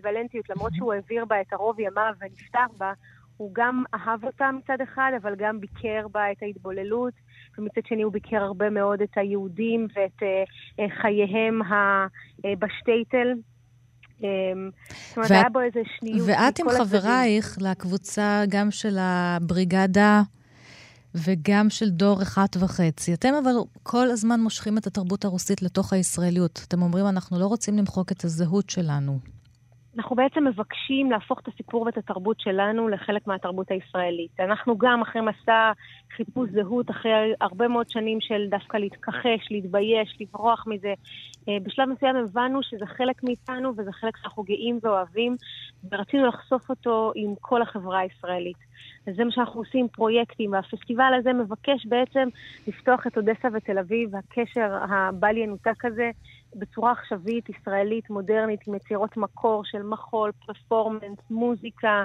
באמביוולנטיות. 0.01 0.31
אמביוולנטיות, 0.41 0.49
למרות 0.49 0.71
שהוא 0.75 0.93
העביר 0.93 1.25
בה 1.25 1.41
את 1.41 1.53
הרוב 1.53 1.79
ימיו 1.79 2.13
ונפטר 2.21 2.77
בה, 2.77 2.93
הוא 3.37 3.51
גם 3.53 3.83
אהב 3.93 4.25
אותה 4.25 4.49
מצד 4.51 4.77
אחד, 4.83 5.11
אבל 5.21 5.35
גם 5.37 5.59
ביקר 5.59 6.07
בה 6.11 6.31
את 6.31 6.37
ההתבוללות, 6.41 7.13
ומצד 7.57 7.81
שני 7.87 8.01
הוא 8.01 8.13
ביקר 8.13 8.37
הרבה 8.37 8.69
מאוד 8.69 9.01
את 9.01 9.09
היהודים 9.15 9.87
ואת 9.95 10.21
uh, 10.21 11.01
חייהם 11.01 11.61
ה, 11.61 12.05
uh, 12.05 12.41
בשטייטל. 12.59 13.33
זאת 15.07 15.17
אומרת, 15.17 15.31
היה 15.31 15.49
בו 15.49 15.61
איזה 15.61 15.79
שניות. 15.99 16.27
ואת 16.27 16.59
עם 16.59 16.69
חברייך 16.69 17.57
לקבוצה 17.61 18.43
גם 18.49 18.71
של 18.71 18.97
הבריגדה 18.99 20.21
וגם 21.15 21.69
של 21.69 21.89
דור 21.89 22.21
אחד 22.21 22.45
וחצי. 22.59 23.13
אתם 23.13 23.33
אבל 23.43 23.51
כל 23.83 24.11
הזמן 24.11 24.39
מושכים 24.39 24.77
את 24.77 24.87
התרבות 24.87 25.25
הרוסית 25.25 25.61
לתוך 25.61 25.93
הישראליות. 25.93 26.65
אתם 26.67 26.81
אומרים, 26.81 27.07
אנחנו 27.07 27.39
לא 27.39 27.45
רוצים 27.45 27.77
למחוק 27.77 28.11
את 28.11 28.23
הזהות 28.23 28.69
שלנו. 28.69 29.19
אנחנו 29.97 30.15
בעצם 30.15 30.47
מבקשים 30.47 31.11
להפוך 31.11 31.39
את 31.39 31.47
הסיפור 31.47 31.81
ואת 31.81 31.97
התרבות 31.97 32.39
שלנו 32.39 32.87
לחלק 32.87 33.27
מהתרבות 33.27 33.71
הישראלית. 33.71 34.39
אנחנו 34.39 34.77
גם 34.77 35.01
אחרי 35.01 35.21
מסע 35.21 35.71
חיפוש 36.15 36.49
זהות, 36.49 36.89
אחרי 36.89 37.11
הרבה 37.41 37.67
מאוד 37.67 37.89
שנים 37.89 38.21
של 38.21 38.47
דווקא 38.49 38.77
להתכחש, 38.77 39.51
להתבייש, 39.51 40.17
לברוח 40.19 40.67
מזה, 40.67 40.93
אה, 41.49 41.57
בשלב 41.63 41.89
מסוים 41.89 42.15
הבנו 42.15 42.63
שזה 42.63 42.85
חלק 42.85 43.23
מאיתנו 43.23 43.73
וזה 43.77 43.91
חלק 43.91 44.17
שאנחנו 44.17 44.43
גאים 44.43 44.79
ואוהבים, 44.83 45.35
ורצינו 45.91 46.27
לחשוף 46.27 46.69
אותו 46.69 47.11
עם 47.15 47.33
כל 47.41 47.61
החברה 47.61 47.99
הישראלית. 47.99 48.71
אז 49.07 49.15
זה 49.15 49.23
מה 49.23 49.31
שאנחנו 49.31 49.59
עושים, 49.59 49.87
פרויקטים, 49.87 50.51
והפסטיבל 50.51 51.13
הזה 51.19 51.33
מבקש 51.33 51.85
בעצם 51.85 52.27
לפתוח 52.67 53.07
את 53.07 53.17
אודסה 53.17 53.47
ותל 53.53 53.79
אביב, 53.79 54.15
הקשר 54.15 54.77
הבל 54.89 55.37
ינותק 55.37 55.85
הזה, 55.85 56.11
בצורה 56.55 56.91
עכשווית, 56.91 57.49
ישראלית, 57.49 58.09
מודרנית, 58.09 58.59
עם 58.67 58.75
יצירות 58.75 59.17
מקור 59.17 59.65
של 59.65 59.83
מחול, 59.83 60.31
פרפורמנס, 60.45 61.19
מוזיקה. 61.29 62.03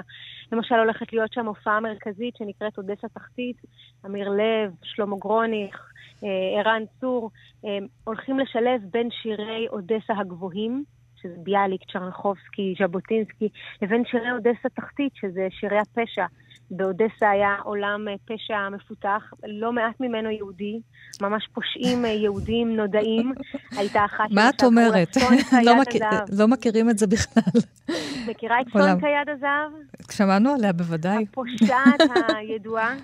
למשל, 0.51 0.75
הולכת 0.75 1.13
להיות 1.13 1.33
שם 1.33 1.45
הופעה 1.45 1.79
מרכזית 1.79 2.35
שנקראת 2.35 2.77
אודסה 2.77 3.07
תחתית, 3.07 3.57
אמיר 4.05 4.29
לב, 4.29 4.71
שלמה 4.83 5.15
גרוניך, 5.19 5.91
אה, 6.23 6.59
ערן 6.59 6.83
צור, 6.99 7.31
אה, 7.65 7.77
הולכים 8.03 8.39
לשלב 8.39 8.81
בין 8.91 9.09
שירי 9.11 9.67
אודסה 9.69 10.13
הגבוהים, 10.17 10.83
שזה 11.21 11.35
ביאליק, 11.37 11.81
צ'רנחובסקי, 11.91 12.75
ז'בוטינסקי, 12.79 13.49
לבין 13.81 14.05
שירי 14.05 14.31
אודסה 14.31 14.69
תחתית, 14.69 15.15
שזה 15.15 15.47
שירי 15.51 15.77
הפשע. 15.79 16.25
באודסה 16.71 17.29
היה 17.29 17.55
עולם 17.63 18.07
אה, 18.07 18.13
פשע 18.25 18.69
מפותח, 18.69 19.33
לא 19.47 19.71
מעט 19.71 19.99
ממנו 19.99 20.29
יהודי, 20.29 20.79
ממש 21.21 21.47
פושעים 21.53 22.05
אה, 22.05 22.09
יהודים 22.09 22.75
נודעים. 22.75 23.33
הייתה 23.77 24.05
אחת... 24.05 24.25
מה 24.31 24.49
את 24.49 24.63
אומרת? 24.63 25.17
לא, 25.65 25.81
מכיר, 25.81 26.01
לא 26.37 26.47
מכירים 26.47 26.89
את 26.89 26.97
זה 26.97 27.07
בכלל. 27.07 27.61
מכירה 28.29 28.61
את 28.61 28.65
סונקה 28.71 29.07
יד 29.07 29.29
הזהב? 29.29 29.71
שמענו 30.11 30.53
עליה 30.53 30.73
בוודאי. 30.73 31.25
הפושעת 31.31 32.01
הידועה. 32.35 32.95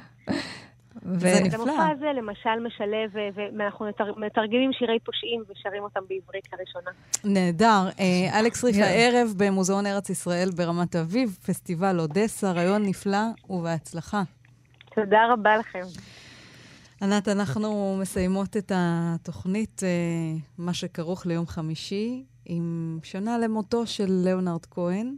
זה 1.03 1.41
נפלא. 1.43 1.63
המופע 1.63 1.89
הזה 1.89 2.05
למשל 2.17 2.59
משלב, 2.67 3.11
ואנחנו 3.35 3.85
מתרגמים 4.17 4.73
שירי 4.73 4.99
פושעים 4.99 5.43
ושרים 5.49 5.83
אותם 5.83 5.99
בעברית 6.09 6.47
לראשונה. 6.53 6.91
נהדר. 7.23 7.89
אה, 7.99 8.29
אלכס 8.39 8.63
ריף 8.63 8.75
הערב 8.79 9.33
במוזיאון 9.37 9.85
ארץ 9.85 10.09
ישראל 10.09 10.49
ברמת 10.55 10.95
אביב, 10.95 11.37
פסטיבל 11.45 11.99
אודסה, 11.99 12.51
רעיון 12.51 12.85
נפלא 12.85 13.27
ובהצלחה. 13.49 14.21
תודה 14.95 15.33
רבה 15.33 15.57
לכם. 15.57 15.81
ענת, 17.01 17.27
אנחנו 17.27 17.97
מסיימות 18.01 18.57
את 18.57 18.71
התוכנית, 18.75 19.81
אה, 19.83 19.89
מה 20.57 20.73
שכרוך 20.73 21.25
ליום 21.25 21.47
חמישי, 21.47 22.23
עם 22.45 22.99
שנה 23.03 23.37
למותו 23.37 23.87
של 23.87 24.07
ליאונרד 24.09 24.65
כהן. 24.65 25.15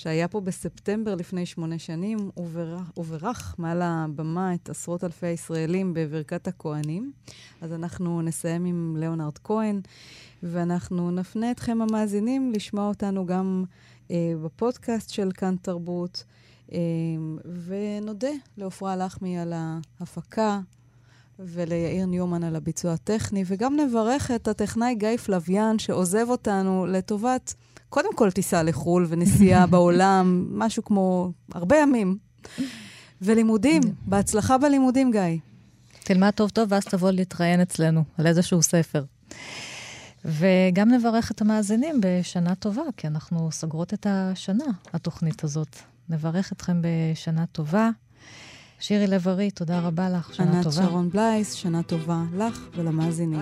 שהיה 0.00 0.28
פה 0.28 0.40
בספטמבר 0.40 1.14
לפני 1.14 1.46
שמונה 1.46 1.78
שנים, 1.78 2.30
וברך 2.96 3.54
מעל 3.58 3.82
הבמה 3.82 4.54
את 4.54 4.68
עשרות 4.68 5.04
אלפי 5.04 5.26
הישראלים 5.26 5.94
בברכת 5.94 6.48
הכוהנים. 6.48 7.12
אז 7.60 7.72
אנחנו 7.72 8.22
נסיים 8.22 8.64
עם 8.64 8.96
ליאונרד 8.98 9.38
כהן, 9.38 9.80
ואנחנו 10.42 11.10
נפנה 11.10 11.50
אתכם 11.50 11.78
המאזינים 11.82 12.52
לשמוע 12.52 12.88
אותנו 12.88 13.26
גם 13.26 13.64
אה, 14.10 14.32
בפודקאסט 14.44 15.10
של 15.10 15.30
כאן 15.34 15.56
תרבות, 15.62 16.24
אה, 16.72 16.78
ונודה 17.66 18.32
לעפרה 18.56 18.96
לחמי 18.96 19.38
על 19.38 19.52
ההפקה. 19.56 20.60
וליאיר 21.38 22.06
ניומן 22.06 22.44
על 22.44 22.56
הביצוע 22.56 22.92
הטכני, 22.92 23.44
וגם 23.46 23.76
נברך 23.76 24.30
את 24.30 24.48
הטכנאי 24.48 24.94
גיא 24.94 25.16
פלוויאן 25.16 25.78
שעוזב 25.78 26.26
אותנו 26.28 26.86
לטובת 26.86 27.54
קודם 27.90 28.14
כל 28.14 28.30
טיסה 28.30 28.62
לחו"ל 28.62 29.06
ונסיעה 29.08 29.66
בעולם, 29.72 30.46
משהו 30.50 30.84
כמו 30.84 31.32
הרבה 31.52 31.76
ימים. 31.76 32.18
ולימודים, 33.22 33.82
בהצלחה 34.06 34.58
בלימודים, 34.58 35.10
גיא. 35.10 35.38
תלמד 36.04 36.30
טוב 36.30 36.50
טוב, 36.50 36.72
ואז 36.72 36.84
תבוא 36.84 37.10
להתראיין 37.10 37.60
אצלנו 37.60 38.04
על 38.18 38.26
איזשהו 38.26 38.62
ספר. 38.62 39.04
וגם 40.24 40.88
נברך 40.88 41.30
את 41.30 41.40
המאזינים 41.40 42.00
בשנה 42.00 42.54
טובה, 42.54 42.82
כי 42.96 43.06
אנחנו 43.06 43.48
סוגרות 43.52 43.94
את 43.94 44.06
השנה, 44.10 44.64
התוכנית 44.92 45.44
הזאת. 45.44 45.76
נברך 46.08 46.52
אתכם 46.52 46.82
בשנה 46.82 47.46
טובה. 47.46 47.90
שירי 48.80 49.06
לב-ארי, 49.06 49.50
תודה 49.50 49.80
רבה 49.80 50.10
לך, 50.10 50.34
שנה 50.34 50.52
ענת 50.52 50.64
טובה. 50.64 50.82
שרון 50.82 51.08
בלייס, 51.10 51.52
שנה 51.52 51.82
טובה 51.82 52.22
לך 52.36 52.68
ולמאזינים. 52.76 53.38